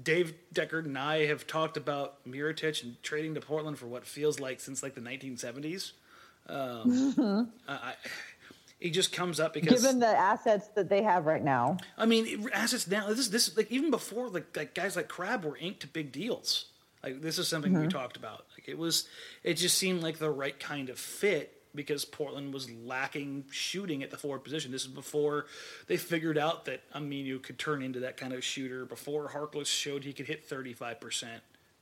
Dave 0.03 0.33
Deckard 0.53 0.85
and 0.85 0.97
I 0.97 1.25
have 1.25 1.47
talked 1.47 1.77
about 1.77 2.23
Mirotic 2.27 2.83
and 2.83 3.01
trading 3.01 3.33
to 3.35 3.41
Portland 3.41 3.79
for 3.79 3.87
what 3.87 4.05
feels 4.05 4.39
like 4.39 4.59
since 4.59 4.83
like 4.83 4.93
the 4.93 5.01
1970s. 5.01 5.93
Um, 6.47 7.51
I, 7.67 7.73
I, 7.73 7.93
he 8.79 8.91
just 8.91 9.11
comes 9.11 9.39
up 9.39 9.53
because 9.53 9.81
Given 9.81 9.99
the 9.99 10.07
assets 10.07 10.69
that 10.75 10.89
they 10.89 11.03
have 11.03 11.25
right 11.25 11.43
now, 11.43 11.77
I 11.97 12.05
mean, 12.05 12.49
assets 12.53 12.87
now. 12.87 13.11
This 13.11 13.27
this 13.27 13.55
like 13.57 13.71
even 13.71 13.91
before 13.91 14.29
like, 14.29 14.55
like 14.55 14.73
guys 14.73 14.95
like 14.95 15.07
Crabbe 15.07 15.43
were 15.43 15.57
inked 15.57 15.81
to 15.81 15.87
big 15.87 16.11
deals. 16.11 16.65
Like 17.03 17.21
this 17.21 17.39
is 17.39 17.47
something 17.47 17.77
we 17.79 17.87
talked 17.87 18.17
about. 18.17 18.45
Like 18.57 18.67
it 18.67 18.77
was, 18.77 19.07
it 19.43 19.55
just 19.55 19.77
seemed 19.77 20.03
like 20.03 20.17
the 20.17 20.29
right 20.29 20.59
kind 20.59 20.89
of 20.89 20.99
fit 20.99 21.58
because 21.75 22.05
Portland 22.05 22.53
was 22.53 22.69
lacking 22.71 23.45
shooting 23.51 24.03
at 24.03 24.11
the 24.11 24.17
forward 24.17 24.43
position. 24.43 24.71
This 24.71 24.83
is 24.83 24.87
before 24.87 25.45
they 25.87 25.97
figured 25.97 26.37
out 26.37 26.65
that 26.65 26.81
Aminu 26.93 27.41
could 27.41 27.59
turn 27.59 27.81
into 27.83 27.99
that 28.01 28.17
kind 28.17 28.33
of 28.33 28.43
shooter. 28.43 28.85
Before 28.85 29.29
Harkless 29.29 29.67
showed 29.67 30.03
he 30.03 30.13
could 30.13 30.27
hit 30.27 30.45
thirty 30.45 30.73
five 30.73 30.99
percent. 30.99 31.41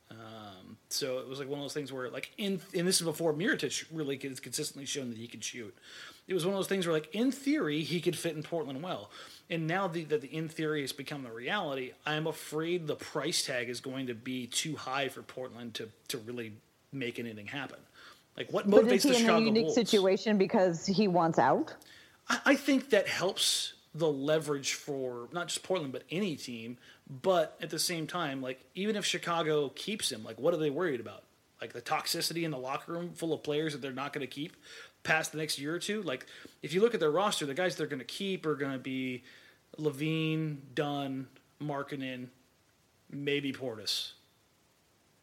Um, 0.10 0.78
so 0.90 1.20
it 1.20 1.28
was 1.28 1.38
like 1.40 1.50
one 1.50 1.60
of 1.60 1.64
those 1.66 1.74
things 1.74 1.92
where, 1.92 2.10
like, 2.10 2.32
in 2.38 2.62
and 2.74 2.88
this 2.88 3.02
is 3.02 3.06
before 3.06 3.34
Mirotic 3.34 3.84
really 3.92 4.18
has 4.24 4.40
consistently 4.40 4.86
shown 4.86 5.10
that 5.10 5.18
he 5.18 5.28
could 5.28 5.44
shoot. 5.44 5.76
It 6.28 6.34
was 6.34 6.46
one 6.46 6.54
of 6.54 6.60
those 6.60 6.68
things 6.68 6.86
where, 6.86 6.94
like, 6.94 7.14
in 7.14 7.32
theory, 7.32 7.84
he 7.84 8.02
could 8.02 8.18
fit 8.18 8.36
in 8.36 8.44
Portland 8.44 8.82
well. 8.82 9.10
And 9.50 9.68
now 9.68 9.88
that 9.88 10.10
the, 10.10 10.18
the 10.18 10.28
in 10.28 10.50
theory 10.50 10.82
has 10.82 10.92
become 10.92 11.24
the 11.24 11.32
reality, 11.32 11.92
I'm 12.06 12.28
afraid 12.28 12.88
the 12.88 12.96
price 12.96 13.46
tag 13.46 13.70
is 13.70 13.80
going 13.80 14.08
to 14.08 14.14
be 14.14 14.48
too 14.48 14.76
high 14.76 15.08
for 15.10 15.22
Portland 15.22 15.74
to 15.76 15.90
to 16.10 16.18
really 16.18 16.54
make 16.92 17.20
anything 17.20 17.48
happen. 17.48 17.80
Like, 18.38 18.54
what 18.54 18.68
motivates 18.68 18.84
but 18.84 18.94
is 18.94 19.04
he 19.04 19.10
the 19.12 19.20
in 19.20 19.30
a 19.30 19.40
unique 19.40 19.64
Bulls? 19.66 19.76
situation 19.76 20.38
because 20.38 20.86
he 20.86 21.08
wants 21.08 21.40
out? 21.40 21.74
I, 22.30 22.40
I 22.46 22.56
think 22.56 22.92
that 22.92 23.08
helps 23.08 23.74
the 23.96 24.08
leverage 24.08 24.74
for 24.74 25.28
not 25.32 25.48
just 25.48 25.64
Portland 25.64 25.92
but 25.92 26.04
any 26.12 26.36
team. 26.36 26.78
But 27.10 27.58
at 27.62 27.70
the 27.70 27.80
same 27.80 28.06
time, 28.06 28.42
like 28.42 28.64
even 28.76 28.96
if 28.96 29.06
Chicago 29.06 29.70
keeps 29.70 30.12
him, 30.12 30.24
like 30.24 30.40
what 30.40 30.54
are 30.54 30.58
they 30.58 30.70
worried 30.70 31.00
about? 31.00 31.24
Like 31.60 31.74
the 31.74 31.82
toxicity 31.82 32.44
in 32.44 32.52
the 32.52 32.58
locker 32.58 32.92
room 32.92 33.14
full 33.14 33.34
of 33.34 33.42
players 33.44 33.74
that 33.74 33.82
they're 33.82 33.92
not 33.92 34.14
going 34.14 34.26
to 34.26 34.32
keep 34.32 34.56
past 35.04 35.32
the 35.32 35.38
next 35.40 35.58
year 35.58 35.74
or 35.74 35.80
two. 35.80 36.04
Like 36.04 36.28
if 36.62 36.74
you 36.74 36.82
look 36.82 36.94
at 36.94 37.00
their 37.00 37.12
roster, 37.12 37.46
the 37.46 37.54
guys 37.54 37.76
they're 37.76 37.88
going 37.88 38.00
to 38.00 38.06
keep 38.06 38.46
are 38.46 38.56
going 38.56 38.74
to 38.74 38.78
be 38.78 39.24
LaVine, 39.80 40.58
Dunn, 40.76 41.28
Markkanen, 41.62 42.28
maybe 43.10 43.52
Portis. 43.52 44.12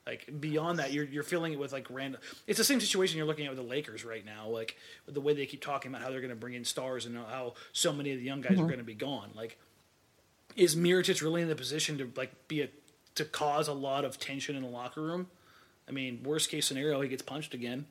Like 0.07 0.29
beyond 0.39 0.79
that, 0.81 0.93
you're 0.93 1.05
you're 1.05 1.23
feeling 1.23 1.55
it 1.55 1.59
with 1.59 1.73
like 1.73 1.87
random. 1.89 2.21
It's 2.47 2.59
the 2.59 2.65
same 2.65 2.81
situation 2.81 3.17
you're 3.17 3.27
looking 3.27 3.47
at 3.47 3.57
with 3.57 3.59
the 3.59 3.69
Lakers 3.69 4.05
right 4.05 4.25
now. 4.25 4.49
Like 4.49 4.77
the 5.09 5.21
way 5.21 5.33
they 5.33 5.47
keep 5.47 5.63
talking 5.63 5.91
about 5.91 6.03
how 6.03 6.11
they're 6.11 6.21
going 6.21 6.29
to 6.31 6.37
bring 6.37 6.55
in 6.55 6.65
stars 6.65 7.07
and 7.07 7.17
how 7.17 7.55
so 7.73 7.93
many 7.93 8.13
of 8.13 8.19
the 8.19 8.25
young 8.25 8.43
guys 8.43 8.61
are 8.61 8.67
going 8.67 8.79
to 8.79 8.85
be 8.85 8.95
gone. 8.95 9.31
Like, 9.35 9.59
is 10.57 10.77
Mirotic 10.77 11.23
really 11.23 11.41
in 11.41 11.49
the 11.49 11.57
position 11.57 11.97
to 11.99 12.11
like 12.17 12.49
be 12.49 12.61
a 12.61 12.69
to 13.15 13.25
cause 13.25 13.67
a 13.67 13.73
lot 13.73 14.05
of 14.05 14.19
tension 14.19 14.57
in 14.57 14.63
the 14.63 14.69
locker 14.69 15.01
room? 15.01 15.29
I 15.89 15.93
mean, 15.93 16.23
worst 16.23 16.51
case 16.51 16.67
scenario, 16.67 17.01
he 17.01 17.09
gets 17.09 17.23
punched 17.23 17.55
again. 17.55 17.87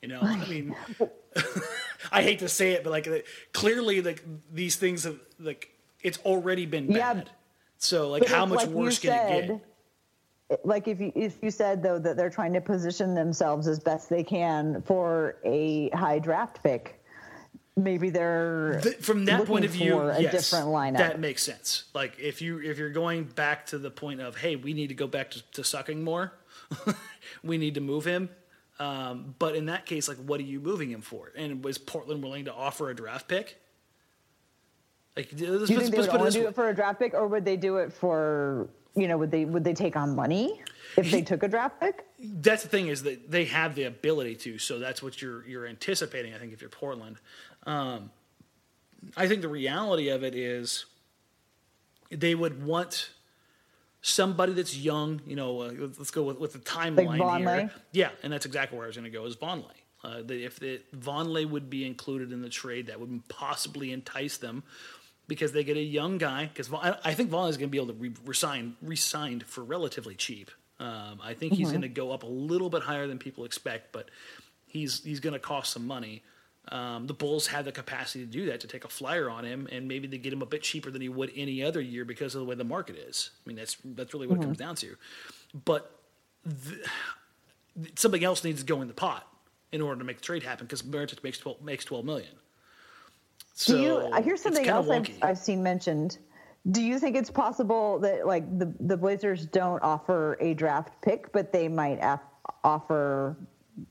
You 0.00 0.08
know, 0.08 0.20
I 0.22 0.46
mean, 0.48 0.74
I 2.12 2.22
hate 2.22 2.38
to 2.38 2.48
say 2.48 2.72
it, 2.72 2.82
but 2.82 2.90
like 2.90 3.26
clearly, 3.52 4.00
like 4.00 4.24
these 4.50 4.76
things 4.76 5.04
have 5.04 5.18
like 5.38 5.70
it's 6.02 6.18
already 6.20 6.64
been 6.64 6.90
Yeah, 6.90 7.14
bad. 7.14 7.30
So 7.78 8.08
like, 8.10 8.26
how 8.26 8.46
much 8.46 8.58
like 8.58 8.68
worse 8.68 8.98
can 8.98 9.12
it 9.12 9.48
get? 9.48 9.60
Like 10.64 10.88
if 10.88 11.00
you 11.00 11.12
if 11.14 11.38
you 11.42 11.50
said 11.50 11.82
though 11.82 11.98
that 11.98 12.16
they're 12.16 12.30
trying 12.30 12.52
to 12.54 12.60
position 12.60 13.14
themselves 13.14 13.68
as 13.68 13.78
best 13.78 14.10
they 14.10 14.24
can 14.24 14.82
for 14.82 15.36
a 15.44 15.90
high 15.90 16.18
draft 16.18 16.62
pick, 16.62 17.00
maybe 17.76 18.10
they're 18.10 18.80
Th- 18.82 18.96
from 18.96 19.24
that 19.26 19.46
point 19.46 19.64
of 19.64 19.70
view, 19.70 19.98
a 19.98 20.20
yes, 20.20 20.32
different 20.32 20.68
lineup. 20.68 20.98
That 20.98 21.20
makes 21.20 21.42
sense. 21.42 21.84
Like 21.94 22.18
if 22.18 22.42
you 22.42 22.60
if 22.60 22.78
you're 22.78 22.90
going 22.90 23.24
back 23.24 23.66
to 23.66 23.78
the 23.78 23.90
point 23.90 24.20
of 24.20 24.36
hey, 24.36 24.56
we 24.56 24.72
need 24.72 24.88
to 24.88 24.94
go 24.94 25.06
back 25.06 25.30
to, 25.32 25.42
to 25.52 25.64
sucking 25.64 26.02
more, 26.02 26.32
we 27.44 27.58
need 27.58 27.74
to 27.74 27.80
move 27.80 28.04
him. 28.04 28.28
Um, 28.80 29.34
but 29.38 29.54
in 29.56 29.66
that 29.66 29.84
case, 29.84 30.08
like, 30.08 30.16
what 30.16 30.40
are 30.40 30.44
you 30.44 30.58
moving 30.58 30.90
him 30.90 31.02
for? 31.02 31.32
And 31.36 31.62
was 31.62 31.76
Portland 31.76 32.22
willing 32.22 32.46
to 32.46 32.54
offer 32.54 32.88
a 32.88 32.96
draft 32.96 33.28
pick? 33.28 33.60
Like, 35.14 35.36
do 35.36 35.44
you 35.44 35.66
think 35.66 35.90
they 35.90 35.98
would 35.98 36.08
only 36.08 36.30
do 36.30 36.40
way. 36.40 36.46
it 36.46 36.54
for 36.54 36.70
a 36.70 36.74
draft 36.74 36.98
pick, 36.98 37.12
or 37.12 37.28
would 37.28 37.44
they 37.44 37.58
do 37.58 37.76
it 37.76 37.92
for 37.92 38.70
you 38.94 39.08
know 39.08 39.16
would 39.18 39.30
they 39.30 39.44
would 39.44 39.64
they 39.64 39.74
take 39.74 39.96
on 39.96 40.14
money 40.14 40.60
if 40.96 41.10
they 41.10 41.22
took 41.22 41.42
a 41.42 41.48
draft 41.48 41.80
pick? 41.80 42.04
that's 42.22 42.62
the 42.62 42.68
thing 42.68 42.88
is 42.88 43.02
that 43.04 43.30
they 43.30 43.46
have 43.46 43.74
the 43.74 43.84
ability 43.84 44.34
to. 44.36 44.58
So 44.58 44.78
that's 44.78 45.02
what 45.02 45.20
you're 45.22 45.46
you're 45.46 45.66
anticipating. 45.66 46.34
I 46.34 46.38
think 46.38 46.52
if 46.52 46.60
you're 46.60 46.70
Portland, 46.70 47.16
um, 47.64 48.10
I 49.16 49.28
think 49.28 49.42
the 49.42 49.48
reality 49.48 50.08
of 50.08 50.22
it 50.22 50.34
is 50.34 50.86
they 52.10 52.34
would 52.34 52.64
want 52.64 53.10
somebody 54.02 54.52
that's 54.52 54.76
young. 54.76 55.20
You 55.26 55.36
know, 55.36 55.60
uh, 55.60 55.72
let's 55.98 56.10
go 56.10 56.24
with, 56.24 56.38
with 56.38 56.52
the 56.52 56.58
timeline 56.58 57.18
Vonleh? 57.18 57.60
here. 57.60 57.70
Yeah, 57.92 58.10
and 58.22 58.32
that's 58.32 58.46
exactly 58.46 58.76
where 58.76 58.86
I 58.86 58.88
was 58.88 58.96
going 58.96 59.10
to 59.10 59.16
go. 59.16 59.24
Is 59.24 59.36
Vonleh. 59.36 59.64
Uh, 60.02 60.22
if 60.28 60.58
the 60.58 60.80
Vonleh 60.96 61.48
would 61.48 61.68
be 61.68 61.86
included 61.86 62.32
in 62.32 62.40
the 62.40 62.48
trade, 62.48 62.86
that 62.86 62.98
would 62.98 63.28
possibly 63.28 63.92
entice 63.92 64.38
them 64.38 64.62
because 65.30 65.52
they 65.52 65.62
get 65.62 65.76
a 65.76 65.82
young 65.82 66.18
guy. 66.18 66.46
Because 66.46 66.70
I, 66.72 66.98
I 67.04 67.14
think 67.14 67.30
Vonleh 67.30 67.50
is 67.50 67.56
going 67.56 67.68
to 67.68 67.70
be 67.70 67.78
able 67.78 67.94
to 67.94 68.00
re- 68.00 68.12
resign 68.26 68.76
re-signed 68.82 69.44
for 69.44 69.62
relatively 69.62 70.16
cheap. 70.16 70.50
Um, 70.80 71.20
I 71.22 71.34
think 71.34 71.52
he's 71.52 71.70
going 71.70 71.82
to 71.82 71.88
go 71.88 72.10
up 72.10 72.24
a 72.24 72.26
little 72.26 72.68
bit 72.68 72.82
higher 72.82 73.06
than 73.06 73.18
people 73.18 73.44
expect, 73.44 73.92
but 73.92 74.10
he's 74.66 75.04
he's 75.04 75.20
going 75.20 75.34
to 75.34 75.38
cost 75.38 75.72
some 75.72 75.86
money. 75.86 76.24
Um, 76.68 77.06
the 77.06 77.14
Bulls 77.14 77.46
have 77.46 77.64
the 77.64 77.72
capacity 77.72 78.24
to 78.26 78.30
do 78.30 78.46
that, 78.46 78.60
to 78.60 78.66
take 78.66 78.84
a 78.84 78.88
flyer 78.88 79.30
on 79.30 79.44
him, 79.44 79.68
and 79.70 79.86
maybe 79.86 80.08
they 80.08 80.18
get 80.18 80.32
him 80.32 80.42
a 80.42 80.46
bit 80.46 80.62
cheaper 80.62 80.90
than 80.90 81.00
he 81.00 81.08
would 81.08 81.30
any 81.36 81.62
other 81.62 81.80
year 81.80 82.04
because 82.04 82.34
of 82.34 82.40
the 82.40 82.44
way 82.44 82.56
the 82.56 82.64
market 82.64 82.96
is. 82.96 83.30
I 83.44 83.48
mean, 83.48 83.56
that's 83.56 83.76
that's 83.84 84.12
really 84.12 84.26
what 84.26 84.38
it 84.38 84.42
comes 84.42 84.58
down 84.58 84.74
to. 84.76 84.96
But 85.64 85.90
the, 86.44 86.78
something 87.94 88.24
else 88.24 88.42
needs 88.42 88.60
to 88.60 88.66
go 88.66 88.82
in 88.82 88.88
the 88.88 88.94
pot 88.94 89.26
in 89.70 89.80
order 89.80 89.98
to 90.00 90.04
make 90.04 90.16
the 90.16 90.24
trade 90.24 90.42
happen 90.42 90.66
because 90.66 90.82
Mirotic 90.82 91.22
makes 91.22 91.38
twelve 91.38 91.62
makes 91.62 91.84
twelve 91.84 92.04
million. 92.04 92.32
So 93.60 93.76
Do 93.76 93.82
you? 93.82 94.22
Here's 94.22 94.40
something 94.40 94.66
else 94.66 94.88
I've. 94.88 95.10
I've 95.20 95.38
seen 95.38 95.62
mentioned. 95.62 96.16
Do 96.70 96.80
you 96.80 96.98
think 96.98 97.14
it's 97.14 97.30
possible 97.30 97.98
that 97.98 98.26
like 98.26 98.58
the 98.58 98.72
the 98.80 98.96
Blazers 98.96 99.44
don't 99.44 99.82
offer 99.82 100.38
a 100.40 100.54
draft 100.54 100.94
pick, 101.02 101.30
but 101.30 101.52
they 101.52 101.68
might 101.68 101.98
af- 102.00 102.22
offer 102.64 103.36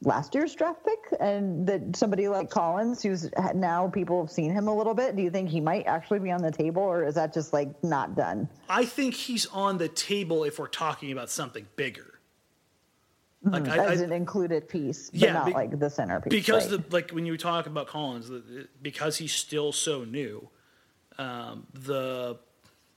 last 0.01 0.33
year's 0.33 0.55
draft 0.55 0.83
pick, 0.83 1.19
and 1.19 1.67
that 1.67 1.95
somebody 1.95 2.27
like 2.27 2.49
Collins, 2.49 3.03
who's 3.03 3.29
now 3.53 3.87
people 3.89 4.19
have 4.23 4.31
seen 4.31 4.51
him 4.51 4.67
a 4.67 4.75
little 4.75 4.95
bit, 4.95 5.15
do 5.15 5.21
you 5.21 5.29
think 5.29 5.49
he 5.49 5.61
might 5.61 5.85
actually 5.85 6.19
be 6.19 6.31
on 6.31 6.41
the 6.41 6.51
table, 6.51 6.81
or 6.81 7.03
is 7.05 7.13
that 7.13 7.31
just 7.31 7.53
like 7.53 7.69
not 7.83 8.15
done? 8.15 8.49
I 8.69 8.85
think 8.85 9.13
he's 9.13 9.45
on 9.47 9.77
the 9.77 9.87
table 9.87 10.45
if 10.45 10.57
we're 10.57 10.67
talking 10.67 11.11
about 11.11 11.29
something 11.29 11.67
bigger. 11.75 12.18
Like 13.43 13.67
I, 13.69 13.85
As 13.85 14.01
I, 14.01 14.05
an 14.05 14.11
included 14.11 14.67
piece, 14.67 15.09
but 15.09 15.19
Yeah, 15.19 15.33
not 15.33 15.45
be- 15.45 15.53
like 15.53 15.79
the 15.79 15.89
centerpiece. 15.89 16.31
because 16.31 16.69
right? 16.71 16.85
the 16.89 16.93
like 16.95 17.11
when 17.11 17.25
you 17.25 17.37
talk 17.37 17.67
about 17.67 17.87
Collins, 17.87 18.27
the, 18.27 18.67
because 18.81 19.17
he's 19.17 19.31
still 19.31 19.71
so 19.71 20.03
new, 20.03 20.49
um, 21.17 21.65
the 21.73 22.37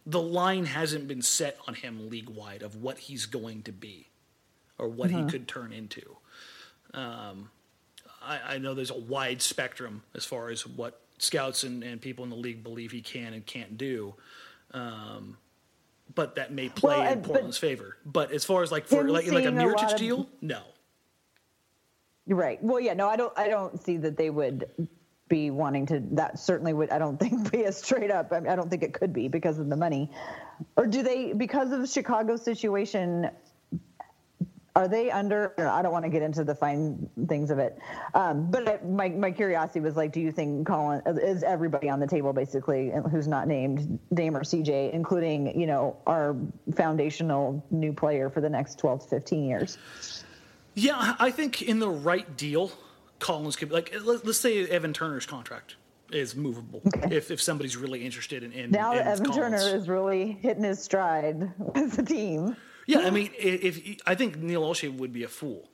the 0.05 0.21
line 0.21 0.65
hasn't 0.65 1.07
been 1.07 1.23
set 1.23 1.57
on 1.69 1.75
him 1.75 2.11
league 2.11 2.29
wide 2.29 2.63
of 2.63 2.75
what 2.75 2.99
he's 2.99 3.27
going 3.27 3.63
to 3.63 3.73
be 3.73 4.09
or 4.79 4.89
what 4.89 5.11
he 5.13 5.23
could 5.27 5.47
turn 5.47 5.73
into. 5.73 6.17
Um, 6.93 7.51
I, 8.21 8.55
I 8.55 8.59
know 8.59 8.75
there's 8.75 8.91
a 8.91 8.99
wide 8.99 9.41
spectrum 9.43 10.03
as 10.15 10.25
far 10.25 10.51
as 10.51 10.67
what 10.67 11.01
scouts 11.19 11.63
and, 11.63 11.85
and 11.85 12.01
people 12.01 12.25
in 12.25 12.31
the 12.31 12.37
league 12.37 12.65
believe 12.65 12.91
he 12.91 13.01
can 13.01 13.33
and 13.33 13.47
can't 13.47 13.79
do. 13.79 14.15
Um, 14.73 15.37
but 16.15 16.35
that 16.37 16.53
may 16.53 16.69
play 16.69 16.99
Well, 16.99 17.07
in 17.07 17.13
and- 17.13 17.23
but- 17.23 17.29
Portland's 17.31 17.59
favor. 17.59 17.97
But 18.05 18.33
as 18.33 18.45
far 18.45 18.63
as 18.63 18.71
like 18.73 18.87
for 18.87 19.03
like 19.05 19.27
like 19.27 19.45
a 19.45 19.47
seeing 19.49 19.59
a 19.59 19.67
lot 19.67 19.93
of- 19.93 19.99
deal, 19.99 20.29
no. 20.41 20.61
You're 22.27 22.39
right. 22.39 22.63
Well, 22.63 22.79
yeah, 22.79 22.95
no, 22.95 23.09
I 23.09 23.17
don't. 23.17 23.37
I 23.37 23.49
don't 23.49 23.83
see 23.83 23.97
that 23.97 24.17
they 24.17 24.31
would 24.31 24.71
be 25.29 25.51
wanting 25.51 25.87
to. 25.87 26.01
That 26.13 26.39
certainly 26.39 26.73
would. 26.73 26.91
I 26.91 26.99
don't 26.99 27.19
think 27.21 27.51
be 27.51 27.65
a 27.65 27.73
straight 27.73 28.11
up. 28.13 28.33
I, 28.33 28.39
mean, 28.41 28.49
I 28.51 28.55
don't 28.57 28.71
think 28.71 28.83
it 28.85 28.93
could 28.95 29.13
be 29.13 29.27
because 29.29 29.59
of 29.59 29.69
the 29.69 29.77
money, 29.77 30.09
or 30.77 30.87
do 30.87 31.03
they? 31.03 31.33
Because 31.33 31.73
of 31.73 31.89
Chicago's 31.89 32.43
situation, 32.43 33.29
are 34.75 34.89
they 34.89 35.11
under? 35.11 35.53
I 35.59 35.83
don't 35.83 35.93
want 35.93 36.05
to 36.05 36.11
get 36.11 36.23
into 36.23 36.45
the 36.45 36.55
fine 36.55 37.09
things 37.29 37.51
of 37.51 37.59
it, 37.59 37.79
um, 38.15 38.51
but 38.51 38.87
my 38.89 39.11
my 39.11 39.31
curiosity 39.31 39.81
was 39.81 39.97
like, 39.97 40.13
do 40.13 40.21
you 40.21 40.33
think 40.33 40.67
Colin 40.67 41.03
is 41.07 41.43
everybody 41.43 41.91
on 41.91 42.01
the 42.01 42.07
table 42.07 42.33
basically 42.33 42.93
who's 43.11 43.29
not 43.29 43.49
named 43.49 43.99
Dame 44.15 44.37
or 44.37 44.43
CJ, 44.43 44.93
including 44.93 45.59
you 45.59 45.67
know 45.67 45.97
our 46.07 46.37
foundational 46.75 47.65
new 47.71 47.93
player 47.93 48.31
for 48.31 48.41
the 48.41 48.49
next 48.49 48.79
12 48.79 49.03
to 49.03 49.09
15 49.09 49.45
years? 49.45 49.79
Yeah, 50.75 51.17
I 51.19 51.31
think 51.31 51.61
in 51.63 51.79
the 51.79 51.91
right 51.91 52.37
deal, 52.37 52.73
Collins 53.19 53.57
could 53.57 53.73
like 53.73 53.95
let, 54.05 54.27
us 54.27 54.39
say 54.39 54.67
Evan 54.67 54.95
Turner's 54.95 55.27
contract 55.27 55.77
is 56.11 56.35
movable 56.35 56.83
if, 57.11 57.31
if 57.31 57.41
somebody's 57.41 57.77
really 57.77 58.05
interested 58.05 58.43
in, 58.43 58.53
in 58.53 58.71
Now 58.71 58.93
in 58.93 58.99
that 58.99 59.07
Evan 59.07 59.27
Collins. 59.27 59.63
Turner 59.63 59.77
is 59.77 59.89
really 59.89 60.33
hitting 60.41 60.65
his 60.65 60.83
stride 60.83 61.53
with 61.59 61.97
the 61.97 62.03
team. 62.03 62.57
Yeah, 62.87 63.01
I 63.01 63.11
mean, 63.11 63.31
i- 63.39 63.43
if 63.69 64.01
I 64.07 64.15
think 64.15 64.37
Neil 64.37 64.63
Olshey 64.63 64.93
would 64.95 65.13
be 65.13 65.23
a 65.25 65.29
fool 65.29 65.69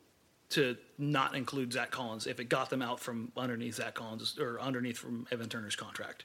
to 0.50 0.76
not 0.98 1.34
include 1.34 1.72
Zach 1.72 1.90
Collins 1.90 2.26
if 2.26 2.40
it 2.40 2.48
got 2.48 2.70
them 2.70 2.80
out 2.82 3.00
from 3.00 3.32
underneath 3.36 3.74
Zach 3.76 3.94
Collins 3.94 4.38
or 4.38 4.60
underneath 4.60 4.98
from 4.98 5.26
Evan 5.30 5.48
Turner's 5.48 5.76
contract. 5.76 6.24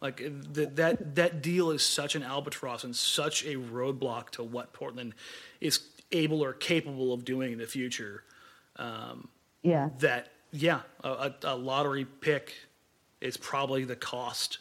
Like 0.00 0.18
the, 0.18 0.66
that 0.74 1.16
that 1.16 1.42
deal 1.42 1.70
is 1.70 1.84
such 1.84 2.14
an 2.14 2.22
albatross 2.22 2.84
and 2.84 2.94
such 2.94 3.44
a 3.44 3.56
roadblock 3.56 4.30
to 4.30 4.44
what 4.44 4.72
Portland 4.72 5.14
is 5.60 5.80
able 6.12 6.42
or 6.42 6.52
capable 6.52 7.12
of 7.12 7.24
doing 7.24 7.52
in 7.52 7.58
the 7.58 7.66
future 7.66 8.22
um, 8.76 9.28
Yeah. 9.62 9.90
that 9.98 10.28
yeah, 10.52 10.80
a, 11.04 11.34
a 11.42 11.56
lottery 11.56 12.04
pick 12.04 12.54
is 13.20 13.36
probably 13.36 13.84
the 13.84 13.96
cost 13.96 14.58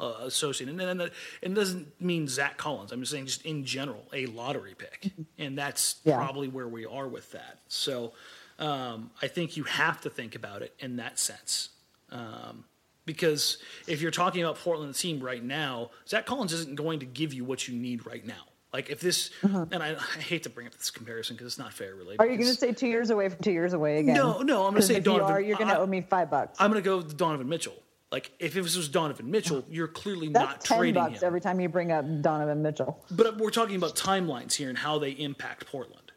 uh, 0.00 0.14
associated. 0.22 0.78
And, 0.80 0.82
and, 0.82 1.00
and 1.02 1.10
it 1.42 1.54
doesn't 1.54 2.00
mean 2.00 2.28
Zach 2.28 2.56
Collins. 2.56 2.92
I'm 2.92 3.00
just 3.00 3.12
saying, 3.12 3.26
just 3.26 3.44
in 3.44 3.64
general, 3.64 4.06
a 4.12 4.26
lottery 4.26 4.74
pick. 4.76 5.10
And 5.38 5.58
that's 5.58 5.96
Yeah. 6.04 6.16
probably 6.16 6.48
where 6.48 6.68
we 6.68 6.86
are 6.86 7.08
with 7.08 7.32
that. 7.32 7.58
So 7.68 8.12
um, 8.58 9.10
I 9.22 9.28
think 9.28 9.56
you 9.56 9.64
have 9.64 10.00
to 10.02 10.10
think 10.10 10.34
about 10.34 10.62
it 10.62 10.74
in 10.78 10.96
that 10.96 11.18
sense. 11.18 11.70
Um, 12.10 12.64
because 13.04 13.58
if 13.86 14.02
you're 14.02 14.10
talking 14.10 14.42
about 14.42 14.56
Portland's 14.58 15.00
team 15.00 15.20
right 15.20 15.42
now, 15.42 15.90
Zach 16.06 16.26
Collins 16.26 16.52
isn't 16.52 16.74
going 16.76 17.00
to 17.00 17.06
give 17.06 17.32
you 17.32 17.44
what 17.44 17.66
you 17.66 17.74
need 17.74 18.06
right 18.06 18.24
now. 18.26 18.42
Like 18.72 18.90
if 18.90 19.00
this, 19.00 19.30
and 19.42 19.82
I, 19.82 19.94
I 19.94 20.20
hate 20.20 20.42
to 20.42 20.50
bring 20.50 20.66
up 20.66 20.74
this 20.74 20.90
comparison 20.90 21.34
because 21.34 21.46
it's 21.46 21.58
not 21.58 21.72
fair, 21.72 21.94
really. 21.94 22.16
Uh-huh. 22.18 22.24
Are 22.24 22.30
you 22.30 22.36
going 22.36 22.50
to 22.50 22.54
say 22.54 22.72
two 22.72 22.86
years 22.86 23.08
away 23.08 23.28
from 23.30 23.38
two 23.42 23.50
years 23.52 23.72
away 23.72 23.98
again? 24.00 24.14
No, 24.14 24.42
no, 24.42 24.64
I'm 24.66 24.72
going 24.72 24.82
to 24.82 24.86
say 24.86 24.94
if 24.96 25.06
you 25.06 25.12
Donovan- 25.12 25.32
are, 25.36 25.40
you're 25.40 25.56
going 25.56 25.70
to 25.70 25.78
owe 25.78 25.86
me 25.86 26.02
five 26.02 26.30
bucks. 26.30 26.58
I'm 26.60 26.70
going 26.70 26.82
to 26.82 26.86
go 26.86 26.98
with 26.98 27.16
Donovan 27.16 27.48
Mitchell. 27.48 27.72
Like 28.10 28.32
if 28.38 28.54
this 28.54 28.76
was 28.76 28.88
Donovan 28.88 29.30
Mitchell, 29.30 29.64
you're 29.70 29.88
clearly 29.88 30.28
That's 30.28 30.46
not 30.48 30.60
ten 30.62 30.78
trading 30.78 30.94
bucks 30.94 31.22
him. 31.22 31.26
every 31.26 31.40
time 31.40 31.60
you 31.60 31.68
bring 31.68 31.92
up 31.92 32.04
Donovan 32.22 32.62
Mitchell. 32.62 33.04
But 33.10 33.36
we're 33.38 33.50
talking 33.50 33.76
about 33.76 33.96
timelines 33.96 34.54
here 34.54 34.68
and 34.68 34.78
how 34.78 34.98
they 34.98 35.10
impact 35.10 35.66
Portland. 35.66 36.12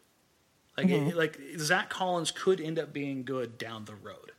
Like, 0.78 0.88
Mm-hmm. 0.88 1.10
it- 1.10 1.18
like 1.18 1.40
Zach 1.58 1.90
Collins 1.90 2.32
could 2.32 2.62
end 2.62 2.80
up 2.80 2.94
being 2.94 3.24
good 3.24 3.58
down 3.58 3.86
the 3.86 3.96
road. 3.96 4.32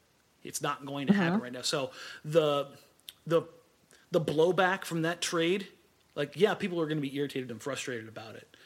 It's 0.42 0.62
not 0.62 0.84
going 0.86 1.06
to 1.08 1.12
Mm-hmm. 1.12 1.22
happen 1.22 1.40
right 1.40 1.52
now. 1.52 1.62
So 1.62 1.90
the 2.24 2.68
the 3.26 3.42
the 4.10 4.20
blowback 4.20 4.84
from 4.84 5.02
that 5.02 5.20
trade, 5.20 5.68
like 6.14 6.32
yeah, 6.34 6.54
people 6.54 6.80
are 6.80 6.86
going 6.86 6.98
to 6.98 7.02
be 7.08 7.14
irritated 7.16 7.50
and 7.50 7.62
frustrated 7.62 8.08
about 8.08 8.34
it 8.34 8.56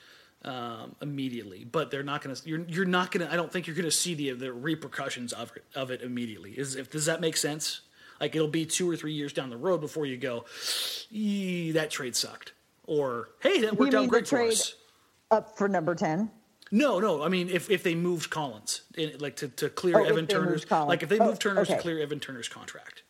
um, 0.44 0.94
immediately, 1.02 1.64
but 1.64 1.90
they're 1.90 2.02
not 2.04 2.22
going 2.22 2.34
to. 2.34 2.48
You're 2.48 2.64
you're 2.68 2.84
not 2.86 3.10
going 3.10 3.26
to. 3.26 3.32
I 3.32 3.36
don't 3.36 3.52
think 3.52 3.66
you're 3.66 3.76
going 3.76 3.84
to 3.84 3.90
see 3.90 4.14
the 4.14 4.30
the 4.30 4.52
repercussions 4.52 5.32
of 5.32 5.52
it, 5.56 5.64
of 5.74 5.90
it 5.90 6.02
immediately. 6.02 6.52
Is 6.52 6.76
if 6.76 6.88
does 6.90 7.06
that 7.06 7.20
make 7.20 7.36
sense? 7.36 7.80
Like 8.20 8.34
it'll 8.34 8.48
be 8.48 8.64
two 8.66 8.90
or 8.90 8.96
three 8.96 9.12
years 9.12 9.32
down 9.32 9.50
the 9.50 9.56
road 9.56 9.80
before 9.80 10.06
you 10.06 10.16
go, 10.16 10.44
that 11.10 11.88
trade 11.90 12.16
sucked, 12.16 12.52
or 12.86 13.30
hey, 13.40 13.60
that 13.62 13.76
worked 13.76 13.94
out 13.94 14.08
great 14.08 14.26
for 14.26 14.36
trade- 14.36 14.52
us. 14.52 14.74
Up 15.30 15.58
for 15.58 15.68
number 15.68 15.94
10. 15.96 16.30
No, 16.70 17.00
no. 17.00 17.22
I 17.22 17.28
mean, 17.28 17.48
if, 17.48 17.68
if 17.70 17.82
they 17.82 17.94
moved 17.96 18.30
Collins, 18.30 18.82
in, 18.96 19.18
like 19.18 19.36
to, 19.36 19.48
to 19.48 19.68
clear 19.68 19.98
Oh, 19.98 20.04
Evan 20.04 20.26
Turner's, 20.28 20.68
like 20.70 21.02
if 21.02 21.08
they 21.08 21.18
Oh, 21.18 21.26
moved 21.26 21.42
Turner's 21.42 21.68
to 21.68 21.78
clear 21.78 21.98
Evan 22.00 22.20
Turner's 22.20 22.48
contract. 22.48 23.02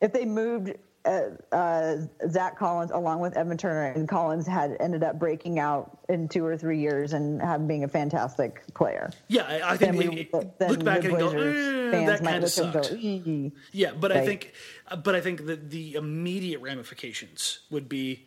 If 0.00 0.12
they 0.12 0.24
moved 0.24 0.74
uh, 1.04 1.22
uh, 1.54 1.96
Zach 2.30 2.58
Collins 2.58 2.90
along 2.90 3.20
with 3.20 3.36
Evan 3.36 3.56
Turner, 3.56 3.92
and 3.92 4.08
Collins 4.08 4.46
had 4.46 4.76
ended 4.80 5.02
up 5.02 5.18
breaking 5.18 5.58
out 5.58 5.98
in 6.08 6.28
two 6.28 6.44
or 6.44 6.56
three 6.56 6.78
years 6.80 7.12
and 7.12 7.40
have, 7.42 7.66
being 7.68 7.84
a 7.84 7.88
fantastic 7.88 8.62
player, 8.74 9.10
Yeah, 9.28 9.42
I, 9.46 9.72
I 9.72 9.76
think 9.76 9.96
we 9.98 10.06
it- 10.32 10.32
look 10.34 10.84
back 10.84 11.04
and 11.04 11.16
go, 11.18 11.28
eh, 11.30 12.06
that 12.06 12.22
kind 12.24 12.44
of 12.44 12.56
look 12.56 12.72
go, 12.74 12.82
sucked. 12.82 12.92
"Ee." 12.92 13.52
Yeah, 13.72 13.92
but 13.98 14.12
I 14.12 14.24
think, 14.24 14.52
uh, 14.88 14.96
but 14.96 15.14
I 15.14 15.20
think 15.20 15.46
that 15.46 15.70
the 15.70 15.94
immediate 15.94 16.60
ramifications 16.60 17.60
would 17.70 17.88
be, 17.88 18.26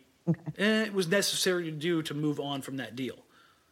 eh, 0.58 0.84
it 0.84 0.94
was 0.94 1.08
necessary 1.08 1.64
to 1.64 1.70
do 1.70 2.02
to 2.02 2.14
move 2.14 2.38
on 2.40 2.62
from 2.62 2.76
that 2.78 2.94
deal. 2.96 3.16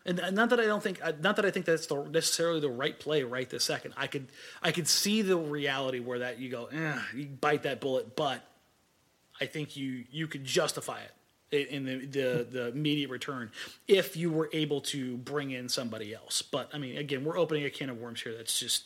And 0.05 0.21
and 0.21 0.37
not 0.37 0.51
that 0.51 0.61
I 0.61 0.67
don't 0.67 0.83
think, 0.83 1.01
uh, 1.05 1.13
not 1.21 1.35
that 1.37 1.45
I 1.45 1.51
think 1.51 1.67
that's 1.67 1.87
the, 1.87 2.05
necessarily 2.05 2.61
the 2.61 2.71
right 2.71 2.97
play 2.99 3.25
right 3.25 3.49
this 3.51 3.65
second. 3.65 3.95
I 3.97 4.07
could, 4.07 4.29
I 4.63 4.71
could 4.71 4.87
see 4.87 5.23
the 5.23 5.37
reality 5.37 5.99
where 5.99 6.21
that 6.21 6.39
you 6.39 6.49
go, 6.49 6.67
eh, 6.67 6.99
you 7.15 7.27
bite 7.27 7.65
that 7.65 7.81
bullet, 7.81 8.15
but 8.15 8.41
I 9.41 9.47
think 9.47 9.77
you 9.77 10.05
you 10.11 10.27
could 10.27 10.45
justify 10.45 11.01
it 11.01 11.69
in 11.69 11.85
the, 11.85 12.07
the 12.07 12.47
the 12.51 12.69
immediate 12.69 13.11
return 13.11 13.51
if 13.87 14.17
you 14.17 14.31
were 14.31 14.51
able 14.53 14.81
to 14.81 15.17
bring 15.19 15.53
in 15.53 15.69
somebody 15.69 16.15
else. 16.15 16.43
But 16.43 16.71
I 16.75 16.79
mean, 16.79 16.97
again, 16.99 17.25
we're 17.25 17.39
opening 17.39 17.65
a 17.65 17.71
can 17.71 17.89
of 17.91 17.99
worms 18.01 18.21
here. 18.23 18.35
That's 18.37 18.59
just 18.59 18.85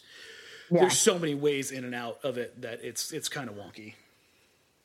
Yeah. 0.71 0.81
there's 0.83 0.99
so 0.99 1.19
many 1.19 1.35
ways 1.35 1.71
in 1.73 1.85
and 1.85 1.95
out 1.95 2.19
of 2.23 2.39
it 2.39 2.61
that 2.63 2.81
it's 2.85 3.13
it's 3.13 3.29
kind 3.29 3.49
of 3.49 3.57
wonky. 3.57 3.95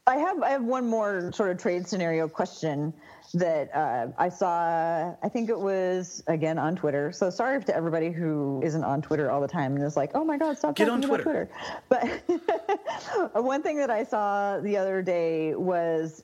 I 0.08 0.18
have 0.18 0.42
I 0.44 0.50
have 0.52 0.64
one 0.64 0.88
more 0.88 1.32
sort 1.34 1.50
of 1.52 1.58
trade 1.58 1.88
scenario 1.88 2.28
question 2.28 2.94
that 3.34 3.76
uh, 3.76 4.08
I 4.18 4.30
saw. 4.30 5.16
I 5.22 5.30
think 5.30 5.50
it 5.50 5.60
was 5.60 6.24
again 6.28 6.58
on 6.58 6.76
Twitter. 6.76 7.12
So 7.12 7.30
sorry 7.30 7.64
to 7.64 7.76
everybody 7.76 8.12
who 8.12 8.62
isn't 8.64 8.84
on 8.84 9.02
Twitter 9.02 9.32
all 9.32 9.42
the 9.42 9.48
time 9.48 9.76
and 9.76 9.84
is 9.84 9.98
like, 9.98 10.12
"Oh 10.14 10.24
my 10.24 10.38
God, 10.38 10.58
stop 10.58 10.76
Get 10.76 10.86
talking 10.86 11.04
on 11.04 11.10
about 11.10 11.24
Twitter." 11.24 11.50
Twitter." 11.88 12.20
But 13.34 13.44
one 13.44 13.62
thing 13.62 13.78
that 13.78 13.90
I 13.90 14.04
saw 14.04 14.60
the 14.60 14.78
other 14.78 15.02
day 15.02 15.56
was 15.56 16.24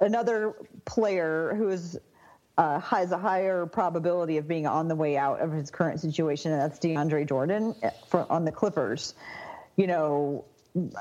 another 0.00 0.54
player 0.84 1.54
who 1.56 1.68
is 1.68 1.98
uh, 2.58 2.80
has 2.80 3.12
a 3.12 3.18
higher 3.18 3.64
probability 3.66 4.36
of 4.36 4.46
being 4.46 4.66
on 4.66 4.88
the 4.88 4.94
way 4.94 5.16
out 5.16 5.40
of 5.40 5.52
his 5.52 5.70
current 5.70 6.00
situation, 6.00 6.52
and 6.52 6.60
that's 6.60 6.78
DeAndre 6.78 7.26
Jordan 7.26 7.74
eh, 7.82 7.90
for, 8.08 8.30
on 8.30 8.44
the 8.44 8.52
Clippers. 8.52 9.14
You 9.76 9.86
know, 9.86 10.44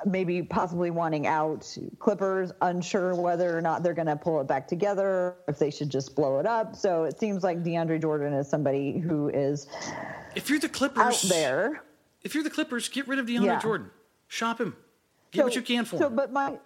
maybe 0.05 0.41
possibly 0.41 0.91
wanting 0.91 1.27
out. 1.27 1.77
Clippers 1.99 2.51
unsure 2.61 3.15
whether 3.15 3.55
or 3.55 3.61
not 3.61 3.83
they're 3.83 3.93
going 3.93 4.07
to 4.07 4.15
pull 4.15 4.41
it 4.41 4.47
back 4.47 4.67
together, 4.67 5.35
if 5.47 5.59
they 5.59 5.69
should 5.69 5.89
just 5.89 6.15
blow 6.15 6.39
it 6.39 6.45
up. 6.45 6.75
So 6.75 7.03
it 7.03 7.19
seems 7.19 7.43
like 7.43 7.63
DeAndre 7.63 8.01
Jordan 8.01 8.33
is 8.33 8.47
somebody 8.47 8.99
who 8.99 9.29
is 9.29 9.67
If 10.35 10.49
you're 10.49 10.59
the 10.59 10.67
out 10.67 10.73
Clippers, 10.73 11.21
there. 11.23 11.83
if 12.23 12.33
you're 12.33 12.43
the 12.43 12.49
Clippers, 12.49 12.89
get 12.89 13.07
rid 13.07 13.19
of 13.19 13.27
DeAndre 13.27 13.45
Yeah. 13.45 13.59
Jordan, 13.59 13.91
shop 14.27 14.59
him, 14.59 14.75
get 15.31 15.45
what 15.45 15.55
you 15.55 15.61
can 15.61 15.85
for 15.85 15.97
so, 15.97 16.07
him. 16.07 16.15
but 16.15 16.31
my, 16.33 16.57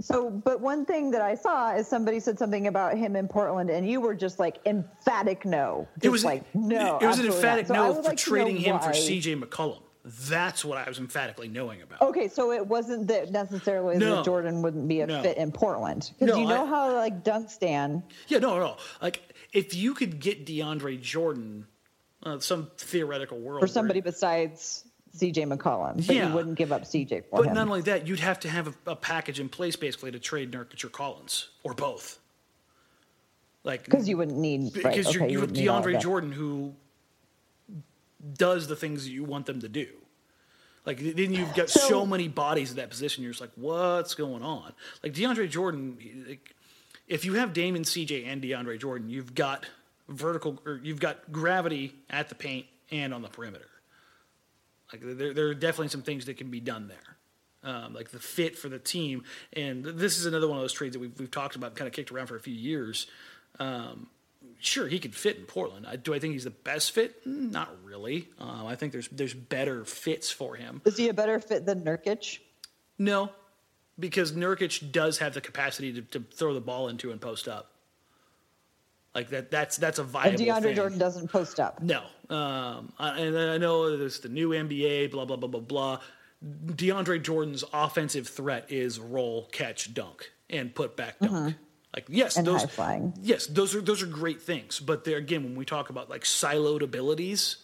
so, 0.00 0.30
but 0.30 0.60
one 0.60 0.84
thing 0.84 1.10
that 1.10 1.20
I 1.22 1.34
saw 1.34 1.74
is 1.74 1.86
somebody 1.86 2.20
said 2.20 2.38
something 2.38 2.66
about 2.66 2.96
him 2.96 3.16
in 3.16 3.28
Portland, 3.28 3.70
and 3.70 3.88
you 3.88 4.00
were 4.00 4.14
just 4.14 4.38
like 4.38 4.58
emphatic 4.66 5.44
no. 5.44 5.86
Just 5.96 6.04
it 6.04 6.08
was 6.10 6.24
like 6.24 6.54
no. 6.54 6.98
It 6.98 7.06
was 7.06 7.18
an 7.18 7.26
emphatic. 7.26 7.66
So 7.66 7.74
no 7.74 7.94
for 7.94 8.02
like 8.02 8.16
trading 8.16 8.56
him 8.56 8.78
for. 8.78 8.92
C.J. 8.94 9.36
McCollum. 9.36 9.82
That's 10.08 10.64
what 10.64 10.78
I 10.78 10.88
was 10.88 11.00
emphatically 11.00 11.48
knowing 11.48 11.82
about. 11.82 12.00
Okay, 12.00 12.28
so 12.28 12.52
it 12.52 12.64
wasn't 12.64 13.08
that 13.08 13.32
necessarily 13.32 13.96
No. 13.98 14.16
that 14.16 14.24
Jordan 14.24 14.62
wouldn't 14.62 14.86
be 14.86 15.00
a 15.00 15.06
No. 15.08 15.20
fit 15.20 15.36
in 15.36 15.50
Portland 15.50 16.12
because 16.18 16.34
No, 16.36 16.40
you 16.40 16.46
know 16.48 16.62
I- 16.64 16.68
how 16.68 16.94
like 16.94 17.24
Dunk 17.24 17.50
Stan. 17.50 18.04
Yeah, 18.28 18.38
no, 18.38 18.56
no. 18.60 18.76
Like 19.02 19.20
if 19.52 19.74
you 19.74 19.94
could 19.94 20.20
get 20.20 20.46
DeAndre 20.46 21.00
Jordan, 21.00 21.66
uh, 22.22 22.38
some 22.38 22.70
theoretical 22.78 23.38
world 23.40 23.60
for 23.62 23.66
somebody 23.66 23.98
where, 24.00 24.12
besides 24.12 24.84
CJ 25.16 25.44
McCollum, 25.46 26.06
but 26.06 26.14
Yeah. 26.14 26.28
you 26.28 26.34
wouldn't 26.34 26.54
give 26.56 26.70
up 26.70 26.82
CJ 26.84 27.22
for 27.22 27.38
but 27.42 27.46
him. 27.48 27.54
not 27.54 27.66
only 27.66 27.80
that, 27.82 28.06
you'd 28.06 28.20
have 28.20 28.38
to 28.40 28.48
have 28.48 28.68
a, 28.86 28.92
a 28.92 28.96
package 28.96 29.40
in 29.40 29.48
place 29.48 29.74
basically 29.74 30.12
to 30.12 30.20
trade 30.20 30.52
Nurkic 30.52 30.84
or 30.84 30.88
Collins 30.88 31.48
or 31.64 31.74
both. 31.74 32.20
Like 33.64 33.84
because 33.84 34.08
you 34.08 34.16
wouldn't 34.16 34.38
need 34.38 34.72
right, 34.84 34.94
because 34.94 35.12
you're, 35.12 35.24
okay, 35.24 35.32
you 35.32 35.40
have 35.40 35.48
wouldn't 35.50 35.58
need 35.58 35.68
all 35.68 35.78
of 35.80 35.84
DeAndre. 35.84 36.00
Jordan 36.00 36.30
who 36.32 36.74
does 38.34 38.68
the 38.68 38.76
things 38.76 39.04
that 39.04 39.10
you 39.10 39.24
want 39.24 39.46
them 39.46 39.60
to 39.60 39.68
do. 39.68 39.88
Like 40.84 40.98
then 40.98 41.32
you've 41.32 41.54
got 41.54 41.68
so, 41.68 41.88
So- 41.88 42.06
many 42.06 42.28
bodies 42.28 42.70
in 42.70 42.76
that 42.76 42.90
position. 42.90 43.22
You're 43.22 43.32
just 43.32 43.40
like, 43.40 43.50
what's 43.56 44.14
going 44.14 44.42
on? 44.42 44.72
Like 45.02 45.12
DeAndre 45.14 45.50
Jordan, 45.50 45.98
like, 46.28 46.54
if 47.08 47.24
you 47.24 47.34
have 47.34 47.52
Damon, 47.52 47.82
CJ, 47.82 48.26
and 48.26 48.42
DeAndre 48.42 48.78
Jordan, 48.80 49.10
you've 49.10 49.34
got 49.34 49.66
vertical 50.08 50.60
or 50.64 50.80
you've 50.82 51.00
got 51.00 51.32
gravity 51.32 51.94
at 52.08 52.28
the 52.28 52.34
paint 52.34 52.66
and 52.90 53.12
on 53.12 53.22
the 53.22 53.28
perimeter. 53.28 53.68
Like 54.92 55.02
there, 55.02 55.34
there 55.34 55.48
are 55.48 55.54
definitely 55.54 55.88
some 55.88 56.02
things 56.02 56.26
that 56.26 56.36
can 56.36 56.50
be 56.50 56.60
done 56.60 56.88
there. 56.88 57.16
Um, 57.64 57.94
like 57.94 58.10
the 58.10 58.20
fit 58.20 58.56
for 58.56 58.68
the 58.68 58.78
team, 58.78 59.24
and 59.52 59.84
this 59.84 60.18
is 60.18 60.26
another 60.26 60.46
one 60.46 60.56
of 60.56 60.62
those 60.62 60.72
trades 60.72 60.92
that 60.92 61.00
we've, 61.00 61.18
we've 61.18 61.30
talked 61.30 61.56
about, 61.56 61.74
kind 61.74 61.88
of 61.88 61.92
kicked 61.94 62.12
around 62.12 62.28
for 62.28 62.36
a 62.36 62.40
few 62.40 62.54
years. 62.54 63.08
Um, 63.58 64.06
sure, 64.60 64.86
he 64.88 64.98
could 64.98 65.14
fit 65.14 65.36
in 65.36 65.44
Portland. 65.44 65.86
I, 65.86 65.96
do 65.96 66.14
I 66.14 66.18
think 66.18 66.32
he's 66.32 66.44
the 66.44 66.50
best 66.50 66.92
fit? 66.92 67.24
Mm, 67.26 67.52
Not 67.52 67.70
really. 67.84 68.28
Um, 68.38 68.66
I 68.66 68.74
think 68.76 68.92
there's 68.92 69.08
there's 69.08 69.34
better 69.34 69.84
fits 69.84 70.30
for 70.30 70.54
him. 70.56 70.82
Is 70.84 70.96
he 70.96 71.08
a 71.08 71.14
better 71.14 71.40
fit 71.40 71.66
than 71.66 71.82
Nurkic? 71.82 72.38
No, 72.98 73.30
because 73.98 74.32
Nurkic 74.32 74.90
does 74.92 75.18
have 75.18 75.34
the 75.34 75.40
capacity 75.40 75.92
to, 75.94 76.02
to 76.02 76.20
throw 76.34 76.54
the 76.54 76.60
ball 76.60 76.88
into 76.88 77.10
and 77.10 77.20
post 77.20 77.48
up. 77.48 77.70
Like 79.14 79.30
that. 79.30 79.50
That's 79.50 79.76
that's 79.78 79.98
a 79.98 80.02
And 80.02 80.10
viable 80.10 80.38
DeAndre 80.38 80.62
thing. 80.62 80.76
Jordan 80.76 80.98
doesn't 80.98 81.28
post 81.30 81.58
up. 81.58 81.80
No, 81.82 82.02
um, 82.28 82.92
I, 82.98 83.18
and 83.20 83.36
I 83.38 83.56
know 83.58 83.96
there's 83.96 84.20
the 84.20 84.28
new 84.28 84.50
NBA, 84.50 85.10
blah 85.10 85.24
blah 85.24 85.36
blah 85.36 85.48
blah 85.48 85.60
blah. 85.60 86.00
DeAndre 86.44 87.22
Jordan's 87.22 87.64
offensive 87.72 88.28
threat 88.28 88.66
is 88.70 89.00
roll, 89.00 89.48
catch, 89.52 89.94
dunk, 89.94 90.30
and 90.50 90.74
put 90.74 90.96
back 90.96 91.18
dunk. 91.18 91.56
Like 91.96 92.06
yes. 92.08 92.36
And 92.36 92.46
those 92.46 92.60
high 92.60 92.68
flying. 92.68 93.14
yes, 93.22 93.46
those 93.46 93.74
are 93.74 93.80
those 93.80 94.02
are 94.02 94.06
great 94.06 94.42
things. 94.42 94.78
But 94.78 95.04
there 95.04 95.16
again, 95.16 95.42
when 95.42 95.56
we 95.56 95.64
talk 95.64 95.90
about 95.90 96.10
like 96.10 96.22
siloed 96.22 96.82
abilities, 96.82 97.56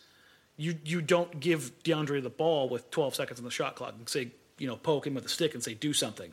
you 0.57 0.77
you 0.85 1.03
don't 1.03 1.39
give 1.39 1.71
DeAndre 1.85 2.23
the 2.23 2.31
ball 2.31 2.69
with 2.69 2.91
12 2.91 3.15
seconds 3.15 3.39
on 3.39 3.45
the 3.45 3.51
shot 3.51 3.77
clock 3.77 3.95
and 3.97 4.09
say 4.09 4.33
you 4.59 4.67
know 4.67 4.77
poke 4.77 5.07
him 5.07 5.15
with 5.15 5.27
a 5.27 5.29
stick 5.29 5.53
and 5.55 5.63
say 5.63 5.75
do 5.75 5.93
something. 5.93 6.33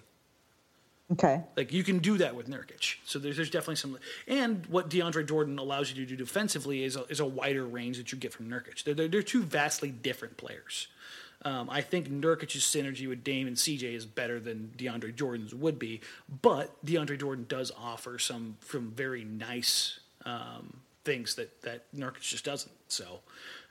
Okay. 1.12 1.42
Like 1.58 1.74
you 1.74 1.84
can 1.84 2.00
do 2.00 2.20
that 2.20 2.36
with 2.36 2.48
Nurkic. 2.48 2.96
So 3.04 3.18
there's, 3.18 3.36
there's 3.36 3.50
definitely 3.50 3.78
some. 3.78 3.98
And 4.28 4.66
what 4.68 4.90
DeAndre 4.90 5.28
Jordan 5.28 5.58
allows 5.58 5.90
you 5.90 5.96
to 5.96 6.06
do 6.06 6.16
defensively 6.16 6.84
is 6.84 6.96
a, 6.96 7.04
is 7.06 7.20
a 7.20 7.26
wider 7.26 7.66
range 7.66 7.98
that 7.98 8.12
you 8.12 8.18
get 8.18 8.32
from 8.32 8.48
Nurkic. 8.48 8.84
They're, 8.84 8.94
they're, 8.94 9.08
they're 9.08 9.24
two 9.24 9.42
vastly 9.42 9.90
different 9.90 10.38
players. 10.38 10.88
Um, 11.46 11.70
I 11.70 11.82
think 11.82 12.10
Nurkic's 12.10 12.56
synergy 12.66 13.08
with 13.08 13.24
Dame 13.24 13.48
and 13.48 13.56
CJ 13.56 13.94
is 13.96 14.06
better 14.06 14.40
than 14.40 14.74
DeAndre 14.78 15.16
Jordan's 15.16 15.56
would 15.56 15.80
be, 15.80 16.02
but 16.42 16.74
DeAndre 16.86 17.18
Jordan 17.20 17.46
does 17.48 17.72
offer 17.78 18.20
some 18.20 18.58
some 18.70 18.92
very 18.92 19.24
nice 19.24 20.00
um, 20.26 20.82
things 21.06 21.36
that 21.36 21.62
that 21.62 21.86
Nurkic 21.96 22.22
just 22.22 22.46
doesn't. 22.46 22.74
So. 22.88 23.22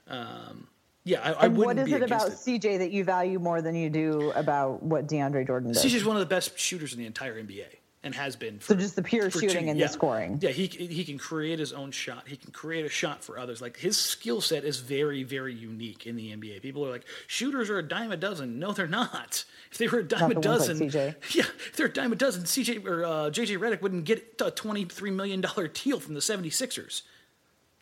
Um, 0.07 0.67
Yeah, 1.03 1.21
I, 1.21 1.45
I 1.45 1.47
wouldn't 1.47 1.57
what 1.57 1.77
is 1.77 1.93
it 1.93 2.01
about 2.01 2.29
it. 2.29 2.33
CJ 2.33 2.79
that 2.79 2.91
you 2.91 3.03
value 3.03 3.39
more 3.39 3.61
than 3.61 3.75
you 3.75 3.89
do 3.89 4.31
about 4.35 4.81
what 4.81 5.07
DeAndre 5.07 5.45
Jordan 5.45 5.71
does? 5.71 5.83
CJ's 5.83 6.03
one 6.03 6.15
of 6.15 6.19
the 6.19 6.25
best 6.25 6.57
shooters 6.57 6.93
in 6.93 6.99
the 6.99 7.05
entire 7.05 7.41
NBA 7.41 7.78
and 8.03 8.15
has 8.15 8.35
been. 8.35 8.61
So 8.61 8.75
just 8.75 8.95
the 8.95 9.03
pure 9.03 9.29
shooting 9.29 9.49
two- 9.49 9.69
and 9.69 9.79
yeah. 9.79 9.87
the 9.87 9.93
scoring. 9.93 10.39
Yeah, 10.41 10.51
he 10.51 10.67
he 10.67 11.03
can 11.03 11.17
create 11.17 11.59
his 11.59 11.73
own 11.73 11.91
shot. 11.91 12.27
He 12.27 12.37
can 12.37 12.51
create 12.51 12.85
a 12.85 12.89
shot 12.89 13.23
for 13.23 13.37
others. 13.37 13.61
Like 13.61 13.77
his 13.77 13.97
skill 13.97 14.41
set 14.41 14.63
is 14.63 14.79
very 14.79 15.23
very 15.23 15.53
unique 15.53 16.07
in 16.07 16.15
the 16.15 16.31
NBA. 16.35 16.61
People 16.61 16.85
are 16.85 16.91
like 16.91 17.05
shooters 17.27 17.69
are 17.69 17.79
a 17.79 17.83
dime 17.83 18.11
a 18.11 18.17
dozen. 18.17 18.59
No, 18.59 18.71
they're 18.71 18.87
not. 18.87 19.43
If 19.71 19.77
they 19.77 19.87
were 19.87 19.99
a 19.99 20.03
dime 20.03 20.29
Not 20.29 20.37
a 20.37 20.41
dozen, 20.41 20.79
like 20.79 20.93
yeah, 21.35 21.43
if 21.43 21.75
they're 21.75 21.87
a 21.87 21.93
dime 21.93 22.13
a 22.13 22.15
dozen, 22.15 22.43
CJ 22.43 22.85
or 22.85 23.03
uh, 23.03 23.09
JJ 23.29 23.59
Redick 23.59 23.81
wouldn't 23.81 24.05
get 24.05 24.41
a 24.43 24.51
twenty 24.51 24.85
three 24.85 25.11
million 25.11 25.41
dollar 25.41 25.67
deal 25.67 25.99
from 25.99 26.13
the 26.13 26.21
76ers. 26.21 27.03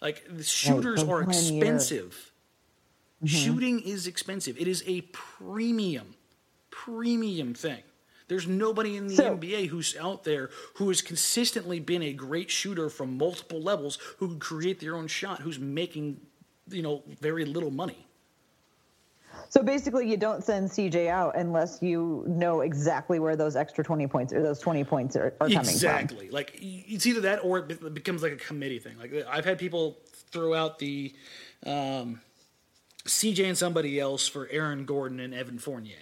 Like 0.01 0.24
the 0.30 0.43
shooters 0.43 1.03
for 1.03 1.22
are 1.22 1.24
expensive. 1.24 2.32
Shooting 3.26 3.80
is 3.80 4.05
expensive. 4.05 4.59
It 4.59 4.68
is 4.68 4.84
a 4.86 5.01
premium, 5.11 6.13
premium 6.70 7.55
thing. 7.55 7.82
There's 8.28 8.48
nobody 8.48 8.98
in 8.98 9.08
the 9.08 9.16
So- 9.16 9.38
NBA 9.38 9.68
who's 9.68 9.96
out 9.98 10.24
there 10.24 10.50
who 10.76 10.90
has 10.90 11.02
consistently 11.02 11.80
been 11.80 12.02
a 12.04 12.14
great 12.14 12.52
shooter 12.52 12.90
from 12.90 13.18
multiple 13.18 13.62
levels, 13.62 13.98
who 14.18 14.28
can 14.28 14.40
create 14.40 14.80
their 14.80 14.96
own 14.96 15.08
shot, 15.08 15.40
who's 15.42 15.60
making, 15.60 16.20
you 16.70 16.82
know, 16.82 17.04
very 17.22 17.46
little 17.46 17.72
money. 17.72 18.04
So 19.50 19.64
basically, 19.64 20.10
you 20.10 20.18
don't 20.18 20.44
send 20.44 20.70
CJ 20.70 21.08
out 21.10 21.38
unless 21.38 21.82
you 21.82 22.26
know 22.28 22.62
exactly 22.62 23.18
where 23.20 23.38
those 23.38 23.56
extra 23.56 23.82
20 23.82 24.06
points 24.08 24.34
or 24.34 24.42
those 24.44 24.60
20 24.60 24.84
points 24.84 25.16
are, 25.16 25.28
are 25.40 25.48
coming 25.48 25.60
from. 25.60 25.70
Exactly. 25.70 26.30
Like 26.30 26.58
it's 26.60 27.06
either 27.06 27.22
that 27.22 27.44
or 27.46 27.60
it 27.60 27.94
becomes 27.94 28.24
like 28.24 28.34
a 28.34 28.38
committee 28.38 28.80
thing. 28.80 28.98
Like 28.98 29.14
I've 29.30 29.46
had 29.46 29.58
people 29.58 30.00
throw 30.32 30.54
out 30.54 30.80
the 30.80 31.14
um, 31.66 32.20
CJ 33.06 33.46
and 33.46 33.58
somebody 33.58 34.00
else 34.02 34.28
for 34.28 34.50
Aaron 34.52 34.84
Gordon 34.86 35.22
and 35.22 35.34
Evan 35.34 35.60
Fournier. 35.60 35.96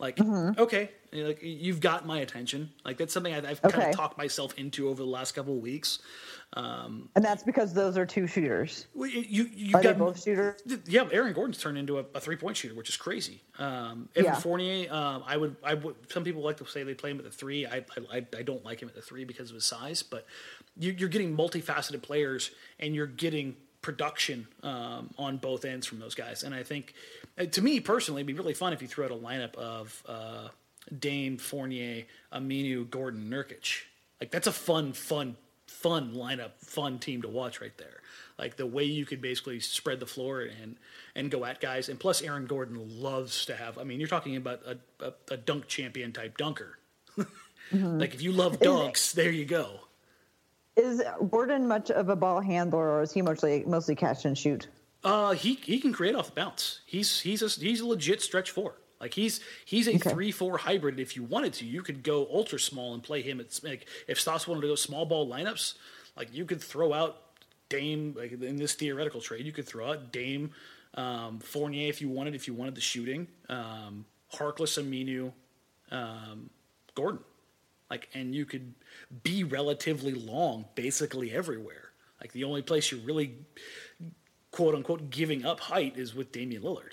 Like 0.00 0.16
Mm-hmm. 0.16 0.60
okay, 0.60 0.90
like 1.12 1.38
you've 1.42 1.80
got 1.80 2.06
my 2.06 2.18
attention. 2.20 2.70
Like 2.84 2.96
that's 2.98 3.12
something 3.12 3.34
I've, 3.34 3.44
I've 3.44 3.62
kind 3.62 3.90
of 3.90 3.96
talked 3.96 4.16
myself 4.18 4.54
into 4.58 4.88
over 4.88 5.02
the 5.02 5.08
last 5.08 5.32
couple 5.32 5.54
of 5.56 5.62
weeks. 5.62 5.98
And 6.54 7.08
that's 7.16 7.42
because 7.42 7.72
those 7.72 7.96
are 7.96 8.04
two 8.06 8.26
shooters. 8.26 8.86
Well, 8.94 9.08
you 9.08 9.20
you 9.22 9.50
you've 9.54 9.74
Are 9.74 9.82
they 9.82 9.88
got 9.90 9.98
both 9.98 10.22
shooters? 10.22 10.60
Yeah, 10.86 11.08
Aaron 11.10 11.32
Gordon's 11.32 11.58
turned 11.58 11.78
into 11.78 11.98
a, 11.98 12.04
a 12.14 12.20
three 12.20 12.36
point 12.36 12.56
shooter, 12.56 12.74
which 12.74 12.88
is 12.88 12.96
crazy. 12.96 13.42
Um, 13.58 14.08
Evan 14.14 14.32
Yeah. 14.32 14.34
Fournier, 14.40 14.92
um, 14.92 15.22
I 15.26 15.36
would, 15.36 15.56
I 15.64 15.74
would. 15.74 15.94
Some 16.10 16.24
people 16.24 16.42
like 16.42 16.58
to 16.58 16.66
say 16.66 16.82
they 16.82 16.94
play 16.94 17.10
him 17.10 17.18
at 17.18 17.24
the 17.24 17.30
three. 17.30 17.66
I, 17.66 17.76
I, 17.76 18.18
I- 18.18 18.26
I 18.38 18.42
don't 18.42 18.64
like 18.64 18.80
him 18.82 18.88
at 18.88 18.94
the 18.94 19.02
three 19.02 19.24
because 19.24 19.50
of 19.50 19.54
his 19.54 19.64
size. 19.64 20.02
But 20.02 20.26
you, 20.78 20.92
you're 20.92 21.08
getting 21.08 21.36
multifaceted 21.36 22.02
players, 22.02 22.50
and 22.80 22.94
you're 22.94 23.06
getting 23.06 23.56
production 23.82 24.46
um, 24.62 25.10
on 25.18 25.38
both 25.38 25.64
ends 25.64 25.86
from 25.86 25.98
those 25.98 26.14
guys. 26.14 26.42
And 26.44 26.54
I 26.54 26.62
think, 26.62 26.94
uh, 27.38 27.46
to 27.46 27.62
me 27.62 27.80
personally, 27.80 28.20
it'd 28.20 28.28
be 28.28 28.34
really 28.34 28.54
fun 28.54 28.72
if 28.72 28.80
you 28.80 28.88
threw 28.88 29.04
out 29.04 29.10
a 29.10 29.14
lineup 29.16 29.54
of 29.56 30.02
uh, 30.06 30.48
Dame, 30.98 31.38
Fournier, 31.38 32.04
Aminu, 32.32 32.88
Gordon, 32.88 33.30
Nurkic. 33.30 33.82
Like 34.20 34.30
that's 34.30 34.46
a 34.46 34.52
fun, 34.52 34.92
fun, 34.92 35.36
fun 35.66 36.12
lineup, 36.14 36.52
fun 36.58 36.98
team 36.98 37.22
to 37.22 37.28
watch 37.28 37.60
right 37.60 37.76
there. 37.78 38.00
Like 38.38 38.56
the 38.56 38.66
way 38.66 38.84
you 38.84 39.04
could 39.04 39.20
basically 39.20 39.60
spread 39.60 40.00
the 40.00 40.06
floor 40.06 40.40
and 40.40 40.76
and 41.14 41.30
go 41.30 41.44
at 41.44 41.60
guys. 41.60 41.88
And 41.88 41.98
plus, 41.98 42.22
Aaron 42.22 42.46
Gordon 42.46 43.00
loves 43.00 43.46
to 43.46 43.56
have. 43.56 43.78
I 43.78 43.84
mean, 43.84 44.00
you're 44.00 44.08
talking 44.08 44.36
about 44.36 44.60
a 44.66 44.78
a, 45.04 45.12
a 45.30 45.36
dunk 45.36 45.66
champion 45.66 46.12
type 46.12 46.36
dunker. 46.36 46.78
Like 47.72 48.12
if 48.12 48.20
you 48.20 48.32
love 48.32 48.58
dunks, 48.58 49.12
there 49.12 49.30
you 49.30 49.46
go. 49.46 49.80
Is 50.76 51.02
Gordon 51.30 51.66
much 51.66 51.90
of 51.90 52.08
a 52.08 52.16
ball 52.16 52.40
handler, 52.40 52.90
or 52.90 53.02
is 53.02 53.12
he 53.12 53.22
mostly 53.22 53.64
mostly 53.66 53.94
catch 53.94 54.24
and 54.24 54.36
shoot? 54.36 54.68
Uh, 55.04 55.32
he 55.32 55.54
he 55.54 55.78
can 55.78 55.92
create 55.92 56.14
off 56.14 56.26
the 56.26 56.32
bounce. 56.32 56.80
He's 56.86 57.20
he's 57.20 57.42
a 57.42 57.48
he's 57.48 57.80
a 57.80 57.86
legit 57.86 58.20
stretch 58.20 58.50
four. 58.50 58.74
Like 59.02 59.14
he's 59.14 59.40
he's 59.64 59.88
a 59.88 59.96
Okay. 59.96 60.10
three 60.10 60.30
four 60.30 60.56
hybrid. 60.58 61.00
If 61.00 61.16
you 61.16 61.24
wanted 61.24 61.52
to, 61.54 61.66
you 61.66 61.82
could 61.82 62.04
go 62.04 62.26
ultra 62.32 62.58
small 62.60 62.94
and 62.94 63.02
play 63.02 63.20
him. 63.20 63.40
It's 63.40 63.62
like 63.64 63.86
if 64.06 64.20
Stotts 64.20 64.46
wanted 64.46 64.60
to 64.60 64.68
go 64.68 64.76
small 64.76 65.04
ball 65.04 65.28
lineups, 65.28 65.74
like 66.16 66.32
you 66.32 66.44
could 66.44 66.62
throw 66.62 66.92
out 66.92 67.20
Dame 67.68 68.14
like 68.16 68.30
in 68.32 68.56
this 68.56 68.74
theoretical 68.74 69.20
trade. 69.20 69.44
You 69.44 69.50
could 69.52 69.66
throw 69.66 69.90
out 69.90 70.12
Dame, 70.12 70.52
um, 70.94 71.40
Fournier 71.40 71.88
if 71.88 72.00
you 72.00 72.08
wanted. 72.08 72.36
If 72.36 72.46
you 72.46 72.54
wanted 72.54 72.76
the 72.76 72.80
shooting, 72.80 73.26
um, 73.48 74.04
Harkless, 74.32 74.80
Aminu, 74.80 75.32
um, 75.90 76.48
Gordon, 76.94 77.20
like, 77.90 78.08
and 78.14 78.34
you 78.34 78.44
could 78.46 78.72
be 79.24 79.42
relatively 79.42 80.12
long 80.14 80.66
basically 80.76 81.32
everywhere. 81.32 81.90
Like 82.20 82.32
the 82.32 82.44
only 82.44 82.62
place 82.62 82.92
you're 82.92 83.00
really 83.00 83.34
quote 84.52 84.76
unquote 84.76 85.10
giving 85.10 85.44
up 85.44 85.58
height 85.58 85.98
is 85.98 86.14
with 86.14 86.30
Damian 86.30 86.62
Lillard. 86.62 86.92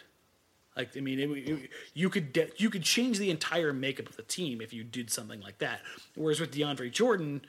Like 0.79 0.95
I 0.97 1.01
mean, 1.01 1.19
it, 1.19 1.29
it- 1.29 1.69
you 1.93 2.09
could 2.09 2.31
de- 2.33 2.49
you 2.57 2.69
could 2.69 2.83
change 2.83 3.19
the 3.19 3.29
entire 3.29 3.73
makeup 3.73 4.07
of 4.09 4.15
the 4.15 4.23
team 4.23 4.61
if 4.61 4.73
you 4.73 4.83
did 4.83 5.11
something 5.11 5.41
like 5.41 5.57
that. 5.59 5.81
Whereas 6.15 6.39
with 6.39 6.51
DeAndre 6.53 6.89
Jordan, 6.91 7.41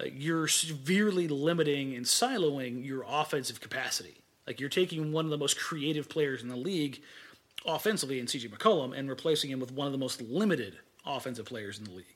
uh, 0.00 0.04
you're 0.12 0.48
severely 0.48 1.28
limiting 1.28 1.94
and 1.94 2.04
siloing 2.04 2.84
your 2.84 3.04
offensive 3.08 3.60
capacity. 3.60 4.16
Like 4.48 4.58
you're 4.58 4.68
taking 4.68 5.12
one 5.12 5.24
of 5.24 5.30
the 5.30 5.38
most 5.38 5.58
creative 5.58 6.08
players 6.08 6.42
in 6.42 6.48
the 6.48 6.56
league 6.56 7.00
offensively 7.64 8.18
in 8.18 8.26
CJ 8.26 8.50
McCollum 8.50 8.98
and 8.98 9.08
replacing 9.08 9.50
him 9.50 9.60
with 9.60 9.70
one 9.72 9.86
of 9.86 9.92
the 9.92 9.98
most 9.98 10.20
limited 10.20 10.76
offensive 11.06 11.46
players 11.46 11.78
in 11.78 11.84
the 11.84 11.92
league. 11.92 12.06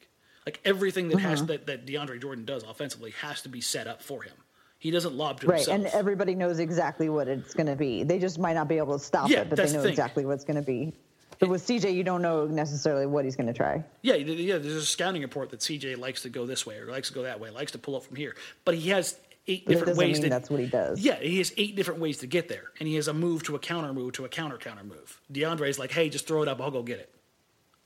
Like 0.44 0.60
everything 0.64 1.08
that 1.08 1.18
has 1.20 1.46
that, 1.46 1.66
that 1.66 1.86
DeAndre 1.86 2.20
Jordan 2.20 2.44
does 2.44 2.62
offensively 2.64 3.12
has 3.22 3.42
to 3.42 3.48
be 3.48 3.60
set 3.60 3.86
up 3.86 4.02
for 4.02 4.22
him. 4.22 4.34
He 4.78 4.90
doesn't 4.90 5.14
lob 5.14 5.40
to 5.40 5.46
Right, 5.46 5.56
himself. 5.58 5.74
and 5.74 5.86
everybody 5.88 6.34
knows 6.34 6.58
exactly 6.58 7.08
what 7.08 7.28
it's 7.28 7.54
going 7.54 7.66
to 7.66 7.76
be. 7.76 8.02
They 8.04 8.18
just 8.18 8.38
might 8.38 8.52
not 8.52 8.68
be 8.68 8.76
able 8.76 8.98
to 8.98 9.04
stop 9.04 9.30
Yeah, 9.30 9.40
it, 9.40 9.48
but 9.50 9.56
they 9.56 9.72
know 9.72 9.82
thing. 9.82 9.90
exactly 9.90 10.24
what 10.26 10.32
it's 10.34 10.44
going 10.44 10.56
to 10.56 10.62
be. 10.62 10.92
But 11.38 11.48
with 11.48 11.66
CJ, 11.66 11.92
you 11.94 12.02
don't 12.04 12.22
know 12.22 12.46
necessarily 12.46 13.06
what 13.06 13.24
he's 13.24 13.36
going 13.36 13.46
to 13.46 13.52
try. 13.52 13.82
Yeah, 14.02 14.14
yeah. 14.14 14.58
There's 14.58 14.74
a 14.74 14.84
scouting 14.86 15.22
report 15.22 15.50
that 15.50 15.60
CJ 15.60 15.98
likes 15.98 16.22
to 16.22 16.28
go 16.28 16.46
this 16.46 16.64
way 16.66 16.76
or 16.78 16.86
likes 16.90 17.08
to 17.08 17.14
go 17.14 17.22
that 17.22 17.40
way, 17.40 17.50
likes 17.50 17.72
to 17.72 17.78
pull 17.78 17.96
up 17.96 18.04
from 18.04 18.16
here, 18.16 18.34
but 18.64 18.74
he 18.74 18.90
has 18.90 19.18
eight 19.48 19.64
But 19.66 19.72
different 19.74 19.98
ways 19.98 20.20
to. 20.20 20.28
that's 20.28 20.50
what 20.50 20.60
he 20.60 20.66
does. 20.66 21.00
Yeah, 21.00 21.16
he 21.16 21.38
has 21.38 21.52
eight 21.56 21.76
different 21.76 22.00
ways 22.00 22.18
to 22.18 22.26
get 22.26 22.48
there, 22.48 22.64
and 22.80 22.88
he 22.88 22.94
has 22.96 23.08
a 23.08 23.14
move 23.14 23.42
to 23.44 23.54
a 23.54 23.58
counter 23.58 23.92
move 23.92 24.12
to 24.14 24.24
a 24.24 24.28
counter 24.28 24.56
counter 24.58 24.84
move. 24.84 25.20
DeAndre's 25.32 25.78
like, 25.78 25.90
hey, 25.92 26.08
just 26.08 26.26
throw 26.26 26.42
it 26.42 26.48
up, 26.48 26.60
I'll 26.60 26.70
go 26.70 26.82
get 26.82 26.98
it. 27.00 27.12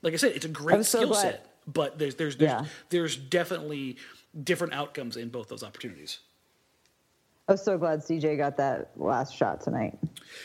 Like 0.01 0.13
I 0.13 0.17
said, 0.17 0.31
it's 0.33 0.45
a 0.45 0.49
great 0.49 0.85
so 0.85 0.99
skill 0.99 1.09
glad- 1.09 1.21
set, 1.21 1.47
but 1.67 1.99
there's 1.99 2.15
there's 2.15 2.37
there's, 2.37 2.51
Yeah. 2.51 2.65
there's 2.89 3.15
definitely 3.17 3.97
different 4.43 4.73
outcomes 4.73 5.17
in 5.17 5.29
both 5.29 5.49
those 5.49 5.63
opportunities. 5.63 6.19
I 7.47 7.53
was 7.53 7.63
so 7.63 7.77
glad 7.77 7.99
CJ 7.99 8.37
got 8.37 8.57
that 8.57 8.91
last 8.95 9.35
shot 9.35 9.61
tonight. 9.61 9.97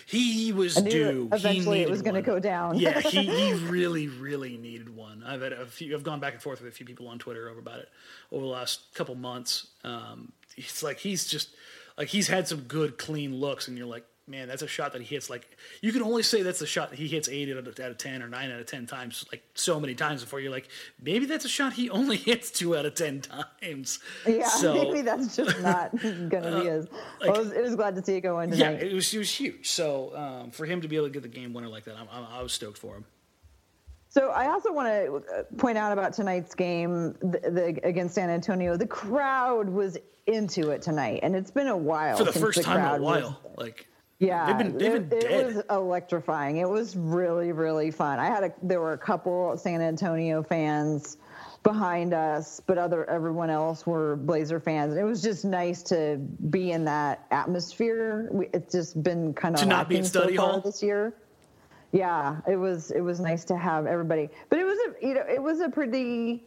He 0.06 0.52
was 0.52 0.74
due. 0.74 1.28
eventually 1.32 1.82
it 1.82 1.90
was 1.90 2.02
going 2.02 2.14
to 2.14 2.22
go 2.22 2.40
down. 2.40 2.78
yeah, 2.78 3.00
he, 3.00 3.22
he 3.22 3.54
really, 3.68 4.08
really 4.08 4.56
needed 4.56 4.94
one. 4.94 5.22
I've 5.24 5.42
had 5.42 5.52
a 5.52 5.66
few. 5.66 5.94
I've 5.94 6.02
gone 6.02 6.20
back 6.20 6.34
and 6.34 6.42
forth 6.42 6.60
with 6.62 6.72
a 6.72 6.74
few 6.74 6.86
people 6.86 7.08
on 7.08 7.18
Twitter 7.18 7.48
over 7.48 7.60
about 7.60 7.78
it 7.80 7.88
over 8.32 8.42
the 8.42 8.50
last 8.50 8.94
couple 8.94 9.14
months. 9.14 9.68
Um, 9.84 10.32
it's 10.56 10.82
like 10.82 10.98
he's 10.98 11.26
just 11.26 11.50
like 11.96 12.08
he's 12.08 12.28
had 12.28 12.48
some 12.48 12.60
good, 12.62 12.98
clean 12.98 13.36
looks, 13.36 13.68
and 13.68 13.78
you're 13.78 13.86
like, 13.86 14.04
man, 14.28 14.48
that's 14.48 14.62
a 14.62 14.66
shot 14.66 14.92
that 14.92 15.02
he 15.02 15.14
hits. 15.14 15.30
Like 15.30 15.56
you 15.80 15.92
can 15.92 16.02
only 16.02 16.22
say 16.22 16.42
that's 16.42 16.60
a 16.60 16.66
shot 16.66 16.90
that 16.90 16.98
he 16.98 17.06
hits 17.06 17.28
eight 17.28 17.50
out 17.50 17.58
of, 17.58 17.68
out 17.68 17.90
of 17.90 17.98
ten 17.98 18.22
or 18.22 18.28
nine 18.28 18.50
out 18.50 18.60
of 18.60 18.66
ten 18.66 18.86
times, 18.86 19.24
like 19.32 19.42
so 19.54 19.78
many 19.78 19.94
times 19.94 20.22
before 20.22 20.40
you're 20.40 20.50
like, 20.50 20.68
maybe 21.00 21.26
that's 21.26 21.44
a 21.44 21.48
shot 21.48 21.72
he 21.72 21.90
only 21.90 22.16
hits 22.16 22.50
two 22.50 22.76
out 22.76 22.86
of 22.86 22.94
ten 22.94 23.20
times. 23.20 24.00
Yeah, 24.26 24.48
so, 24.48 24.74
maybe 24.74 25.02
that's 25.02 25.36
just 25.36 25.60
not 25.62 25.96
going 26.00 26.30
to 26.30 26.60
be 26.60 26.66
his. 26.66 26.86
I 27.22 27.30
was, 27.30 27.52
it 27.52 27.62
was 27.62 27.76
glad 27.76 27.94
to 27.96 28.04
see 28.04 28.16
it 28.16 28.22
go 28.22 28.40
in 28.40 28.52
yeah, 28.52 28.70
it 28.70 28.92
was 28.92 29.12
it 29.14 29.18
was 29.18 29.30
huge. 29.30 29.68
So 29.68 30.16
um, 30.16 30.50
for 30.50 30.66
him 30.66 30.80
to 30.80 30.88
be 30.88 30.96
able 30.96 31.06
to 31.06 31.12
get 31.12 31.22
the 31.22 31.28
game 31.28 31.52
winner 31.52 31.68
like 31.68 31.84
that, 31.84 31.96
I'm, 31.96 32.08
I'm, 32.10 32.26
I 32.30 32.42
was 32.42 32.52
stoked 32.52 32.78
for 32.78 32.96
him. 32.96 33.04
So 34.08 34.30
I 34.30 34.48
also 34.48 34.72
want 34.72 34.88
to 34.88 35.44
point 35.58 35.76
out 35.76 35.92
about 35.92 36.14
tonight's 36.14 36.54
game 36.54 37.12
the, 37.20 37.38
the, 37.50 37.80
against 37.86 38.14
San 38.14 38.30
Antonio. 38.30 38.74
The 38.78 38.86
crowd 38.86 39.68
was 39.68 39.98
into 40.26 40.70
it 40.70 40.80
tonight, 40.80 41.20
and 41.22 41.36
it's 41.36 41.50
been 41.50 41.66
a 41.66 41.76
while 41.76 42.16
For 42.16 42.24
the 42.24 42.32
first 42.32 42.58
the 42.58 42.64
time 42.64 42.78
in 42.78 42.84
a 42.84 42.88
crowd 42.88 43.00
was- 43.02 43.22
while, 43.22 43.40
like 43.56 43.86
yeah, 44.18 44.46
they've 44.46 44.58
been 44.58 44.78
they've 44.78 44.94
it, 44.94 45.08
been 45.10 45.18
it 45.18 45.28
dead. 45.28 45.46
was 45.46 45.64
electrifying. 45.70 46.56
It 46.58 46.68
was 46.68 46.96
really 46.96 47.52
really 47.52 47.90
fun. 47.90 48.18
I 48.18 48.26
had 48.26 48.44
a 48.44 48.52
there 48.62 48.80
were 48.80 48.92
a 48.94 48.98
couple 48.98 49.56
San 49.58 49.80
Antonio 49.80 50.42
fans 50.42 51.18
behind 51.62 52.14
us, 52.14 52.60
but 52.66 52.78
other 52.78 53.08
everyone 53.10 53.50
else 53.50 53.86
were 53.86 54.16
Blazer 54.16 54.60
fans, 54.60 54.92
and 54.92 55.00
it 55.00 55.04
was 55.04 55.20
just 55.20 55.44
nice 55.44 55.82
to 55.84 56.16
be 56.50 56.70
in 56.72 56.84
that 56.84 57.26
atmosphere. 57.30 58.28
We, 58.30 58.48
it's 58.54 58.72
just 58.72 59.02
been 59.02 59.34
kind 59.34 59.54
of 59.54 59.60
To 59.62 59.66
not 59.66 59.88
be 59.88 59.96
in 59.96 60.04
lacking 60.04 60.36
so 60.36 60.36
hall? 60.36 60.60
this 60.60 60.82
year. 60.82 61.14
Yeah, 61.92 62.36
it 62.48 62.56
was 62.56 62.90
it 62.92 63.00
was 63.00 63.20
nice 63.20 63.44
to 63.46 63.56
have 63.56 63.86
everybody, 63.86 64.28
but 64.48 64.58
it 64.58 64.64
was 64.64 64.78
a 64.78 65.06
you 65.06 65.14
know 65.14 65.24
it 65.28 65.42
was 65.42 65.60
a 65.60 65.68
pretty 65.68 66.44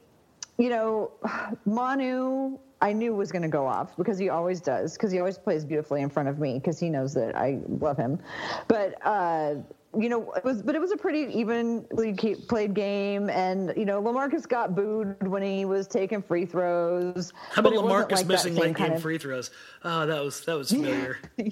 you 0.59 0.69
know 0.69 1.11
Manu 1.65 2.59
I 2.81 2.93
knew 2.93 3.13
was 3.13 3.31
going 3.31 3.41
to 3.41 3.49
go 3.49 3.65
off 3.65 3.97
because 3.97 4.17
he 4.17 4.29
always 4.29 4.61
does 4.61 4.93
because 4.93 5.11
he 5.11 5.19
always 5.19 5.37
plays 5.37 5.65
beautifully 5.65 6.01
in 6.01 6.09
front 6.09 6.29
of 6.29 6.39
me 6.39 6.53
because 6.59 6.79
he 6.79 6.89
knows 6.89 7.13
that 7.15 7.35
I 7.35 7.59
love 7.67 7.97
him, 7.97 8.19
but. 8.67 8.95
uh 9.05 9.55
you 9.97 10.07
know, 10.07 10.31
it 10.33 10.43
was, 10.45 10.61
but 10.61 10.75
it 10.75 10.79
was 10.79 10.91
a 10.91 10.97
pretty 10.97 11.35
evenly 11.35 12.13
played 12.47 12.75
game, 12.75 13.27
and 13.27 13.73
you 13.75 13.85
know, 13.85 13.99
LaMarcus 13.99 14.47
got 14.47 14.75
booed 14.75 15.27
when 15.27 15.41
he 15.41 15.65
was 15.65 15.87
taking 15.87 16.21
free 16.21 16.45
throws. 16.45 17.33
How 17.51 17.61
about 17.61 17.73
LaMarcus 17.73 18.11
like 18.11 18.27
missing 18.27 18.53
late 18.53 18.75
game 18.75 18.91
of- 18.93 19.01
free 19.01 19.17
throws? 19.17 19.49
Oh, 19.83 20.05
that 20.05 20.23
was 20.23 20.41
that 20.45 20.55
was 20.55 20.69
familiar. 20.69 21.17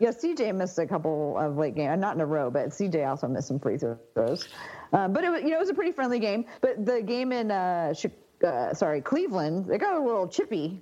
Yeah, 0.00 0.12
CJ 0.12 0.54
missed 0.54 0.78
a 0.78 0.86
couple 0.86 1.36
of 1.36 1.58
late 1.58 1.74
games, 1.74 2.00
not 2.00 2.14
in 2.14 2.22
a 2.22 2.26
row, 2.26 2.50
but 2.50 2.70
CJ 2.70 3.06
also 3.06 3.28
missed 3.28 3.48
some 3.48 3.60
free 3.60 3.76
throws. 3.76 4.48
Uh, 4.92 5.08
but 5.08 5.24
it 5.24 5.30
was, 5.30 5.42
you 5.42 5.50
know, 5.50 5.56
it 5.56 5.60
was 5.60 5.68
a 5.70 5.74
pretty 5.74 5.92
friendly 5.92 6.18
game. 6.18 6.44
But 6.60 6.84
the 6.84 7.02
game 7.02 7.32
in, 7.32 7.50
uh, 7.50 7.94
uh, 8.44 8.74
sorry, 8.74 9.00
Cleveland, 9.00 9.66
they 9.66 9.78
got 9.78 9.94
a 9.96 10.00
little 10.04 10.26
chippy 10.26 10.80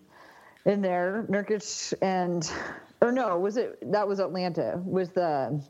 in 0.65 0.81
there. 0.81 1.27
Nurkic 1.29 1.93
and, 2.03 2.51
or 3.01 3.13
no, 3.13 3.39
was 3.39 3.57
it 3.57 3.79
that 3.93 4.07
was 4.07 4.19
Atlanta? 4.21 4.81
Was 4.85 5.11
the 5.11 5.63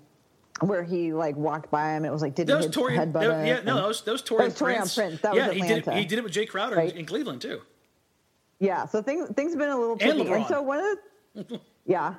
where 0.61 0.83
he 0.83 1.13
like 1.13 1.37
walked 1.37 1.71
by 1.71 1.95
him? 1.95 2.05
It 2.05 2.11
was 2.11 2.23
like 2.23 2.35
did 2.35 2.47
that 2.47 2.63
he 2.63 2.69
Taurean, 2.69 3.13
headbutt 3.13 3.21
that, 3.21 3.47
Yeah, 3.47 3.61
no, 3.65 3.77
that 3.77 3.89
was 3.89 4.03
that 4.03 4.13
was 4.13 4.23
Taurean, 4.23 4.57
Prince. 4.57 4.95
Prince. 4.95 5.21
That 5.23 5.35
yeah, 5.35 5.49
was 5.49 5.57
he 5.57 5.63
did. 5.63 5.79
Atlanta. 5.79 6.01
He 6.01 6.07
did 6.07 6.19
it 6.19 6.25
with 6.25 6.33
Jae 6.33 6.49
Crowder 6.49 6.77
Right. 6.77 6.95
in 6.97 7.07
Cleveland 7.07 7.41
too. 7.43 7.63
Yeah, 8.61 8.87
so 8.87 9.03
things 9.03 9.29
things 9.37 9.53
have 9.53 9.59
been 9.59 9.71
a 9.71 9.79
little 9.79 9.93
And 9.93 10.01
tricky. 10.01 10.21
And, 10.33 10.45
LeBron. 10.45 10.49
so 10.49 10.63
one 10.63 10.81
of 10.81 11.47
the 11.49 11.61
yeah, 11.87 12.15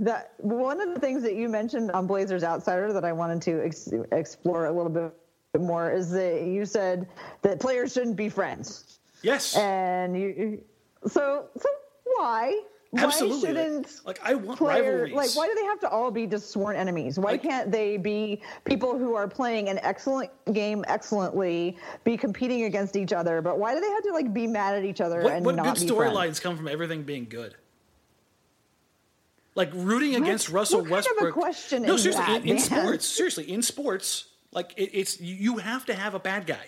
that 0.00 0.32
one 0.38 0.80
of 0.80 0.94
the 0.94 1.00
things 1.00 1.22
that 1.22 1.34
you 1.36 1.48
mentioned 1.48 1.90
on 1.92 2.06
Blazers 2.06 2.42
Outsider 2.44 2.92
that 2.92 3.04
I 3.04 3.12
wanted 3.12 3.42
to 3.42 3.64
ex- 3.64 3.90
explore 4.12 4.66
a 4.66 4.72
little 4.72 4.90
bit 4.90 5.12
more 5.56 5.90
is 5.92 6.10
that 6.10 6.42
you 6.42 6.66
said 6.66 7.08
that 7.42 7.58
players 7.60 7.92
shouldn't 7.94 8.16
be 8.16 8.28
friends, 8.28 8.98
Yes, 9.22 9.56
and 9.56 10.14
you 10.16 10.62
so 11.06 11.46
so 11.58 11.68
why? 12.16 12.60
absolutely. 12.96 13.38
Why 13.38 13.52
Like- 13.54 13.56
shouldn't 13.66 14.00
like, 14.06 14.20
I 14.22 14.34
want 14.34 14.58
player 14.58 14.82
rivalries. 15.04 15.14
like 15.14 15.36
why 15.36 15.46
do 15.46 15.54
they 15.54 15.64
have 15.64 15.80
to 15.80 15.88
all 15.90 16.10
be 16.10 16.26
just 16.26 16.50
sworn 16.50 16.74
enemies 16.76 17.18
why 17.18 17.32
Like- 17.32 17.42
can't 17.42 17.70
they 17.70 17.96
be 17.98 18.40
people 18.64 18.98
who 18.98 19.14
are 19.14 19.28
playing 19.28 19.68
an 19.68 19.78
excellent 19.82 20.30
game 20.52 20.84
excellently 20.88 21.76
be 22.04 22.16
competing 22.16 22.64
against 22.64 22.96
each 22.96 23.12
other 23.12 23.42
but 23.42 23.58
why 23.58 23.74
do 23.74 23.80
they 23.80 23.90
have 23.90 24.02
to 24.04 24.12
like 24.12 24.32
be 24.32 24.46
mad 24.46 24.74
at 24.74 24.84
each 24.84 25.00
other 25.02 25.22
what, 25.22 25.32
and 25.34 25.44
what 25.44 25.54
not 25.56 25.78
good 25.78 25.86
storylines 25.88 26.40
come 26.40 26.56
from 26.56 26.66
everything 26.68 27.02
being 27.02 27.26
good? 27.28 27.54
Like 29.54 29.70
rooting 29.74 30.14
against 30.16 30.48
Russell 30.48 30.80
what 30.80 30.88
kind 30.88 30.98
of 31.06 31.10
a 31.10 31.14
Westbrook. 31.26 31.34
question 31.34 31.82
no, 31.82 31.96
seriously, 31.98 32.24
that, 32.24 32.42
in, 32.42 32.48
in 32.50 32.58
sports, 32.58 33.04
seriously, 33.06 33.50
in 33.50 33.60
sports, 33.60 34.27
like 34.52 34.72
it, 34.76 34.90
it's 34.92 35.20
you, 35.20 35.58
have 35.58 35.86
to 35.86 35.94
have 35.94 36.14
a 36.14 36.18
bad 36.18 36.46
guy. 36.46 36.66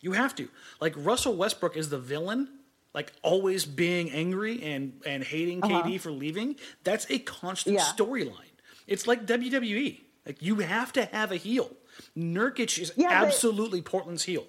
You 0.00 0.12
have 0.12 0.34
to. 0.36 0.48
Like 0.80 0.94
Russell 0.96 1.34
Westbrook 1.36 1.76
is 1.76 1.88
the 1.88 1.98
villain, 1.98 2.48
like 2.94 3.12
always 3.22 3.64
being 3.64 4.10
angry 4.10 4.62
and 4.62 5.00
and 5.06 5.24
hating 5.24 5.60
KD 5.62 6.00
for 6.00 6.10
leaving. 6.12 6.56
That's 6.84 7.06
a 7.10 7.18
constant 7.18 7.78
Uh-huh. 7.78 7.92
Yeah. 7.98 8.04
storyline. 8.04 8.52
It's 8.86 9.06
like 9.06 9.26
WWE. 9.26 10.00
Like 10.26 10.42
you 10.42 10.56
have 10.56 10.92
to 10.94 11.04
have 11.06 11.32
a 11.32 11.36
heel. 11.36 11.70
Nurkic 12.16 12.78
is 12.78 12.92
Yeah, 12.96 13.08
but- 13.20 13.28
absolutely 13.28 13.82
Portland's 13.82 14.24
heel. 14.24 14.46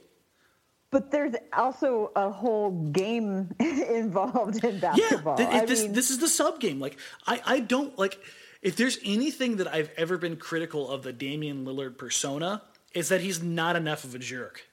But 0.89 1.11
there's 1.11 1.35
also 1.51 2.11
a 2.15 2.29
whole 2.29 2.71
game 2.91 3.53
involved 3.59 4.63
in 4.63 4.79
basketball. 4.79 5.35
Yeah, 5.39 5.49
th- 5.51 5.67
this 5.67 5.83
mean, 5.83 5.93
this 5.93 6.11
is 6.11 6.19
the 6.19 6.29
sub 6.29 6.59
game. 6.61 6.79
Like 6.79 6.97
I 7.25 7.41
I 7.45 7.59
don't 7.59 7.97
like 7.99 8.17
if 8.61 8.75
there's 8.75 8.97
anything 9.05 9.57
that 9.57 9.67
I've 9.67 9.91
ever 9.97 10.17
been 10.17 10.35
critical 10.37 10.89
of 10.89 11.03
the 11.03 11.13
Damian 11.13 11.65
Lillard 11.65 11.97
persona 11.97 12.63
is 12.93 13.09
that 13.09 13.21
he's 13.21 13.41
not 13.41 13.75
enough 13.75 14.03
of 14.03 14.15
a 14.15 14.19
jerk. 14.19 14.65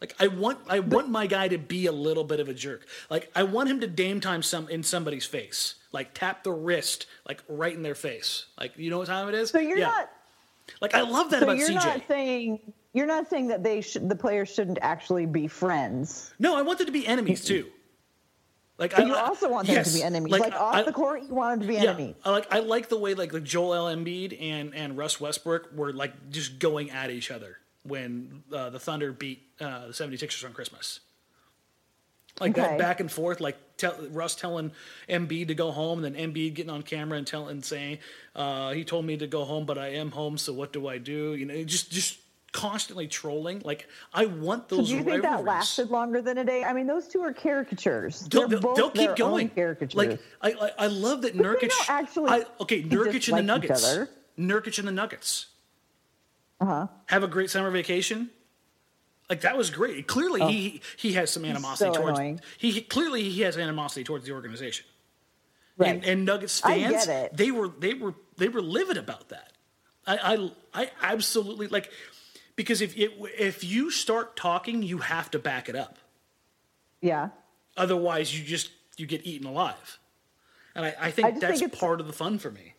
Like 0.00 0.14
I 0.20 0.26
want 0.26 0.58
I 0.68 0.80
want 0.80 1.08
my 1.08 1.26
guy 1.26 1.48
to 1.48 1.56
be 1.56 1.86
a 1.86 1.92
little 1.92 2.24
bit 2.24 2.40
of 2.40 2.48
a 2.48 2.54
jerk. 2.54 2.86
Like 3.08 3.30
I 3.34 3.44
want 3.44 3.70
him 3.70 3.80
to 3.80 3.86
dame 3.86 4.20
time 4.20 4.42
some 4.42 4.68
in 4.68 4.82
somebody's 4.82 5.24
face. 5.24 5.76
Like 5.92 6.12
tap 6.12 6.42
the 6.44 6.52
wrist 6.52 7.06
like 7.26 7.42
right 7.48 7.72
in 7.74 7.82
their 7.82 7.94
face. 7.94 8.46
Like 8.60 8.76
you 8.76 8.90
know 8.90 8.98
what 8.98 9.06
time 9.06 9.28
it 9.28 9.34
is? 9.34 9.50
so 9.50 9.58
you're 9.60 9.78
Yeah. 9.78 9.86
not. 9.86 10.10
like 10.82 10.94
I 10.94 11.00
love 11.02 11.30
that 11.30 11.38
So 11.40 11.44
about 11.44 11.56
you're 11.56 11.68
CJ. 11.68 11.74
not 11.74 12.02
saying 12.08 12.60
you're 12.92 13.06
not 13.06 13.30
saying 13.30 13.48
that 13.48 13.62
they 13.62 13.80
should 13.80 14.08
the 14.10 14.16
players 14.16 14.52
shouldn't 14.52 14.78
actually 14.82 15.24
be 15.26 15.46
friends. 15.46 16.34
no, 16.38 16.54
I 16.56 16.62
want 16.62 16.78
them 16.78 16.86
to 16.86 16.92
be 16.92 17.06
enemies 17.06 17.42
too. 17.44 17.68
Like 18.76 18.90
But 18.90 19.04
I 19.04 19.06
you 19.06 19.14
also 19.14 19.48
want 19.48 19.68
them 19.68 19.76
yes, 19.76 19.92
to 19.92 19.98
be 19.98 20.02
enemies. 20.02 20.32
Like, 20.32 20.52
off 20.52 20.74
I- 20.74 20.82
the 20.82 20.92
court, 20.92 21.22
you 21.22 21.34
want 21.34 21.60
them 21.60 21.68
to 21.68 21.72
be 21.72 21.74
Yeah, 21.74 21.90
enemies. 21.90 22.16
I 22.24 22.30
like 22.30 22.52
I 22.52 22.58
like 22.58 22.88
the 22.88 22.98
way 22.98 23.14
like 23.14 23.32
like 23.32 23.44
Joel 23.44 23.84
Embiid 23.94 24.36
and 24.40 24.74
and 24.74 24.96
Russ 24.98 25.20
Westbrook 25.20 25.72
were 25.74 25.92
like 25.92 26.30
just 26.30 26.58
going 26.58 26.90
at 26.90 27.10
each 27.10 27.30
other 27.30 27.58
when 27.84 28.42
uh, 28.52 28.70
the 28.70 28.80
Thunder 28.80 29.12
beat 29.12 29.42
uh, 29.60 29.88
the 29.88 29.92
76ers 29.92 30.44
on 30.44 30.52
Christmas. 30.52 31.00
Like 32.40 32.54
that 32.54 32.78
back 32.78 32.98
and 32.98 33.12
forth, 33.12 33.40
like 33.40 33.56
tell, 33.76 33.94
Russ 34.10 34.34
telling 34.34 34.72
Embiid 35.08 35.46
to 35.48 35.54
go 35.54 35.70
home, 35.70 36.02
and 36.02 36.16
then 36.16 36.32
Embiid 36.32 36.54
getting 36.54 36.70
on 36.70 36.82
camera 36.82 37.16
and 37.16 37.24
telling 37.24 37.62
saying, 37.62 37.98
uh, 38.34 38.72
"He 38.72 38.82
told 38.82 39.04
me 39.04 39.16
to 39.18 39.28
go 39.28 39.44
home, 39.44 39.66
but 39.66 39.78
I 39.78 39.88
am 39.92 40.10
home. 40.10 40.36
So 40.36 40.52
what 40.52 40.72
do 40.72 40.88
I 40.88 40.98
do?" 40.98 41.34
You 41.36 41.46
know, 41.46 41.62
just 41.62 41.92
just 41.92 42.18
constantly 42.54 43.06
trolling. 43.08 43.60
Like 43.64 43.86
I 44.14 44.24
want 44.26 44.70
So 44.70 44.76
those. 44.76 44.88
do 44.88 44.96
you 44.96 45.02
think 45.04 45.22
that 45.22 45.44
lasted 45.44 45.90
longer 45.90 46.22
than 46.22 46.38
a 46.38 46.44
day? 46.44 46.64
I 46.64 46.72
mean, 46.72 46.86
those 46.86 47.06
two 47.08 47.20
are 47.20 47.32
caricatures. 47.34 48.20
They'll, 48.30 48.48
They're 48.48 48.58
they'll, 48.58 48.60
both 48.74 48.76
they'll 48.76 48.90
keep 48.90 49.16
going. 49.16 49.50
Caricatures. 49.50 49.94
Like 49.96 50.20
I, 50.40 50.52
I, 50.52 50.70
I 50.78 50.86
love 50.86 51.22
that 51.22 51.34
they 51.36 51.42
Nurkic. 51.42 51.68
don't 51.68 51.90
actually 51.90 52.30
I, 52.30 52.44
okay, 52.60 52.82
Nurkic 52.82 53.28
and 53.28 53.36
the 53.38 53.42
Nuggets. 53.42 53.98
Nurkic 54.38 54.78
and 54.78 54.88
the 54.88 54.92
Nuggets 54.92 55.46
uh 56.60 56.64
huh. 56.66 56.86
have 57.06 57.22
a 57.22 57.28
great 57.28 57.50
summer 57.50 57.70
vacation. 57.70 58.30
Like 59.28 59.40
that 59.42 59.56
was 59.56 59.70
great. 59.70 60.06
Clearly, 60.06 60.40
he 60.52 60.80
he 60.96 61.12
has 61.14 61.30
some 61.30 61.44
animosity 61.44 61.90
Oh. 61.90 61.94
so 61.94 62.00
towards. 62.00 62.18
annoying. 62.18 62.40
He 62.58 62.70
he- 62.70 62.80
clearly 62.82 63.28
he 63.28 63.42
has 63.42 63.56
animosity 63.58 64.04
towards 64.04 64.24
the 64.26 64.32
organization. 64.32 64.86
Right. 65.76 65.88
And, 65.96 66.04
and 66.04 66.24
Nuggets 66.24 66.60
fans, 66.60 67.08
they 67.32 67.50
were 67.50 67.68
they 67.68 67.94
were 67.94 68.14
they 68.36 68.48
were 68.48 68.62
livid 68.62 68.96
about 68.96 69.30
that. 69.30 69.52
I 70.06 70.50
I, 70.74 70.82
I 70.82 70.90
absolutely 71.02 71.66
like 71.68 71.90
because 72.56 72.80
if 72.80 72.96
it, 72.96 73.12
if 73.38 73.64
you 73.64 73.90
start 73.90 74.36
talking, 74.36 74.82
you 74.82 74.98
have 74.98 75.30
to 75.32 75.38
back 75.38 75.68
it 75.68 75.76
up. 75.76 75.98
yeah. 77.00 77.30
Otherwise, 77.76 78.38
you 78.38 78.44
just 78.44 78.70
you 78.96 79.04
get 79.06 79.26
eaten 79.26 79.48
alive. 79.48 79.98
And 80.76 80.84
I, 80.86 80.94
I 81.00 81.10
think 81.10 81.26
I 81.26 81.30
that's 81.32 81.58
think 81.58 81.72
part 81.76 82.00
of 82.00 82.06
the 82.06 82.12
fun 82.12 82.38
for 82.38 82.50
me. 82.52 82.74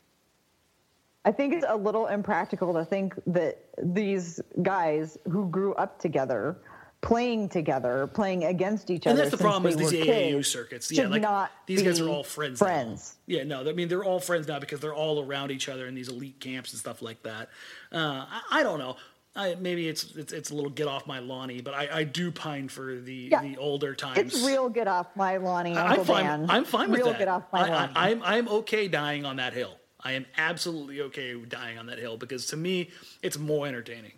I 1.25 1.31
think 1.31 1.53
it's 1.53 1.65
a 1.67 1.75
little 1.75 2.07
impractical 2.07 2.73
to 2.75 2.85
think 2.85 3.15
that 3.27 3.57
these 3.81 4.39
guys 4.61 5.17
who 5.29 5.49
grew 5.49 5.73
up 5.73 5.99
together, 5.99 6.55
playing 7.01 7.49
together, 7.49 8.07
playing 8.07 8.45
against 8.45 8.89
each 8.89 9.05
And 9.05 9.13
other, 9.13 9.23
that's 9.23 9.35
the 9.35 9.43
problem 9.43 9.69
is 9.69 9.75
these 9.77 9.91
AAU 10.05 10.45
circuits. 10.45 10.89
Yeah, 10.91 11.07
like 11.07 11.21
not 11.21 11.51
these 11.65 11.83
guys 11.83 11.99
are 11.99 12.07
all 12.07 12.23
friends. 12.23 12.61
now. 12.61 12.67
Friends. 12.67 13.15
Yeah, 13.25 13.43
no, 13.43 13.67
I 13.67 13.73
mean 13.73 13.87
they're 13.89 14.03
all 14.05 14.19
friends 14.21 14.47
now 14.47 14.59
because 14.59 14.79
they're 14.79 14.93
all 14.93 15.21
around 15.23 15.51
each 15.51 15.67
other 15.67 15.87
in 15.87 15.95
these 15.95 16.07
elite 16.07 16.39
camps 16.39 16.71
and 16.71 16.79
stuff 16.79 17.01
like 17.01 17.23
that. 17.23 17.49
Uh, 17.91 18.25
I, 18.29 18.41
I 18.51 18.63
don't 18.63 18.79
know. 18.79 18.95
I, 19.37 19.55
maybe 19.55 19.87
it's, 19.89 20.15
it's 20.15 20.31
it's 20.31 20.49
a 20.51 20.55
little 20.55 20.69
get 20.69 20.87
off 20.87 21.05
my 21.07 21.19
lawny, 21.19 21.59
but 21.61 21.73
I, 21.73 21.89
I 21.91 22.03
do 22.05 22.31
pine 22.31 22.69
for 22.69 22.95
the 22.95 23.29
Yeah. 23.31 23.41
the 23.41 23.57
older 23.57 23.93
times. 23.93 24.17
It's 24.33 24.45
real 24.45 24.69
get 24.69 24.87
off 24.87 25.07
my 25.15 25.37
Lonnie, 25.37 25.75
Uncle 25.75 25.99
I'm 26.01 26.05
fine. 26.05 26.23
Dan. 26.25 26.49
I'm 26.49 26.63
fine 26.65 26.89
with 26.89 26.99
real 27.01 27.09
that. 27.11 27.19
get 27.19 27.27
off 27.27 27.43
my 27.51 27.67
Lonnie. 27.67 27.91
I, 27.95 28.09
I'm 28.11 28.23
I'm 28.23 28.47
okay 28.47 28.87
dying 28.87 29.25
on 29.25 29.35
that 29.37 29.53
hill. 29.53 29.75
I 29.99 30.13
am 30.13 30.25
absolutely 30.37 31.01
okay 31.01 31.33
dying 31.35 31.77
on 31.77 31.87
that 31.87 31.97
hill 31.99 32.15
because 32.15 32.45
to 32.47 32.57
me 32.57 32.91
it's 33.23 33.37
more 33.37 33.67
entertaining. 33.67 34.13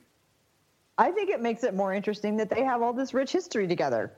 I 0.99 1.11
think 1.11 1.29
it 1.29 1.41
makes 1.41 1.63
it 1.63 1.73
more 1.73 1.93
interesting 1.93 2.37
that 2.37 2.49
they 2.49 2.63
have 2.63 2.81
all 2.81 2.93
this 2.93 3.13
rich 3.13 3.31
history 3.31 3.67
together, 3.67 4.11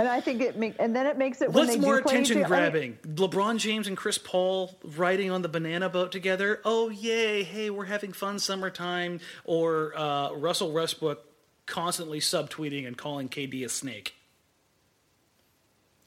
and 0.00 0.08
I 0.08 0.22
think 0.22 0.40
it 0.40 0.56
make 0.56 0.76
and 0.78 0.96
then 0.96 1.06
it 1.06 1.18
makes 1.18 1.42
it 1.42 1.52
What's 1.52 1.76
more 1.76 1.98
attention 1.98 2.42
other- 2.42 2.54
I 2.54 2.70
mean, 2.70 2.96
grabbing? 3.04 3.16
LeBron 3.16 3.58
James 3.58 3.86
and 3.86 3.98
Chris 3.98 4.16
Paul 4.16 4.74
riding 4.96 5.30
on 5.30 5.42
the 5.42 5.48
banana 5.48 5.90
boat 5.90 6.10
together? 6.10 6.62
Oh, 6.64 6.88
yay. 6.88 7.42
Hey, 7.42 7.68
we're 7.68 7.84
having 7.84 8.14
fun 8.14 8.38
summertime. 8.38 9.20
Or 9.44 9.92
uh, 9.94 10.32
Russell 10.32 10.72
Westbrook 10.72 11.22
constantly 11.66 12.18
subtweeting 12.18 12.86
and 12.86 12.96
calling 12.96 13.28
KD 13.28 13.62
a 13.62 13.68
snake. 13.68 14.14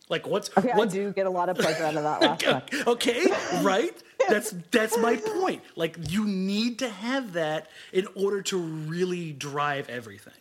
Like, 0.10 0.26
what's. 0.26 0.50
Okay, 0.58 0.72
I 0.72 0.86
do 0.86 1.14
get 1.14 1.28
a 1.28 1.30
lot 1.30 1.50
of 1.50 1.58
pleasure 1.58 1.84
out 1.84 1.96
of 1.96 2.02
that 2.04 2.22
last 2.22 2.46
one. 2.46 2.64
okay, 2.96 3.28
right? 3.62 3.96
That's 4.28 4.56
that's 4.72 4.98
my 4.98 5.18
point. 5.18 5.62
Like 5.76 5.98
you 6.10 6.26
need 6.26 6.80
to 6.80 6.90
have 6.90 7.34
that 7.34 7.70
in 7.92 8.08
order 8.16 8.42
to 8.44 8.58
really 8.58 9.34
drive 9.34 9.88
everything. 9.90 10.34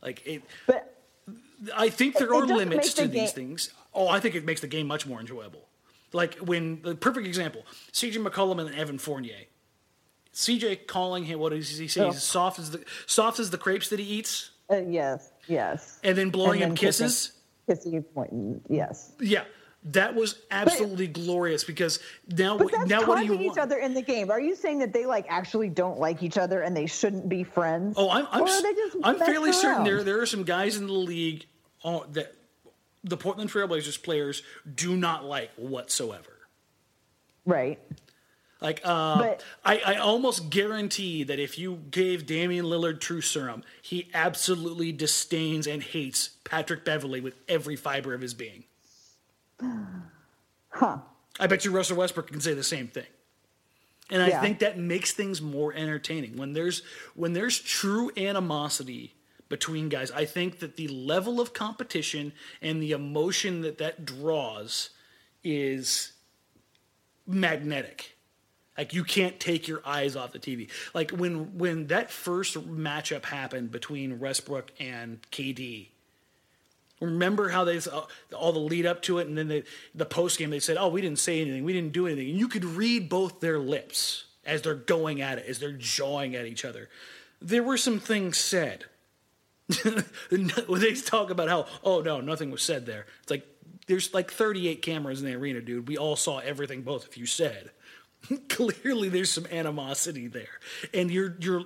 Like 0.00 0.24
it 0.26 0.42
But 0.66 0.93
I 1.74 1.88
think 1.88 2.14
there 2.16 2.28
It- 2.28 2.30
it 2.30 2.36
are 2.36 2.40
doesn't 2.42 2.56
limits 2.56 2.94
to 2.94 3.02
the 3.02 3.08
these 3.08 3.32
things. 3.32 3.70
Oh, 3.94 4.08
I 4.08 4.18
think 4.20 4.34
it 4.34 4.44
makes 4.44 4.60
the 4.60 4.66
game 4.66 4.86
much 4.86 5.06
more 5.06 5.20
enjoyable. 5.20 5.68
Like 6.12 6.34
when 6.36 6.82
the 6.82 6.94
perfect 6.94 7.26
example, 7.26 7.64
CJ 7.92 8.24
McCollum 8.24 8.60
and 8.64 8.74
Evan 8.74 8.98
Fournier. 8.98 9.46
CJ 10.32 10.86
calling 10.86 11.24
him 11.24 11.38
what 11.38 11.50
does 11.50 11.76
he 11.78 11.86
say? 11.88 12.00
Oh. 12.02 12.10
He's 12.10 12.22
soft 12.22 12.58
as 12.58 12.70
the 12.72 12.84
soft 13.06 13.38
as 13.38 13.50
the 13.50 13.58
crepes 13.58 13.88
that 13.90 14.00
he 14.00 14.04
eats, 14.04 14.50
uh, 14.70 14.76
yes, 14.86 15.30
yes. 15.46 16.00
and 16.02 16.18
then 16.18 16.30
blowing 16.30 16.54
And 16.62 16.62
him 16.62 16.68
then 16.70 16.76
kissing. 16.76 17.06
kisses. 17.06 17.32
Kissing 17.68 18.02
pointing, 18.14 18.60
yes. 18.68 19.12
Yeah, 19.20 19.44
that 19.84 20.14
was 20.14 20.40
absolutely 20.50 21.06
glorious 21.06 21.62
because 21.64 22.00
now 22.28 22.58
But 22.58 22.72
that's 22.72 22.88
now 22.90 23.06
what 23.06 23.20
do 23.20 23.26
you 23.26 23.34
each 23.40 23.46
want? 23.48 23.58
other 23.60 23.78
in 23.78 23.94
the 23.94 24.02
game. 24.02 24.30
Are 24.30 24.40
you 24.40 24.56
saying 24.56 24.80
that 24.80 24.92
they 24.92 25.06
like 25.06 25.26
actually 25.28 25.68
don't 25.68 25.98
like 26.00 26.22
each 26.22 26.36
other 26.36 26.62
and 26.62 26.76
they 26.76 26.86
shouldn't 26.86 27.28
be 27.28 27.44
friends? 27.44 27.94
Oh, 27.96 28.10
I'm 28.10 28.26
I'm, 28.30 28.42
or 28.42 28.48
are 28.48 28.62
they 28.62 28.74
just 28.74 28.96
I'm 29.04 29.18
fairly 29.18 29.52
certain 29.52 29.84
there 29.84 30.02
there 30.02 30.20
are 30.20 30.26
some 30.26 30.42
guys 30.42 30.76
in 30.76 30.86
the 30.88 30.92
league 30.92 31.46
uh, 31.84 32.00
that 32.12 32.34
the 33.04 33.16
Portland 33.16 33.50
Trailblazers 33.50 34.02
players 34.02 34.42
do 34.74 34.96
not 34.96 35.24
like 35.24 35.50
whatsoever. 35.56 36.30
right. 37.44 37.78
Like, 38.60 38.80
uh, 38.82 39.18
But- 39.18 39.44
I, 39.62 39.78
I 39.84 39.94
almost 39.96 40.48
guarantee 40.48 41.22
that 41.24 41.38
if 41.38 41.58
you 41.58 41.82
gave 41.90 42.24
Damian 42.24 42.64
Lillard 42.64 42.98
true 42.98 43.20
serum, 43.20 43.62
he 43.82 44.08
absolutely 44.14 44.90
disdains 44.90 45.66
and 45.66 45.82
hates 45.82 46.30
Patrick 46.44 46.82
Beverley 46.82 47.20
with 47.20 47.34
every 47.46 47.76
fiber 47.76 48.14
of 48.14 48.22
his 48.22 48.32
being. 48.32 48.64
Huh. 50.70 50.98
I 51.38 51.46
bet 51.46 51.64
you 51.66 51.72
Russell 51.72 51.98
Westbrook 51.98 52.28
can 52.28 52.40
say 52.40 52.54
the 52.54 52.64
same 52.64 52.88
thing. 52.88 53.06
And 54.10 54.22
I 54.22 54.28
Yeah. 54.28 54.40
think 54.40 54.60
that 54.60 54.78
makes 54.78 55.12
things 55.12 55.42
more 55.42 55.74
entertaining. 55.74 56.36
When 56.38 56.52
there's 56.54 56.82
when 57.14 57.32
there's 57.34 57.58
true 57.60 58.10
animosity 58.16 59.14
between 59.54 59.88
guys, 59.88 60.10
I 60.10 60.24
think 60.24 60.58
that 60.58 60.74
the 60.74 60.88
level 60.88 61.40
of 61.40 61.52
competition 61.52 62.32
and 62.60 62.82
the 62.82 62.90
emotion 62.90 63.60
that 63.60 63.78
that 63.78 64.04
draws 64.04 64.90
is 65.44 66.10
magnetic. 67.24 68.16
Like 68.76 68.92
you 68.92 69.04
can't 69.04 69.38
take 69.38 69.68
your 69.68 69.80
eyes 69.86 70.16
off 70.16 70.32
the 70.32 70.40
TV. 70.40 70.70
Like 70.92 71.12
when 71.12 71.56
when 71.56 71.86
that 71.86 72.10
first 72.10 72.56
matchup 72.68 73.26
happened 73.26 73.70
between 73.70 74.18
Westbrook 74.18 74.72
and 74.80 75.22
KD. 75.30 75.86
Remember 77.00 77.50
how 77.50 77.62
they 77.62 77.76
uh, 77.76 78.06
all 78.36 78.52
the 78.52 78.58
lead 78.58 78.86
up 78.86 79.02
to 79.02 79.18
it, 79.18 79.28
and 79.28 79.38
then 79.38 79.46
they, 79.46 79.62
the 79.94 80.04
post 80.04 80.36
game 80.36 80.50
they 80.50 80.58
said, 80.58 80.76
"Oh, 80.76 80.88
we 80.88 81.00
didn't 81.00 81.20
say 81.20 81.40
anything, 81.40 81.62
we 81.62 81.72
didn't 81.72 81.92
do 81.92 82.08
anything," 82.08 82.28
and 82.30 82.40
you 82.40 82.48
could 82.48 82.64
read 82.64 83.08
both 83.08 83.38
their 83.38 83.60
lips 83.60 84.24
as 84.44 84.62
they're 84.62 84.74
going 84.74 85.20
at 85.20 85.38
it, 85.38 85.46
as 85.46 85.60
they're 85.60 85.70
jawing 85.70 86.34
at 86.34 86.44
each 86.44 86.64
other. 86.64 86.88
There 87.40 87.62
were 87.62 87.76
some 87.76 88.00
things 88.00 88.36
said. 88.36 88.86
they 90.30 90.94
talk 90.94 91.30
about 91.30 91.48
how, 91.48 91.66
oh 91.82 92.00
no, 92.00 92.20
nothing 92.20 92.50
was 92.50 92.62
said 92.62 92.86
there. 92.86 93.06
It's 93.22 93.30
like 93.30 93.46
there's 93.86 94.12
like 94.14 94.30
38 94.30 94.82
cameras 94.82 95.20
in 95.20 95.26
the 95.26 95.34
arena, 95.34 95.60
dude. 95.60 95.88
We 95.88 95.96
all 95.96 96.16
saw 96.16 96.38
everything 96.38 96.82
both 96.82 97.06
of 97.06 97.16
you 97.16 97.26
said. 97.26 97.70
Clearly, 98.48 99.08
there's 99.08 99.30
some 99.30 99.46
animosity 99.50 100.28
there, 100.28 100.60
and 100.92 101.10
you're 101.10 101.36
you're 101.40 101.64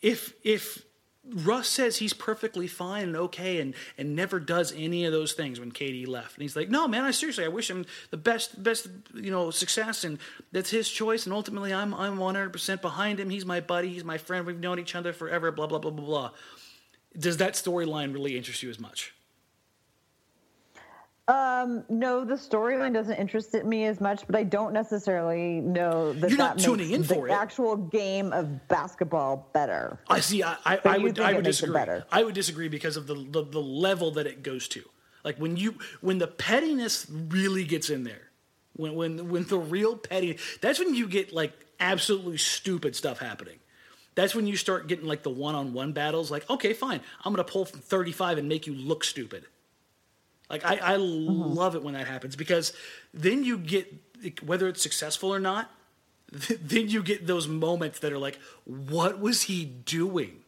if 0.00 0.34
if 0.44 0.84
Russ 1.30 1.68
says 1.68 1.96
he's 1.96 2.14
perfectly 2.14 2.66
fine 2.66 3.08
and 3.08 3.16
okay 3.16 3.60
and 3.60 3.74
and 3.96 4.14
never 4.14 4.40
does 4.40 4.72
any 4.76 5.04
of 5.04 5.12
those 5.12 5.32
things 5.32 5.58
when 5.60 5.72
KD 5.72 6.06
left. 6.06 6.34
And 6.34 6.42
he's 6.42 6.56
like, 6.56 6.70
"No, 6.70 6.86
man, 6.86 7.04
I 7.04 7.10
seriously 7.10 7.44
I 7.44 7.48
wish 7.48 7.68
him 7.68 7.86
the 8.10 8.16
best 8.16 8.62
best, 8.62 8.88
you 9.14 9.30
know, 9.30 9.50
success 9.50 10.04
and 10.04 10.18
that's 10.52 10.70
his 10.70 10.88
choice 10.88 11.26
and 11.26 11.32
ultimately 11.32 11.74
I'm 11.74 11.92
I'm 11.92 12.18
100% 12.18 12.80
behind 12.80 13.20
him. 13.20 13.30
He's 13.30 13.44
my 13.44 13.60
buddy, 13.60 13.88
he's 13.88 14.04
my 14.04 14.18
friend. 14.18 14.46
We've 14.46 14.58
known 14.58 14.78
each 14.78 14.94
other 14.94 15.12
forever, 15.12 15.50
blah 15.50 15.66
blah 15.66 15.78
blah 15.78 15.90
blah 15.90 16.06
blah." 16.06 16.30
Does 17.16 17.36
that 17.38 17.54
storyline 17.54 18.12
really 18.12 18.36
interest 18.36 18.62
you 18.62 18.70
as 18.70 18.78
much? 18.78 19.14
Um, 21.28 21.84
no, 21.90 22.24
the 22.24 22.34
storyline 22.36 22.94
doesn't 22.94 23.16
interest 23.16 23.52
me 23.52 23.84
as 23.84 24.00
much, 24.00 24.26
but 24.26 24.34
I 24.34 24.44
don't 24.44 24.72
necessarily 24.72 25.60
know 25.60 26.14
that 26.14 26.30
You're 26.30 26.38
that 26.38 26.56
not 26.56 26.58
tuning 26.58 26.90
makes 26.90 27.10
in 27.10 27.18
the 27.18 27.24
it. 27.26 27.30
actual 27.30 27.76
game 27.76 28.32
of 28.32 28.66
basketball 28.68 29.50
better. 29.52 30.00
I 30.08 30.20
see. 30.20 30.42
I, 30.42 30.56
I, 30.64 30.80
I 30.86 30.98
would. 30.98 31.20
I 31.20 31.34
would 31.34 31.44
disagree. 31.44 31.74
better? 31.74 32.06
I 32.10 32.24
would 32.24 32.34
disagree 32.34 32.68
because 32.68 32.96
of 32.96 33.06
the, 33.06 33.14
the 33.14 33.44
the 33.44 33.60
level 33.60 34.10
that 34.12 34.26
it 34.26 34.42
goes 34.42 34.68
to. 34.68 34.82
Like 35.22 35.36
when 35.36 35.58
you 35.58 35.74
when 36.00 36.16
the 36.16 36.28
pettiness 36.28 37.06
really 37.10 37.64
gets 37.64 37.90
in 37.90 38.04
there, 38.04 38.30
when 38.72 38.94
when 38.94 39.28
when 39.28 39.44
the 39.44 39.58
real 39.58 39.98
petty, 39.98 40.38
that's 40.62 40.78
when 40.78 40.94
you 40.94 41.06
get 41.08 41.30
like 41.34 41.52
absolutely 41.78 42.38
stupid 42.38 42.96
stuff 42.96 43.18
happening. 43.18 43.58
That's 44.18 44.34
when 44.34 44.48
you 44.48 44.56
start 44.56 44.88
getting 44.88 45.06
like 45.06 45.22
the 45.22 45.30
one 45.30 45.54
on 45.54 45.72
one 45.72 45.92
battles. 45.92 46.28
Like, 46.28 46.50
okay, 46.50 46.72
fine, 46.72 47.00
I'm 47.24 47.32
gonna 47.32 47.44
pull 47.44 47.64
from 47.64 47.78
35 47.78 48.38
and 48.38 48.48
make 48.48 48.66
you 48.66 48.74
look 48.74 49.04
stupid. 49.04 49.44
Like 50.50 50.64
I, 50.64 50.74
I 50.94 50.96
Mm-hmm. 51.28 51.54
love 51.54 51.76
it 51.76 51.84
when 51.84 51.94
that 51.94 52.08
happens 52.08 52.34
because 52.34 52.72
then 53.14 53.44
you 53.44 53.56
get 53.56 53.86
whether 54.44 54.66
it's 54.66 54.82
successful 54.82 55.32
or 55.32 55.38
not. 55.38 55.70
Then 56.60 56.88
you 56.88 57.04
get 57.04 57.28
those 57.28 57.46
moments 57.46 58.00
that 58.00 58.12
are 58.12 58.18
like, 58.18 58.40
what 58.64 59.20
was 59.20 59.42
he 59.44 59.64
doing? 59.64 60.42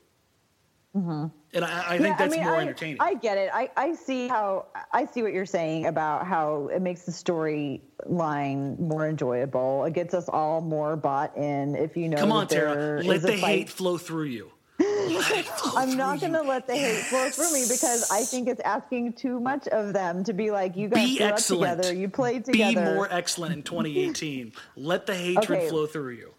And 0.95 1.31
I, 1.65 1.95
I 1.95 1.99
think 1.99 2.01
Mm-hmm. 2.01 2.05
Yeah, 2.05 2.17
that's 2.17 2.37
mean, 2.37 2.45
more 2.45 2.57
I, 2.57 2.61
entertaining. 2.63 2.97
I 3.01 3.15
get 3.15 3.39
it. 3.39 3.51
I, 3.53 3.71
I 3.77 3.95
see 3.95 4.29
how 4.29 4.67
I 4.93 5.07
see 5.07 5.23
what 5.23 5.33
you're 5.33 5.47
saying 5.47 5.87
about 5.87 6.27
how 6.27 6.69
it 6.69 6.83
makes 6.83 7.03
the 7.03 7.13
storyline 7.13 8.79
more 8.79 9.09
enjoyable. 9.09 9.85
It 9.85 9.95
gets 9.95 10.15
us 10.15 10.29
all 10.29 10.61
more 10.61 10.97
bought 10.97 11.37
in. 11.37 11.75
If 11.77 11.97
you 11.97 12.09
know, 12.09 12.19
Come 12.19 12.33
on, 12.33 12.49
Tara, 12.49 13.03
let 13.03 13.23
the 13.23 13.33
hate 13.33 13.69
flow 13.69 13.99
through 13.99 14.25
you. 14.25 14.51
Let 14.81 15.31
it 15.33 15.45
flow 15.45 15.73
I'm 15.77 15.97
not 15.99 16.21
going 16.21 16.33
to 16.33 16.41
let 16.41 16.67
the 16.67 16.75
hate 16.75 17.05
flow 17.05 17.29
through 17.29 17.53
me 17.53 17.67
because 17.69 18.11
I 18.11 18.23
think 18.23 18.49
it's 18.49 18.61
asking 18.61 19.13
too 19.13 19.39
much 19.39 19.69
of 19.69 19.93
them 19.93 20.25
to 20.25 20.33
be 20.33 20.51
like, 20.51 20.75
you 20.75 20.89
guys 20.89 21.07
Be 21.07 21.21
excellent. 21.21 21.83
together, 21.83 21.95
you 21.95 22.09
played 22.09 22.47
together. 22.47 22.81
Be 22.87 22.95
more 22.95 23.07
excellent 23.11 23.53
in 23.55 23.63
2018. 23.63 24.53
let 24.77 25.05
the 25.07 25.15
hatred 25.17 25.51
Okay. 25.51 25.69
flow 25.69 25.85
through 25.87 26.13
you. 26.13 26.33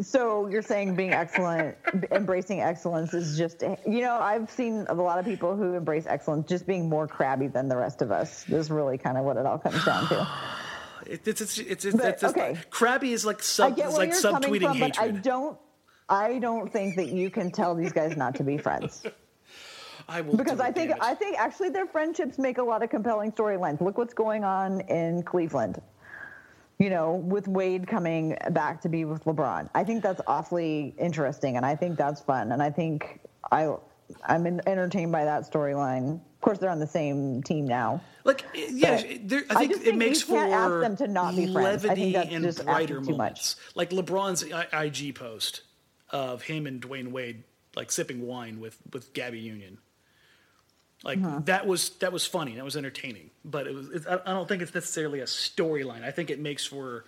So 0.00 0.46
you're 0.46 0.62
saying 0.62 0.96
being 0.96 1.12
excellent, 1.12 1.76
embracing 2.10 2.60
excellence 2.60 3.12
is 3.12 3.36
just, 3.36 3.62
you 3.62 4.00
know, 4.00 4.14
I've 4.14 4.50
seen 4.50 4.86
a 4.88 4.94
lot 4.94 5.18
of 5.18 5.26
people 5.26 5.54
who 5.54 5.74
embrace 5.74 6.06
excellence 6.06 6.48
just 6.48 6.66
being 6.66 6.88
more 6.88 7.06
crabby 7.06 7.46
than 7.46 7.68
the 7.68 7.76
rest 7.76 8.00
of 8.00 8.10
us. 8.10 8.44
This 8.44 8.66
Is 8.66 8.70
really 8.70 8.96
kind 8.96 9.18
of 9.18 9.24
what 9.24 9.36
it 9.36 9.44
all 9.44 9.58
comes 9.58 9.84
down 9.84 10.08
to. 10.08 10.28
It, 11.04 11.26
it's 11.26 11.40
it's 11.40 11.58
it's, 11.58 11.84
it's, 11.84 11.96
But, 11.96 12.04
it's, 12.06 12.22
it's 12.22 12.30
okay. 12.30 12.56
crabby 12.70 13.12
is 13.12 13.26
like 13.26 13.42
sub 13.42 13.76
is 13.76 13.94
like 13.94 14.10
subtweeting 14.10 14.68
from, 14.68 14.78
but 14.78 15.00
I 15.00 15.10
don't, 15.10 15.58
I 16.08 16.38
don't 16.38 16.72
think 16.72 16.94
that 16.94 17.08
you 17.08 17.28
can 17.28 17.50
tell 17.50 17.74
these 17.74 17.90
guys 17.90 18.16
not 18.16 18.36
to 18.36 18.44
be 18.44 18.56
friends 18.56 19.02
I, 20.08 20.20
will 20.20 20.36
because 20.36 20.60
I 20.60 20.70
think. 20.70 20.92
I 21.00 21.14
think 21.14 21.38
actually 21.38 21.70
their 21.70 21.86
friendships 21.86 22.38
make 22.38 22.58
a 22.58 22.62
lot 22.62 22.82
of 22.82 22.90
compelling 22.90 23.32
storylines. 23.32 23.80
Look 23.80 23.98
what's 23.98 24.14
going 24.14 24.44
on 24.44 24.80
in 24.82 25.22
Cleveland. 25.22 25.80
You 26.78 26.90
know, 26.90 27.14
with 27.14 27.46
Wade 27.46 27.86
coming 27.86 28.36
back 28.50 28.80
to 28.82 28.88
be 28.88 29.04
with 29.04 29.24
LeBron. 29.24 29.70
I 29.74 29.84
think 29.84 30.02
that's 30.02 30.20
awfully 30.26 30.94
interesting, 30.98 31.56
and 31.56 31.64
I 31.64 31.76
think 31.76 31.96
that's 31.96 32.20
fun, 32.20 32.50
and 32.50 32.62
I 32.62 32.70
think 32.70 33.20
I 33.50 33.74
I'm 34.24 34.46
entertained 34.46 35.12
by 35.12 35.24
that 35.24 35.50
storyline. 35.50 36.14
Of 36.14 36.40
course, 36.40 36.58
they're 36.58 36.70
on 36.70 36.80
the 36.80 36.86
same 36.86 37.42
team 37.42 37.66
now. 37.66 38.00
Like, 38.24 38.44
yeah, 38.54 39.02
there, 39.22 39.44
I 39.50 39.54
I 39.54 39.58
think 39.58 39.70
just 39.72 39.82
it 39.82 39.84
think 39.84 39.98
makes 39.98 40.24
can't 40.24 40.52
ask 40.52 40.70
for 40.70 40.80
them 40.80 40.96
to 40.96 41.08
not 41.08 41.36
be 41.36 41.52
friends. 41.52 41.84
Levity 41.84 42.16
and 42.16 42.56
brighter 42.64 43.00
moments. 43.00 43.56
Like 43.74 43.90
LeBron's 43.90 44.42
IG 44.42 45.14
post 45.14 45.62
of 46.10 46.42
him 46.42 46.66
and 46.66 46.80
Dwyane 46.80 47.12
Wade 47.12 47.44
like 47.76 47.90
sipping 47.90 48.26
wine 48.26 48.60
with 48.60 48.78
with 48.92 49.12
Gabby 49.12 49.40
Union. 49.40 49.78
Like 51.04 51.18
Uh-huh. 51.18 51.40
that 51.46 51.66
was 51.66 51.90
that 52.00 52.12
was 52.12 52.24
funny. 52.26 52.54
That 52.54 52.64
was 52.64 52.76
entertaining. 52.76 53.30
But 53.44 53.66
it 53.66 53.74
was. 53.74 53.88
It, 53.90 54.06
I 54.08 54.20
I 54.24 54.32
don't 54.32 54.48
think 54.48 54.62
it's 54.62 54.74
necessarily 54.74 55.20
a 55.20 55.24
storyline. 55.24 56.04
I 56.04 56.10
think 56.12 56.30
it 56.30 56.38
makes 56.38 56.64
for 56.64 57.04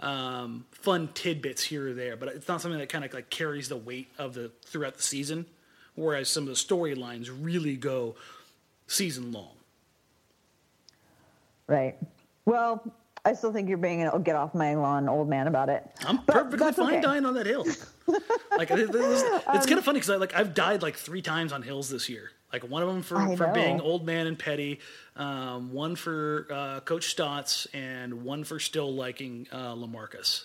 um, 0.00 0.64
fun 0.72 1.08
tidbits 1.14 1.62
here 1.62 1.88
or 1.88 1.92
there. 1.94 2.16
But 2.16 2.28
it's 2.30 2.48
not 2.48 2.60
something 2.60 2.78
that 2.80 2.88
kind 2.88 3.04
of 3.04 3.12
like 3.12 3.30
carries 3.30 3.68
the 3.68 3.76
weight 3.76 4.08
of 4.18 4.34
the 4.34 4.50
throughout 4.64 4.96
the 4.96 5.02
season. 5.02 5.46
Whereas 5.94 6.28
some 6.28 6.44
of 6.44 6.48
the 6.48 6.54
storylines 6.54 7.30
really 7.30 7.76
go 7.76 8.16
season 8.86 9.30
long. 9.30 9.52
Right. 11.66 11.96
Well, 12.44 12.82
I 13.24 13.32
still 13.34 13.52
think 13.52 13.68
you're 13.68 13.78
being 13.78 14.02
a 14.06 14.18
get 14.18 14.36
off 14.36 14.54
my 14.54 14.74
lawn 14.74 15.08
old 15.08 15.28
man 15.28 15.46
about 15.46 15.68
it. 15.68 15.82
I'm 16.06 16.16
But 16.26 16.50
perfectly 16.50 16.72
fine 16.72 16.92
okay. 16.94 17.00
dying 17.00 17.24
on 17.24 17.34
that 17.34 17.46
hill. 17.46 17.64
like 18.58 18.70
it, 18.70 18.80
it 18.80 18.90
it's 18.94 19.22
Um, 19.46 19.60
kind 19.62 19.78
of 19.78 19.84
funny 19.84 19.98
because 19.98 20.10
I 20.10 20.16
like 20.16 20.34
I've 20.34 20.52
died 20.54 20.82
like 20.82 20.96
three 20.96 21.22
times 21.22 21.52
on 21.52 21.62
hills 21.62 21.88
this 21.88 22.08
year. 22.08 22.32
Like 22.54 22.70
one 22.70 22.82
of 22.82 22.88
them 22.88 23.02
for, 23.02 23.36
for 23.36 23.48
being 23.48 23.80
old 23.80 24.06
man 24.06 24.28
and 24.28 24.38
petty, 24.38 24.78
um, 25.16 25.72
one 25.72 25.96
for 25.96 26.46
uh, 26.48 26.80
Coach 26.80 27.10
Stotts, 27.10 27.66
and 27.74 28.22
one 28.22 28.44
for 28.44 28.60
still 28.60 28.94
liking 28.94 29.48
uh, 29.50 29.74
LaMarcus. 29.74 30.44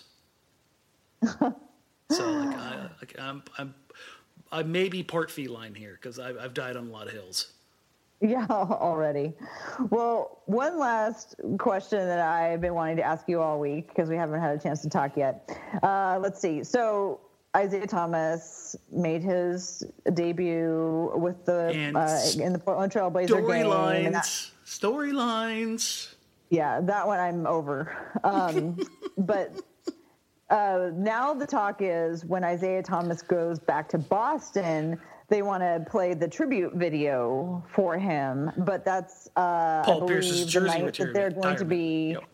so 1.22 1.52
like, 2.10 2.56
I, 2.56 2.88
like 3.00 3.14
I'm, 3.16 3.44
I'm 3.56 3.74
I 4.50 4.64
may 4.64 4.88
be 4.88 5.04
part 5.04 5.30
feline 5.30 5.76
here 5.76 5.92
because 5.92 6.18
I've, 6.18 6.36
I've 6.36 6.52
died 6.52 6.74
on 6.74 6.88
a 6.88 6.90
lot 6.90 7.06
of 7.06 7.12
hills. 7.12 7.52
Yeah, 8.20 8.44
already. 8.50 9.32
Well, 9.90 10.42
one 10.46 10.80
last 10.80 11.36
question 11.58 12.00
that 12.00 12.18
I've 12.18 12.60
been 12.60 12.74
wanting 12.74 12.96
to 12.96 13.04
ask 13.04 13.28
you 13.28 13.40
all 13.40 13.60
week 13.60 13.86
because 13.86 14.08
we 14.08 14.16
haven't 14.16 14.40
had 14.40 14.56
a 14.56 14.60
chance 14.60 14.82
to 14.82 14.88
talk 14.88 15.16
yet. 15.16 15.48
Uh, 15.80 16.18
let's 16.20 16.40
see. 16.40 16.64
So 16.64 17.20
Isaiah 17.56 17.86
Thomas 17.86 18.76
made 18.92 19.22
his 19.22 19.84
debut 20.14 21.10
with 21.16 21.44
the 21.44 21.92
uh, 21.96 22.42
in 22.42 22.52
the 22.52 22.58
Portland 22.58 22.92
Trailblazer 22.92 23.28
game. 23.28 23.66
Storylines, 23.66 24.50
storylines. 24.64 26.14
Yeah, 26.50 26.80
that 26.82 27.06
one 27.06 27.18
I'm 27.18 27.46
over. 27.46 28.18
Um, 28.22 28.78
but 29.18 29.60
uh, 30.48 30.90
now 30.94 31.34
the 31.34 31.46
talk 31.46 31.78
is 31.80 32.24
when 32.24 32.44
Isaiah 32.44 32.82
Thomas 32.82 33.20
goes 33.22 33.58
back 33.58 33.88
to 33.90 33.98
Boston, 33.98 35.00
they 35.28 35.42
want 35.42 35.62
to 35.62 35.84
play 35.90 36.14
the 36.14 36.28
tribute 36.28 36.74
video 36.74 37.64
for 37.74 37.98
him. 37.98 38.52
But 38.58 38.84
that's 38.84 39.28
uh, 39.36 39.40
I 39.40 39.82
Paul 39.86 40.00
believe 40.00 40.22
Pierce's 40.22 40.44
the 40.44 40.50
jersey 40.50 40.82
night 40.82 40.94
that 40.94 41.14
they're 41.14 41.30
going 41.30 41.56
to 41.56 41.64
be. 41.64 42.12
Yep. 42.12 42.24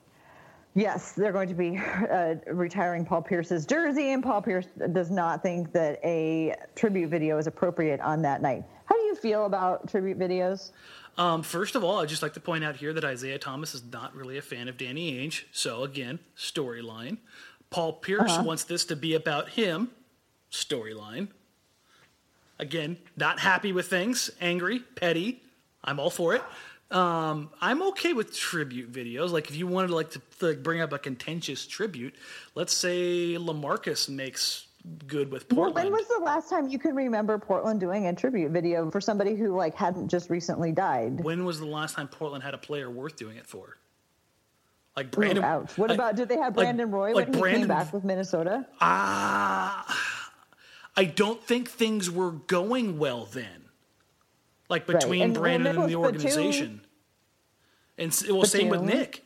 Yes, 0.76 1.12
they're 1.12 1.32
going 1.32 1.48
to 1.48 1.54
be 1.54 1.78
uh, 1.78 2.34
retiring 2.52 3.06
Paul 3.06 3.22
Pierce's 3.22 3.64
jersey, 3.64 4.12
and 4.12 4.22
Paul 4.22 4.42
Pierce 4.42 4.66
does 4.92 5.10
not 5.10 5.42
think 5.42 5.72
that 5.72 5.98
a 6.04 6.54
tribute 6.74 7.08
video 7.08 7.38
is 7.38 7.46
appropriate 7.46 7.98
on 8.00 8.20
that 8.22 8.42
night. 8.42 8.62
How 8.84 8.94
do 8.94 9.02
you 9.04 9.14
feel 9.14 9.46
about 9.46 9.88
tribute 9.88 10.18
videos? 10.18 10.72
Um, 11.16 11.42
first 11.42 11.76
of 11.76 11.82
all, 11.82 12.00
I'd 12.00 12.10
just 12.10 12.22
like 12.22 12.34
to 12.34 12.40
point 12.40 12.62
out 12.62 12.76
here 12.76 12.92
that 12.92 13.06
Isaiah 13.06 13.38
Thomas 13.38 13.74
is 13.74 13.82
not 13.90 14.14
really 14.14 14.36
a 14.36 14.42
fan 14.42 14.68
of 14.68 14.76
Danny 14.76 15.14
Ainge. 15.14 15.44
So 15.50 15.82
again, 15.82 16.18
storyline. 16.36 17.16
Paul 17.70 17.94
Pierce 17.94 18.32
Uh-huh. 18.32 18.42
wants 18.44 18.64
this 18.64 18.84
to 18.84 18.96
be 18.96 19.14
about 19.14 19.48
him. 19.48 19.90
Storyline. 20.52 21.28
Again, 22.58 22.98
not 23.16 23.38
happy 23.40 23.72
with 23.72 23.86
things, 23.88 24.30
angry, 24.42 24.80
petty. 24.94 25.42
I'm 25.82 25.98
all 25.98 26.10
for 26.10 26.34
it. 26.34 26.42
Um, 26.90 27.50
I'm 27.60 27.82
okay 27.88 28.12
with 28.12 28.34
tribute 28.34 28.92
videos. 28.92 29.30
Like 29.30 29.50
if 29.50 29.56
you 29.56 29.66
wanted 29.66 29.90
like 29.90 30.10
to, 30.12 30.22
to 30.40 30.54
bring 30.54 30.80
up 30.80 30.92
a 30.92 30.98
contentious 30.98 31.66
tribute, 31.66 32.14
let's 32.54 32.72
say 32.72 33.34
LaMarcus 33.36 34.08
makes 34.08 34.66
good 35.08 35.32
with 35.32 35.50
Well, 35.50 35.64
Portland. 35.72 35.90
when 35.90 35.92
was 35.92 36.06
the 36.06 36.22
last 36.24 36.48
time 36.48 36.68
you 36.68 36.78
can 36.78 36.94
remember 36.94 37.38
Portland 37.38 37.80
doing 37.80 38.06
a 38.06 38.14
tribute 38.14 38.52
video 38.52 38.88
for 38.90 39.00
somebody 39.00 39.34
who 39.34 39.56
like 39.56 39.74
hadn't 39.74 40.08
just 40.08 40.30
recently 40.30 40.70
died? 40.70 41.24
When 41.24 41.44
was 41.44 41.58
the 41.58 41.66
last 41.66 41.96
time 41.96 42.06
Portland 42.06 42.44
had 42.44 42.54
a 42.54 42.58
player 42.58 42.88
worth 42.88 43.16
doing 43.16 43.36
it 43.36 43.46
for? 43.48 43.78
Like 44.96 45.06
Ooh, 45.06 45.10
Brandon. 45.10 45.42
ouch. 45.44 45.76
What 45.76 45.90
like- 45.90 45.98
about 45.98 46.14
did 46.14 46.28
they 46.28 46.36
have 46.36 46.56
like- 46.56 46.66
Brandon 46.66 46.90
Roy 46.90 47.12
like 47.14 47.26
when 47.26 47.34
he 47.34 47.40
Brandon- 47.40 47.60
came 47.62 47.68
back 47.68 47.92
with 47.92 48.04
Minnesota? 48.04 48.64
Ah, 48.80 50.22
I 50.96 51.04
don't 51.04 51.42
think 51.42 51.68
things 51.68 52.08
were 52.10 52.30
going 52.30 52.96
well 52.98 53.24
then. 53.26 53.64
Like 54.68 54.88
Right. 54.88 54.98
between 55.00 55.22
And- 55.22 55.34
Brandon 55.34 55.66
and 55.68 55.78
the 55.78 55.86
Nicolas 55.86 56.12
Batum- 56.12 56.26
organization, 56.26 56.80
and 57.98 58.08
s- 58.12 58.28
well, 58.28 58.44
same 58.44 58.68
with 58.68 58.82
Nick. 58.82 59.22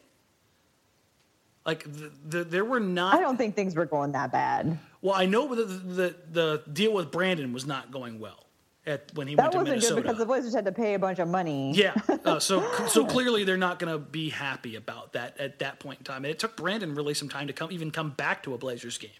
Like 1.67 1.85
the, 1.85 2.11
the, 2.27 2.45
there 2.45 2.65
were 2.65 2.81
not. 2.81 3.15
I 3.15 3.21
don't 3.21 3.37
think 3.37 3.55
things 3.55 3.75
were 3.77 3.87
going 3.87 4.13
that 4.13 4.33
bad. 4.33 4.79
Well, 5.03 5.15
I 5.15 5.27
know 5.27 5.55
the, 5.55 5.65
the 5.65 6.15
the 6.33 6.63
deal 6.73 6.93
with 6.93 7.11
Brandon 7.11 7.53
was 7.53 7.67
not 7.67 7.91
going 7.91 8.19
well 8.19 8.47
at 8.87 9.15
when 9.15 9.29
he 9.29 9.35
That 9.35 9.55
went 9.55 9.67
to 9.67 9.71
Minnesota. 9.71 9.73
That 9.73 9.79
wasn't 9.81 9.95
good 9.97 10.03
because 10.05 10.19
the 10.19 10.27
Blazers 10.27 10.55
had 10.55 10.65
to 10.65 10.73
pay 10.73 10.95
a 10.95 10.99
bunch 10.99 11.19
of 11.19 11.29
money. 11.29 11.73
Yeah. 11.75 11.95
Uh, 12.25 12.39
so 12.41 12.63
so 12.87 13.05
clearly 13.05 13.45
they're 13.45 13.57
not 13.59 13.79
going 13.79 13.93
to 13.93 13.99
be 13.99 14.31
happy 14.31 14.77
about 14.77 15.13
that 15.13 15.39
at 15.39 15.59
that 15.61 15.79
point 15.81 16.01
in 16.01 16.05
time. 16.05 16.25
And 16.25 16.31
it 16.33 16.39
took 16.39 16.57
Brandon 16.57 16.95
really 16.95 17.15
some 17.15 17.29
time 17.29 17.47
to 17.47 17.53
come 17.53 17.71
even 17.73 17.91
come 17.91 18.11
back 18.11 18.43
to 18.45 18.55
a 18.55 18.59
Blazers 18.59 18.97
game. 18.99 19.11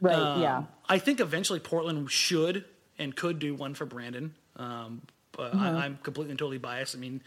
Right. 0.00 0.14
Um, 0.14 0.40
yeah. 0.42 0.62
I 0.88 0.98
think 0.98 1.20
eventually 1.20 1.60
Portland 1.60 2.10
should 2.10 2.64
and 2.98 3.14
could 3.14 3.38
do 3.38 3.54
one 3.54 3.74
for 3.74 3.84
Brandon. 3.84 4.34
Um, 4.56 5.02
but 5.32 5.52
Mm-hmm. 5.52 5.62
I, 5.62 5.84
I'm 5.84 5.98
completely 6.02 6.30
and 6.32 6.38
totally 6.38 6.58
biased. 6.58 6.94
I 6.94 6.98
mean, 6.98 7.22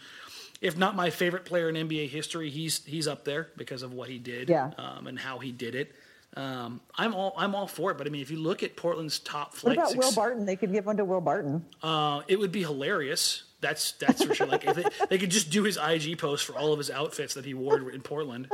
if 0.61 0.77
not 0.77 0.95
my 0.95 1.09
favorite 1.09 1.45
player 1.45 1.69
in 1.69 1.75
NBA 1.75 2.09
history, 2.09 2.49
he's 2.49 2.83
he's 2.85 3.07
up 3.07 3.23
there 3.25 3.49
because 3.57 3.83
of 3.83 3.93
what 3.93 4.09
he 4.09 4.17
did 4.19 4.49
Yeah. 4.49 4.71
um, 4.77 5.07
and 5.07 5.17
how 5.19 5.39
he 5.39 5.51
did 5.51 5.75
it. 5.75 5.93
Um, 6.35 6.81
I'm 6.97 7.13
all 7.13 7.33
I'm 7.37 7.53
all 7.55 7.67
for 7.67 7.91
it. 7.91 7.97
But 7.97 8.07
I 8.07 8.09
mean, 8.09 8.21
if 8.21 8.31
you 8.31 8.37
look 8.39 8.63
at 8.63 8.75
Portland's 8.75 9.19
top 9.19 9.53
flight, 9.53 9.77
What 9.77 9.83
about 9.83 9.91
suc- 9.91 9.99
Will 10.01 10.15
Barton? 10.15 10.45
They 10.45 10.55
could 10.55 10.71
give 10.71 10.85
one 10.85 10.97
to 10.97 11.05
Will 11.05 11.21
Barton. 11.21 11.63
uh, 11.83 12.21
it 12.27 12.39
would 12.39 12.51
be 12.51 12.61
hilarious. 12.61 13.43
That's 13.61 13.91
that's 13.93 14.23
for 14.23 14.33
sure. 14.33 14.47
Like 14.47 14.65
if 14.65 14.75
they, 14.75 14.83
they 15.09 15.17
could 15.17 15.29
just 15.31 15.49
do 15.51 15.63
his 15.63 15.77
IG 15.77 16.17
post 16.17 16.45
for 16.45 16.53
all 16.57 16.73
of 16.73 16.77
his 16.79 16.89
outfits 16.89 17.33
that 17.35 17.45
he 17.45 17.53
wore 17.53 17.89
in 17.91 18.01
Portland. 18.01 18.49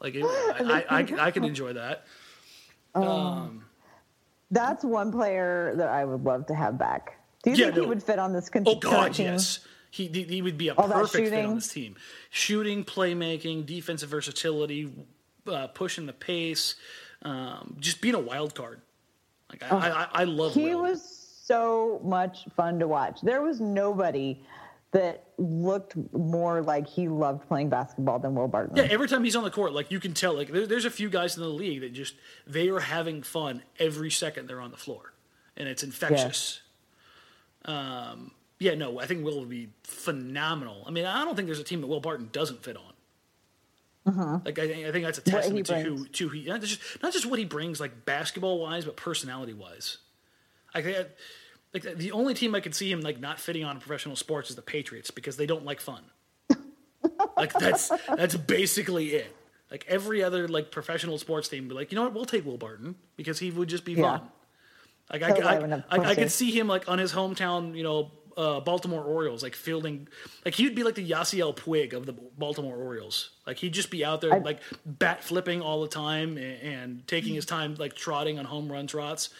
Like 0.00 0.14
it, 0.16 0.24
I, 0.24 0.84
I, 0.90 0.98
I, 1.00 1.26
I 1.26 1.30
could 1.30 1.44
enjoy 1.44 1.74
that. 1.74 2.04
Um, 2.94 3.64
That's 4.50 4.84
one 4.84 5.12
player 5.12 5.74
that 5.76 5.88
I 5.88 6.04
would 6.04 6.24
love 6.24 6.46
to 6.46 6.54
have 6.54 6.76
back. 6.78 7.16
Do 7.42 7.50
you 7.50 7.56
Yeah, 7.56 7.64
think 7.66 7.76
he 7.76 7.86
would 7.86 8.02
fit 8.02 8.18
on 8.18 8.32
this 8.32 8.48
con- 8.48 8.64
Oh 8.66 8.76
God, 8.76 9.14
team? 9.14 9.26
yes. 9.26 9.60
He, 9.90 10.06
he 10.06 10.22
he 10.24 10.42
would 10.42 10.56
be 10.58 10.68
a 10.68 10.74
All 10.74 10.88
perfect 10.88 11.30
fit 11.30 11.44
on 11.44 11.56
this 11.56 11.68
team. 11.68 11.96
Shooting, 12.30 12.84
playmaking, 12.84 13.66
defensive 13.66 14.08
versatility, 14.08 14.92
uh, 15.48 15.66
pushing 15.68 16.06
the 16.06 16.12
pace, 16.12 16.76
um, 17.22 17.76
just 17.80 18.00
being 18.00 18.14
a 18.14 18.20
wild 18.20 18.54
card. 18.54 18.80
Like 19.50 19.64
I, 19.64 19.76
I, 19.76 20.08
I 20.12 20.24
love. 20.24 20.54
He 20.54 20.66
Will. 20.74 20.82
was 20.82 21.02
so 21.44 22.00
much 22.04 22.44
fun 22.56 22.78
to 22.78 22.86
watch. 22.86 23.20
There 23.22 23.42
was 23.42 23.60
nobody 23.60 24.40
that 24.92 25.24
looked 25.38 25.94
more 26.12 26.62
like 26.62 26.86
he 26.86 27.08
loved 27.08 27.46
playing 27.48 27.68
basketball 27.68 28.18
than 28.20 28.34
Will 28.36 28.46
Barton. 28.48 28.76
Yeah, 28.76 28.86
every 28.90 29.08
time 29.08 29.24
he's 29.24 29.34
on 29.36 29.42
the 29.44 29.50
court, 29.50 29.72
like 29.72 29.90
you 29.90 29.98
can 29.98 30.14
tell, 30.14 30.34
like 30.34 30.52
there, 30.52 30.66
there's 30.68 30.84
a 30.84 30.90
few 30.90 31.08
guys 31.08 31.36
in 31.36 31.42
the 31.42 31.48
league 31.48 31.80
that 31.80 31.92
just 31.92 32.14
they 32.46 32.68
are 32.68 32.80
having 32.80 33.22
fun 33.22 33.62
every 33.80 34.10
second 34.10 34.46
they're 34.48 34.60
on 34.60 34.70
the 34.70 34.76
floor, 34.76 35.12
and 35.56 35.68
it's 35.68 35.82
infectious. 35.82 36.60
Um, 37.64 38.32
yeah, 38.58 38.74
no, 38.74 38.98
I 39.00 39.06
think 39.06 39.24
Will 39.24 39.40
would 39.40 39.48
be 39.50 39.68
phenomenal. 39.84 40.84
I 40.86 40.90
mean, 40.90 41.04
I 41.06 41.24
don't 41.24 41.34
think 41.36 41.46
there's 41.46 41.58
a 41.60 41.64
team 41.64 41.80
that 41.80 41.86
Will 41.86 42.00
Barton 42.00 42.28
doesn't 42.32 42.62
fit 42.62 42.76
on. 42.76 42.84
Like 44.44 44.58
I, 44.58 44.66
think- 44.66 44.86
I 44.86 44.92
think 44.92 45.04
that's 45.04 45.18
a 45.18 45.22
testament 45.22 45.66
to 45.66 45.80
who 45.82 46.04
to 46.06 46.28
he 46.30 46.44
not 46.44 46.60
just 46.62 46.80
not 47.02 47.12
just 47.12 47.26
what 47.26 47.38
he 47.38 47.44
brings, 47.44 47.78
like 47.80 48.04
basketball 48.04 48.58
wise, 48.58 48.84
but 48.84 48.96
personality 48.96 49.52
wise. 49.52 49.98
I 50.74 50.82
think 50.82 51.06
like 51.72 51.82
the 51.96 52.10
only 52.12 52.34
team 52.34 52.54
I 52.56 52.60
could 52.60 52.74
see 52.74 52.90
him 52.90 53.02
like 53.02 53.20
not 53.20 53.38
fitting 53.38 53.62
on 53.64 53.76
in 53.76 53.80
professional 53.80 54.16
sports 54.16 54.50
is 54.50 54.56
the 54.56 54.62
Patriots 54.62 55.10
because 55.12 55.36
they 55.36 55.46
don't 55.46 55.64
like 55.64 55.80
fun. 55.80 56.02
like 57.36 57.52
that's 57.52 57.88
that's 58.08 58.34
basically 58.36 59.10
it. 59.14 59.36
Like 59.70 59.84
every 59.86 60.24
other 60.24 60.48
like 60.48 60.72
professional 60.72 61.16
sports 61.18 61.48
team, 61.48 61.64
would 61.64 61.68
be 61.68 61.74
like 61.76 61.92
you 61.92 61.96
know 61.96 62.02
what, 62.02 62.12
we'll 62.14 62.24
take 62.24 62.44
Will 62.44 62.58
Barton 62.58 62.96
because 63.16 63.38
he 63.38 63.50
would 63.52 63.68
just 63.68 63.84
be 63.84 63.92
Yeah. 63.92 64.18
fun. 64.18 64.28
Like 65.10 65.22
He'll 65.22 65.46
I, 65.46 65.54
I, 65.56 65.58
I, 65.90 66.10
I 66.10 66.14
could 66.14 66.30
see 66.30 66.50
him 66.50 66.68
like 66.68 66.88
on 66.88 66.98
his 66.98 67.12
hometown, 67.12 67.76
you 67.76 67.82
know, 67.82 68.12
uh, 68.36 68.60
Baltimore 68.60 69.02
Orioles, 69.04 69.42
like 69.42 69.54
fielding, 69.54 70.08
like 70.44 70.54
he'd 70.54 70.74
be 70.74 70.82
like 70.82 70.94
the 70.94 71.08
Yasiel 71.08 71.54
Puig 71.54 71.92
of 71.92 72.06
the 72.06 72.12
Baltimore 72.12 72.76
Orioles. 72.76 73.30
Like 73.46 73.58
he'd 73.58 73.74
just 73.74 73.90
be 73.90 74.04
out 74.04 74.20
there 74.20 74.34
I- 74.34 74.38
like 74.38 74.60
bat 74.86 75.22
flipping 75.24 75.60
all 75.60 75.82
the 75.82 75.88
time 75.88 76.36
and, 76.38 76.62
and 76.62 77.06
taking 77.08 77.34
his 77.34 77.44
time 77.44 77.74
like 77.74 77.94
trotting 77.94 78.38
on 78.38 78.44
home 78.44 78.70
run 78.70 78.86
trots. 78.86 79.30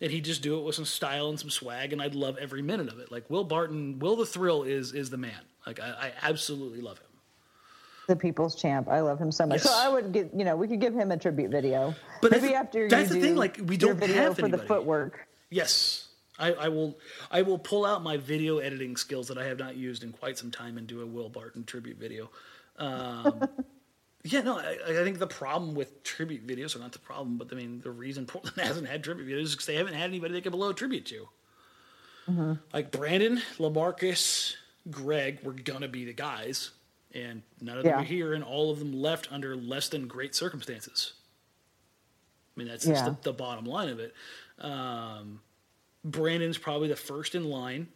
And 0.00 0.12
he'd 0.12 0.24
just 0.24 0.42
do 0.42 0.56
it 0.58 0.62
with 0.64 0.76
some 0.76 0.84
style 0.84 1.28
and 1.28 1.40
some 1.40 1.50
swag, 1.50 1.92
and 1.92 2.00
I'd 2.00 2.14
love 2.14 2.38
every 2.38 2.62
minute 2.62 2.88
of 2.88 3.00
it. 3.00 3.10
Like 3.10 3.28
Will 3.28 3.42
Barton, 3.42 3.98
Will 3.98 4.14
the 4.14 4.26
Thrill 4.26 4.62
is 4.62 4.92
is 4.92 5.10
the 5.10 5.16
man. 5.16 5.40
Like 5.66 5.80
I, 5.80 5.88
I 5.88 6.12
absolutely 6.22 6.80
love 6.80 6.98
him. 6.98 7.07
The 8.08 8.16
people's 8.16 8.54
champ. 8.54 8.88
I 8.88 9.00
love 9.00 9.20
him 9.20 9.30
so 9.30 9.46
much. 9.46 9.60
So 9.60 9.70
I 9.70 9.86
would 9.86 10.12
get, 10.12 10.30
you 10.34 10.42
know, 10.46 10.56
we 10.56 10.66
could 10.66 10.80
give 10.80 10.94
him 10.94 11.12
a 11.12 11.18
tribute 11.18 11.50
video. 11.50 11.94
But 12.22 12.30
maybe 12.30 12.46
that's- 12.48 12.64
after 12.64 12.88
that's 12.88 13.10
you 13.10 13.14
the 13.16 13.20
do 13.20 13.26
thing, 13.26 13.36
like, 13.36 13.60
we 13.62 13.76
don't 13.76 13.96
video 13.98 14.16
have 14.16 14.38
for 14.38 14.48
the 14.48 14.56
footwork. 14.56 15.28
Yes, 15.50 16.08
I, 16.38 16.52
I 16.54 16.68
will. 16.68 16.98
I 17.30 17.42
will 17.42 17.58
pull 17.58 17.84
out 17.84 18.02
my 18.02 18.16
video 18.16 18.58
editing 18.58 18.96
skills 18.96 19.28
that 19.28 19.36
I 19.36 19.44
have 19.44 19.58
not 19.58 19.76
used 19.76 20.02
in 20.02 20.12
quite 20.12 20.38
some 20.38 20.50
time 20.50 20.78
and 20.78 20.86
do 20.86 21.02
a 21.02 21.06
Will 21.06 21.28
Barton 21.28 21.64
tribute 21.64 21.98
video. 21.98 22.30
Um, 22.78 23.46
yeah, 24.24 24.40
no, 24.40 24.58
I, 24.58 24.78
I 24.88 24.92
think 25.04 25.18
the 25.18 25.26
problem 25.26 25.74
with 25.74 26.02
tribute 26.02 26.46
videos, 26.46 26.74
or 26.74 26.78
not 26.78 26.92
the 26.92 26.98
problem, 27.00 27.36
but 27.36 27.48
I 27.52 27.56
mean 27.56 27.80
the 27.82 27.90
reason 27.90 28.24
Portland 28.24 28.56
hasn't 28.66 28.88
had 28.88 29.04
tribute 29.04 29.28
videos 29.28 29.42
is 29.42 29.52
because 29.52 29.66
they 29.66 29.76
haven't 29.76 29.94
had 29.94 30.04
anybody 30.08 30.32
they 30.32 30.40
can 30.40 30.52
blow 30.52 30.70
a 30.70 30.74
tribute 30.74 31.04
to. 31.06 31.28
Like 32.74 32.90
Brandon, 32.90 33.40
LaMarcus, 33.58 34.54
Greg 34.90 35.40
were 35.42 35.52
gonna 35.54 35.88
be 35.88 36.04
the 36.04 36.12
guys, 36.12 36.70
and 37.14 37.42
none 37.60 37.78
of 37.78 37.84
them 37.84 37.92
Yeah. 37.92 38.00
are 38.00 38.04
here, 38.04 38.34
and 38.34 38.44
all 38.44 38.70
of 38.70 38.78
them 38.78 38.92
left 38.92 39.32
under 39.32 39.56
less 39.56 39.88
than 39.88 40.06
great 40.06 40.34
circumstances. 40.34 41.14
I 42.56 42.60
mean, 42.60 42.68
that's 42.68 42.86
Yeah. 42.86 43.04
the, 43.10 43.16
the 43.22 43.32
bottom 43.32 43.64
line 43.64 43.88
of 43.88 44.00
it. 44.00 44.14
Um, 44.58 45.40
Brandon's 46.04 46.58
probably 46.58 46.88
the 46.88 46.96
first 46.96 47.34
in 47.34 47.44
line. 47.44 47.88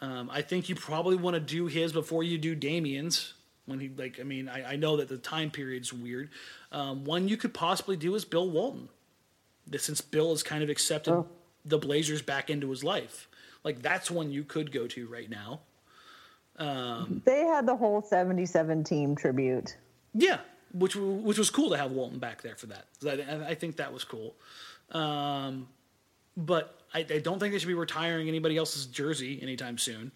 Um, 0.00 0.30
I 0.30 0.42
think 0.42 0.68
you 0.68 0.74
probably 0.74 1.16
want 1.16 1.34
to 1.34 1.40
do 1.40 1.66
his 1.66 1.92
before 1.92 2.22
you 2.24 2.38
do 2.38 2.54
Damian's. 2.54 3.34
When 3.66 3.78
he 3.78 3.88
like, 3.88 4.18
I 4.18 4.24
mean, 4.24 4.48
I, 4.48 4.72
I 4.72 4.76
know 4.76 4.96
that 4.96 5.08
the 5.08 5.18
time 5.18 5.50
period's 5.52 5.92
weird. 5.92 6.30
Um, 6.72 7.04
one 7.04 7.28
you 7.28 7.36
could 7.36 7.54
possibly 7.54 7.96
do 7.96 8.14
is 8.16 8.24
Bill 8.24 8.50
Walton, 8.50 8.88
since 9.78 10.00
Bill 10.00 10.30
has 10.30 10.42
kind 10.42 10.64
of 10.64 10.68
accepted 10.68 11.12
Oh. 11.12 11.28
the 11.64 11.78
Blazers 11.78 12.22
back 12.22 12.50
into 12.50 12.68
his 12.70 12.82
life. 12.82 13.28
Like 13.62 13.80
that's 13.80 14.10
one 14.10 14.32
you 14.32 14.42
could 14.42 14.72
go 14.72 14.88
to 14.88 15.06
right 15.06 15.30
now. 15.30 15.60
They 17.24 17.40
had 17.40 17.66
the 17.66 17.76
whole 17.76 18.02
77 18.02 18.84
team 18.84 19.16
tribute. 19.16 19.76
Yeah, 20.14 20.38
which 20.72 20.96
which 20.96 21.38
was 21.38 21.50
cool 21.50 21.70
to 21.70 21.76
have 21.76 21.92
Walton 21.92 22.18
back 22.18 22.42
there 22.42 22.56
for 22.56 22.66
that. 22.66 22.86
I, 23.06 23.50
I 23.50 23.54
think 23.54 23.76
that 23.76 23.92
was 23.92 24.04
cool. 24.04 24.34
Um, 24.90 25.68
but 26.36 26.78
I, 26.94 27.00
I 27.00 27.18
don't 27.18 27.38
think 27.38 27.52
they 27.52 27.58
should 27.58 27.68
be 27.68 27.74
retiring 27.74 28.28
anybody 28.28 28.56
else's 28.56 28.86
jersey 28.86 29.40
anytime 29.42 29.78
soon. 29.78 30.12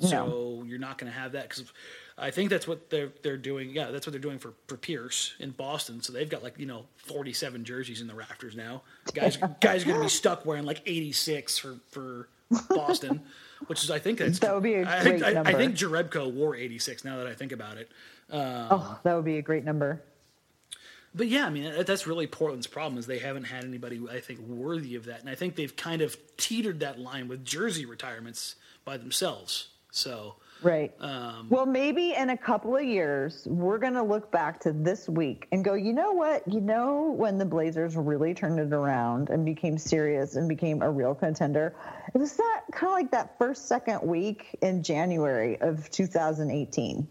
So 0.00 0.64
you're 0.66 0.80
not 0.80 0.98
going 0.98 1.12
to 1.12 1.16
have 1.16 1.32
that 1.32 1.48
because 1.48 1.70
I 2.18 2.30
think 2.32 2.50
that's 2.50 2.66
what 2.66 2.90
they're 2.90 3.12
they're 3.22 3.36
doing. 3.36 3.70
Yeah, 3.70 3.90
that's 3.90 4.06
what 4.06 4.12
they're 4.12 4.20
doing 4.20 4.38
for 4.38 4.52
for 4.66 4.76
Pierce 4.76 5.34
in 5.38 5.50
Boston. 5.50 6.02
So 6.02 6.12
they've 6.12 6.28
got 6.28 6.42
like 6.42 6.58
you 6.58 6.66
know 6.66 6.86
47 6.96 7.64
jerseys 7.64 8.00
in 8.00 8.08
the 8.08 8.14
rafters 8.14 8.56
now. 8.56 8.82
Guys 9.14 9.36
guys 9.60 9.82
are 9.82 9.86
going 9.86 9.98
to 9.98 10.04
be 10.04 10.08
stuck 10.08 10.44
wearing 10.44 10.64
like 10.64 10.82
86 10.86 11.58
for 11.58 11.76
for 11.90 12.28
Boston, 12.68 13.22
which 13.68 13.82
is 13.84 13.90
I 13.90 13.98
think 13.98 14.18
that's 14.18 14.38
That 14.40 14.54
would 14.54 14.62
be 14.62 14.74
a 14.74 14.88
I 14.88 15.00
think 15.00 15.22
great 15.22 15.36
I, 15.36 15.40
I 15.40 15.52
think 15.54 15.74
Jerebko 15.76 16.32
wore 16.32 16.54
86. 16.56 17.04
Now 17.04 17.18
that 17.18 17.26
I 17.26 17.34
think 17.34 17.52
about 17.52 17.76
it. 17.76 17.90
Um, 18.30 18.66
oh, 18.70 19.00
that 19.02 19.14
would 19.14 19.24
be 19.24 19.38
a 19.38 19.42
great 19.42 19.64
number. 19.64 20.02
But 21.14 21.28
yeah, 21.28 21.46
I 21.46 21.50
mean 21.50 21.64
that- 21.64 21.86
that's 21.86 22.06
really 22.06 22.26
Portland's 22.26 22.66
problem 22.66 22.98
is 22.98 23.06
they 23.06 23.18
haven't 23.18 23.44
had 23.44 23.64
anybody 23.64 24.00
I 24.10 24.20
think 24.20 24.40
worthy 24.40 24.94
of 24.94 25.04
that, 25.06 25.20
and 25.20 25.28
I 25.28 25.34
think 25.34 25.56
they've 25.56 25.74
kind 25.76 26.00
of 26.02 26.16
teetered 26.36 26.80
that 26.80 26.98
line 26.98 27.28
with 27.28 27.44
jersey 27.44 27.84
retirements 27.84 28.56
by 28.84 28.96
themselves. 28.96 29.68
So 29.90 30.36
Right. 30.62 30.92
Um, 31.00 31.48
well, 31.50 31.66
maybe 31.66 32.14
in 32.14 32.30
a 32.30 32.36
couple 32.36 32.76
of 32.76 32.84
years, 32.84 33.46
we're 33.46 33.78
going 33.78 33.94
to 33.94 34.02
look 34.02 34.30
back 34.30 34.60
to 34.60 34.72
this 34.72 35.08
week 35.08 35.48
and 35.50 35.64
go, 35.64 35.74
you 35.74 35.92
know 35.92 36.12
what? 36.12 36.46
You 36.46 36.60
know, 36.60 37.14
when 37.16 37.38
the 37.38 37.44
Blazers 37.44 37.96
really 37.96 38.32
turned 38.32 38.60
it 38.60 38.72
around 38.72 39.30
and 39.30 39.44
became 39.44 39.76
serious 39.76 40.36
and 40.36 40.48
became 40.48 40.82
a 40.82 40.90
real 40.90 41.14
contender, 41.14 41.74
it 42.14 42.18
was 42.18 42.36
that 42.36 42.62
kind 42.72 42.90
of 42.90 42.92
like 42.92 43.10
that 43.10 43.38
first, 43.38 43.66
second 43.66 44.02
week 44.02 44.56
in 44.62 44.82
January 44.82 45.60
of 45.60 45.90
2018. 45.90 47.08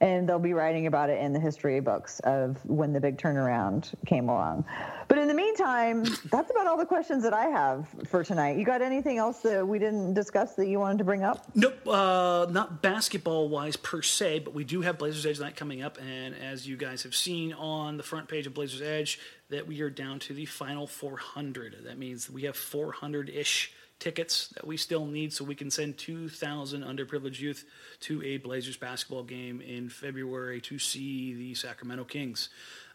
And 0.00 0.28
they'll 0.28 0.38
be 0.38 0.52
writing 0.52 0.86
about 0.86 1.10
it 1.10 1.20
in 1.20 1.32
the 1.32 1.40
history 1.40 1.80
books 1.80 2.20
of 2.20 2.58
when 2.64 2.92
the 2.92 3.00
big 3.00 3.18
turnaround 3.18 3.92
came 4.06 4.28
along. 4.28 4.64
But 5.08 5.18
in 5.18 5.26
the 5.26 5.34
meantime, 5.34 6.04
that's 6.30 6.50
about 6.50 6.66
all 6.66 6.76
the 6.76 6.86
questions 6.86 7.22
that 7.24 7.32
I 7.32 7.46
have 7.46 7.88
for 8.06 8.22
tonight. 8.22 8.58
You 8.58 8.64
got 8.64 8.82
anything 8.82 9.18
else 9.18 9.40
that 9.40 9.66
we 9.66 9.78
didn't 9.78 10.14
discuss 10.14 10.54
that 10.54 10.68
you 10.68 10.78
wanted 10.78 10.98
to 10.98 11.04
bring 11.04 11.24
up? 11.24 11.44
Nope, 11.54 11.86
uh, 11.88 12.46
not 12.50 12.82
basketball 12.82 13.48
wise 13.48 13.76
per 13.76 14.02
se, 14.02 14.40
but 14.40 14.54
we 14.54 14.64
do 14.64 14.82
have 14.82 14.98
Blazers 14.98 15.26
Edge 15.26 15.40
night 15.40 15.56
coming 15.56 15.82
up, 15.82 15.98
and 16.00 16.34
as 16.36 16.68
you 16.68 16.76
guys 16.76 17.02
have 17.02 17.14
seen 17.14 17.52
on 17.54 17.96
the 17.96 18.02
front 18.02 18.28
page 18.28 18.46
of 18.46 18.54
Blazers 18.54 18.82
Edge, 18.82 19.18
that 19.50 19.66
we 19.66 19.80
are 19.80 19.90
down 19.90 20.18
to 20.20 20.34
the 20.34 20.44
final 20.44 20.86
400. 20.86 21.84
That 21.84 21.98
means 21.98 22.30
we 22.30 22.42
have 22.42 22.56
400 22.56 23.30
ish 23.30 23.72
tickets 23.98 24.48
that 24.48 24.66
we 24.66 24.76
still 24.76 25.06
need 25.06 25.32
so 25.32 25.44
we 25.44 25.54
can 25.54 25.70
send 25.70 25.98
2,000 25.98 26.82
underprivileged 26.82 27.40
youth 27.40 27.64
to 28.00 28.22
a 28.22 28.38
Blazers 28.38 28.76
basketball 28.76 29.24
game 29.24 29.60
in 29.60 29.88
February 29.88 30.60
to 30.62 30.78
see 30.78 31.34
the 31.34 31.54
Sacramento 31.54 32.04
Kings. 32.04 32.48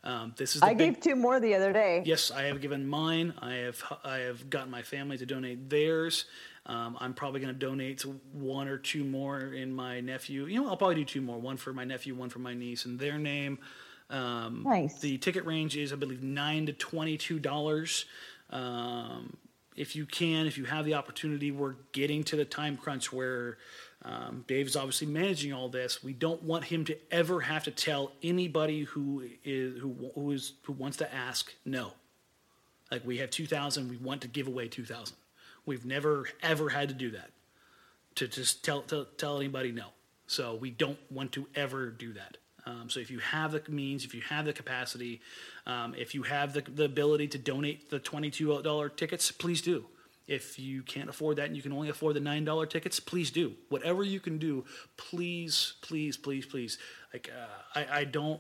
Um, 0.04 0.34
this 0.38 0.56
is 0.56 0.62
I 0.62 0.74
big, 0.74 0.96
gave 0.96 1.04
two 1.04 1.16
more 1.16 1.40
the 1.40 1.56
other 1.56 1.72
day. 1.72 2.04
Yes, 2.06 2.30
I 2.30 2.44
have 2.44 2.60
given 2.60 2.86
mine. 2.86 3.34
I 3.40 3.54
have 3.56 3.82
I 4.04 4.18
have 4.18 4.50
gotten 4.50 4.70
my 4.70 4.82
family 4.82 5.18
to 5.18 5.26
donate 5.26 5.70
theirs. 5.70 6.26
Um, 6.66 6.98
I'm 7.00 7.14
probably 7.14 7.40
going 7.40 7.54
to 7.54 7.60
donate 7.60 8.06
one 8.34 8.68
or 8.68 8.78
two 8.78 9.04
more 9.04 9.40
in 9.54 9.74
my 9.74 10.00
nephew. 10.02 10.46
You 10.46 10.62
know, 10.62 10.70
I'll 10.70 10.78
probably 10.78 10.96
do 10.96 11.06
two 11.06 11.22
more. 11.22 11.38
One 11.38 11.58
for 11.58 11.74
my 11.74 11.84
nephew, 11.84 12.16
one 12.16 12.30
for 12.30 12.40
my 12.40 12.54
niece, 12.54 12.86
in 12.86 12.98
their 12.98 13.18
name. 13.18 13.60
Um, 14.10 14.64
nice. 14.66 15.00
The 15.00 15.18
ticket 15.18 15.46
range 15.46 15.76
is, 15.78 15.92
I 15.94 15.96
believe, 15.96 16.22
nine 16.22 16.66
to 16.66 16.74
twenty-two 16.74 17.40
dollars. 17.40 18.06
Um, 18.50 19.38
if 19.76 19.96
you 19.96 20.06
can, 20.06 20.46
if 20.46 20.58
you 20.58 20.66
have 20.66 20.86
the 20.86 20.94
opportunity, 20.94 21.52
we're 21.52 21.76
getting 21.92 22.24
to 22.26 22.36
the 22.36 22.46
time 22.46 22.78
crunch 22.78 23.12
where 23.12 23.58
um, 24.06 24.44
Dave's 24.48 24.76
obviously 24.76 25.08
managing 25.08 25.54
all 25.54 25.70
this. 25.70 26.04
We 26.04 26.14
don't 26.14 26.44
want 26.44 26.66
him 26.66 26.86
to 26.86 26.98
ever 27.12 27.42
have 27.42 27.64
to 27.64 27.72
tell 27.72 28.12
anybody 28.22 28.84
who 28.84 29.24
is 29.44 29.80
who 29.80 30.12
who 30.14 30.32
is 30.32 30.54
who 30.64 30.74
wants 30.74 30.98
to 30.98 31.14
ask 31.14 31.54
no. 31.66 31.94
Like 32.92 33.06
we 33.06 33.18
have 33.20 33.30
two 33.30 33.48
thousand, 33.48 33.90
we 33.90 33.98
want 33.98 34.22
to 34.22 34.28
give 34.28 34.48
away 34.48 34.68
two 34.68 34.86
thousand. 34.86 35.18
We've 35.66 35.86
never 35.86 36.28
ever 36.42 36.70
had 36.70 36.90
to 36.90 36.96
do 36.96 37.12
that. 37.12 37.30
To 38.16 38.28
just 38.28 38.64
tell 38.64 38.82
tell, 38.82 39.06
tell 39.18 39.38
anybody 39.38 39.72
no. 39.72 39.88
So 40.28 40.56
we 40.56 40.70
don't 40.70 41.00
want 41.10 41.32
to 41.34 41.48
ever 41.56 41.90
do 41.90 42.14
that. 42.14 42.38
Um, 42.66 42.90
so 42.90 43.00
if 43.00 43.12
you 43.12 43.20
have 43.20 43.52
the 43.52 43.62
means, 43.70 44.06
if 44.06 44.14
you 44.14 44.22
have 44.22 44.46
the 44.46 44.54
capacity, 44.54 45.22
um, 45.66 45.96
if 45.98 46.16
you 46.16 46.24
have 46.24 46.54
the, 46.54 46.62
the 46.62 46.86
ability 46.86 47.28
to 47.30 47.38
donate 47.38 47.90
the 47.90 48.00
$22 48.00 48.96
tickets, 48.96 49.32
please 49.32 49.62
do. 49.62 49.86
If 50.28 50.58
you 50.58 50.84
can't 50.84 51.10
afford 51.10 51.38
that 51.38 51.48
and 51.48 51.56
you 51.56 51.62
can 51.62 51.74
only 51.74 51.90
afford 51.90 52.16
the 52.16 52.22
$9 52.22 52.70
tickets, 52.70 53.00
please 53.00 53.30
do. 53.30 53.54
Whatever 53.70 54.04
you 54.04 54.22
can 54.22 54.38
do, 54.38 54.64
please, 54.96 55.74
please, 55.82 56.16
please, 56.16 56.46
please. 56.46 56.78
Like, 57.12 57.30
uh, 57.30 57.80
I, 57.80 58.00
I 58.00 58.04
don't 58.06 58.40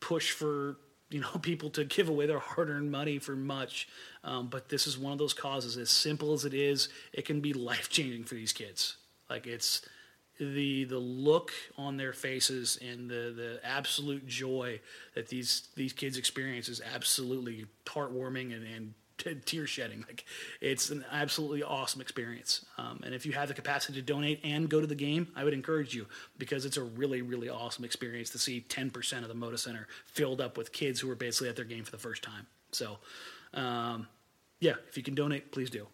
push 0.00 0.30
for 0.30 0.76
you 1.10 1.20
know 1.20 1.28
people 1.42 1.70
to 1.70 1.84
give 1.84 2.08
away 2.08 2.26
their 2.26 2.38
hard-earned 2.38 2.90
money 2.90 3.18
for 3.18 3.34
much 3.34 3.88
um, 4.24 4.48
but 4.48 4.68
this 4.68 4.86
is 4.86 4.98
one 4.98 5.12
of 5.12 5.18
those 5.18 5.34
causes 5.34 5.76
as 5.76 5.90
simple 5.90 6.32
as 6.32 6.44
it 6.44 6.54
is 6.54 6.88
it 7.12 7.24
can 7.24 7.40
be 7.40 7.52
life-changing 7.52 8.24
for 8.24 8.34
these 8.34 8.52
kids 8.52 8.96
like 9.30 9.46
it's 9.46 9.82
the 10.38 10.84
the 10.84 10.98
look 10.98 11.52
on 11.76 11.96
their 11.96 12.12
faces 12.12 12.78
and 12.86 13.10
the 13.10 13.32
the 13.36 13.60
absolute 13.64 14.26
joy 14.26 14.80
that 15.14 15.28
these 15.28 15.68
these 15.74 15.92
kids 15.92 16.16
experience 16.16 16.68
is 16.68 16.80
absolutely 16.94 17.66
heartwarming 17.84 18.54
and, 18.54 18.64
and 18.64 19.44
tear 19.46 19.66
shedding. 19.66 20.04
Like 20.06 20.24
it's 20.60 20.90
an 20.90 21.04
absolutely 21.10 21.62
awesome 21.62 22.00
experience. 22.00 22.64
Um, 22.76 23.00
and 23.04 23.14
if 23.14 23.26
you 23.26 23.32
have 23.32 23.48
the 23.48 23.54
capacity 23.54 24.00
to 24.00 24.02
donate 24.02 24.40
and 24.44 24.68
go 24.68 24.80
to 24.80 24.86
the 24.86 24.94
game, 24.94 25.28
I 25.34 25.44
would 25.44 25.54
encourage 25.54 25.94
you 25.94 26.06
because 26.38 26.64
it's 26.64 26.76
a 26.76 26.82
really 26.82 27.22
really 27.22 27.48
awesome 27.48 27.84
experience 27.84 28.30
to 28.30 28.38
see 28.38 28.64
10% 28.68 29.22
of 29.22 29.28
the 29.28 29.34
Moda 29.34 29.58
Center 29.58 29.88
filled 30.06 30.40
up 30.40 30.56
with 30.56 30.72
kids 30.72 31.00
who 31.00 31.10
are 31.10 31.16
basically 31.16 31.48
at 31.48 31.56
their 31.56 31.64
game 31.64 31.84
for 31.84 31.90
the 31.90 31.98
first 31.98 32.22
time. 32.22 32.46
So, 32.70 32.98
um, 33.54 34.06
yeah, 34.60 34.74
if 34.88 34.96
you 34.96 35.02
can 35.02 35.14
donate, 35.14 35.52
please 35.52 35.70
do. 35.70 35.86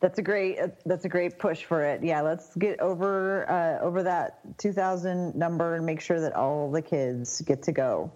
That's 0.00 0.18
a 0.18 0.22
great. 0.22 0.58
That's 0.86 1.04
a 1.04 1.08
great 1.08 1.38
push 1.38 1.64
for 1.64 1.82
it. 1.82 2.04
Yeah, 2.04 2.20
let's 2.20 2.54
get 2.54 2.78
over 2.80 3.50
uh, 3.50 3.84
over 3.84 4.04
that 4.04 4.58
2,000 4.58 5.34
number 5.34 5.74
and 5.74 5.84
make 5.84 6.00
sure 6.00 6.20
that 6.20 6.34
all 6.34 6.70
the 6.70 6.82
kids 6.82 7.40
get 7.40 7.62
to 7.64 7.72
go. 7.72 8.12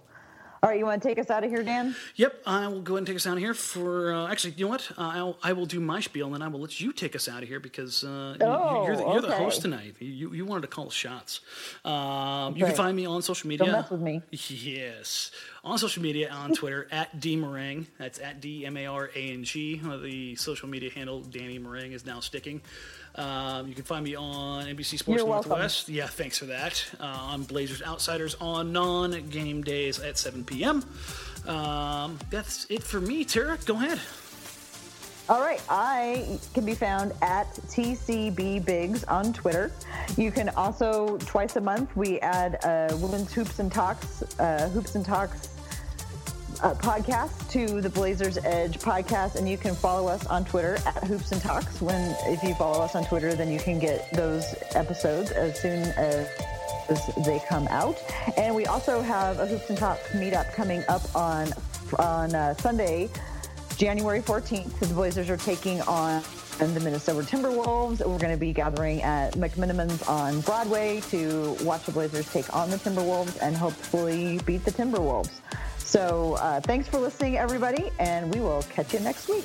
All 0.65 0.71
right, 0.71 0.79
you 0.79 0.87
want 0.87 1.03
to 1.03 1.09
take 1.09 1.19
us 1.19 1.29
out 1.29 1.43
of 1.43 1.51
here, 1.51 1.65
Dan? 1.65 1.97
Yep, 2.15 2.43
I 2.47 2.69
will 2.69 2.83
go 2.83 2.95
ahead 2.95 2.99
and 2.99 3.07
take 3.09 3.17
us 3.17 3.27
out 3.27 3.33
of 3.33 3.41
here. 3.41 3.53
For 3.53 4.13
uh, 4.13 4.29
actually, 4.29 4.55
you 4.57 4.67
know 4.67 4.71
what? 4.71 4.93
Uh, 4.97 5.11
I'll, 5.13 5.37
I 5.43 5.55
will 5.55 5.67
do 5.67 5.81
my 5.81 5.99
spiel, 5.99 6.27
and 6.27 6.35
then 6.37 6.41
I 6.41 6.47
will 6.47 6.61
let 6.61 6.81
you 6.81 6.93
take 6.93 7.17
us 7.17 7.27
out 7.27 7.43
of 7.43 7.49
here 7.49 7.59
because 7.59 8.05
uh, 8.05 8.37
oh, 8.41 8.87
you, 8.87 8.93
are 8.93 8.97
the, 8.97 9.03
you're 9.03 9.19
okay. 9.19 9.27
the 9.27 9.35
host 9.35 9.63
tonight. 9.63 9.97
You, 9.99 10.33
you 10.33 10.45
wanted 10.45 10.61
to 10.61 10.69
call 10.69 10.89
shots. 10.89 11.41
Um, 11.85 12.57
you 12.57 12.65
can 12.65 12.77
find 12.77 12.97
me 12.97 13.07
on 13.07 13.23
social 13.23 13.49
media. 13.49 13.67
Don't 13.67 13.75
mess 13.75 13.91
with 13.91 14.03
me. 14.03 14.23
Yes, 14.33 15.33
on 15.65 15.79
social 15.79 16.01
media 16.01 16.31
on 16.31 16.55
Twitter 16.55 16.87
at 16.93 17.19
D 17.19 17.37
Marang. 17.37 17.87
That's 17.99 18.21
at 18.21 18.41
D 18.41 18.65
M 18.65 18.77
A 18.77 18.87
R 18.87 19.11
A 19.17 19.31
N 19.33 19.43
G. 19.43 19.81
Uh, 19.85 19.97
the 19.97 20.37
social 20.37 20.69
media 20.69 20.93
handle 20.93 21.23
Danny 21.23 21.59
Marang 21.59 21.93
is 21.93 22.07
now 22.07 22.21
sticking. 22.21 22.63
Um, 23.15 23.69
you 23.69 23.75
can 23.75 23.85
find 23.85 24.05
me 24.05 24.15
on 24.15 24.67
NBC 24.67 24.99
Sports 24.99 25.19
You're 25.21 25.27
Northwest. 25.29 25.89
Welcome. 25.89 25.95
Yeah, 25.95 26.07
thanks 26.07 26.39
for 26.39 26.47
that. 26.47 26.85
Uh, 26.99 27.05
on 27.05 27.43
Blazers 27.43 27.83
Outsiders 27.83 28.35
on 28.41 28.73
non 28.73 29.29
game 29.29 29.63
days 29.63 29.99
at 30.01 30.19
7 30.19 30.45
p.m. 30.45 30.85
Um, 31.47 32.19
that's 32.31 32.67
it 32.71 32.83
for 32.83 33.01
me. 33.01 33.25
Tara, 33.25 33.59
go 33.67 33.75
ahead. 33.75 34.01
All 35.29 35.41
right, 35.41 35.63
I 35.69 36.39
can 36.53 36.65
be 36.65 36.75
found 36.75 37.13
at 37.23 37.47
TCB 37.55 38.65
Biggs 38.65 39.05
on 39.05 39.33
Twitter. 39.33 39.71
You 40.17 40.33
can 40.33 40.49
also 40.51 41.17
twice 41.19 41.57
a 41.57 41.61
month 41.61 41.95
we 41.97 42.19
add 42.21 42.55
a 42.65 42.95
Women's 42.97 43.33
Hoops 43.33 43.59
and 43.61 43.71
Talks, 43.71 44.23
uh, 44.41 44.69
Hoops 44.71 44.95
and 44.97 45.05
Talks 45.05 45.49
uh, 46.63 46.75
podcast 46.75 47.51
to 47.51 47.81
the 47.81 47.91
Blazers 47.91 48.39
Edge 48.39 48.79
podcast, 48.79 49.35
and 49.35 49.49
you 49.49 49.59
can 49.59 49.75
follow 49.75 50.09
us 50.09 50.27
on 50.27 50.45
Twitter 50.45 50.79
at 50.87 51.05
Hoops 51.05 51.33
and 51.33 51.41
Talks. 51.41 51.81
When 51.81 52.15
if 52.27 52.43
you 52.43 52.55
follow 52.55 52.81
us 52.81 52.95
on 52.95 53.05
Twitter, 53.05 53.35
then 53.35 53.51
you 53.51 53.59
can 53.59 53.79
get 53.79 54.11
those 54.13 54.45
episodes 54.75 55.33
as 55.33 55.61
soon 55.61 55.83
as 55.99 56.29
they 57.25 57.41
come 57.49 57.67
out. 57.69 58.03
And 58.37 58.55
we 58.55 58.67
also 58.67 59.03
have 59.03 59.41
a 59.41 59.47
Hoops 59.47 59.71
and 59.71 59.79
Talks 59.79 60.09
meetup 60.11 60.53
coming 60.55 60.85
up 60.89 61.03
on 61.17 61.53
on 61.99 62.35
uh, 62.35 62.55
Sunday, 62.55 63.11
January 63.77 64.21
14th. 64.21 64.79
The 64.79 64.87
Blazers 64.95 65.29
are 65.29 65.37
taking 65.37 65.81
on 65.83 66.23
the 66.59 66.81
Minnesota 66.81 67.27
Timberwolves. 67.27 67.99
We're 68.07 68.19
going 68.19 68.33
to 68.33 68.37
be 68.37 68.53
gathering 68.53 69.03
at 69.03 69.35
McMenamins 69.35 70.09
on 70.09 70.41
Broadway 70.43 71.01
to 71.11 71.57
watch 71.63 71.85
the 71.87 71.93
Blazers 71.93 72.31
take 72.33 72.55
on 72.55 72.71
the 72.71 72.77
Timberwolves 72.77 73.37
and 73.43 73.57
hopefully 73.57 74.39
beat 74.47 74.65
the 74.65 74.71
Timberwolves. 74.71 75.41
So 75.93 76.39
uh, 76.41 76.59
thanks 76.59 76.89
for 76.89 76.97
listening, 76.97 77.37
everybody, 77.37 77.91
and 77.99 78.35
we 78.35 78.41
will 78.41 78.63
catch 78.63 78.95
you 78.95 79.01
next 79.01 79.29
week. 79.29 79.45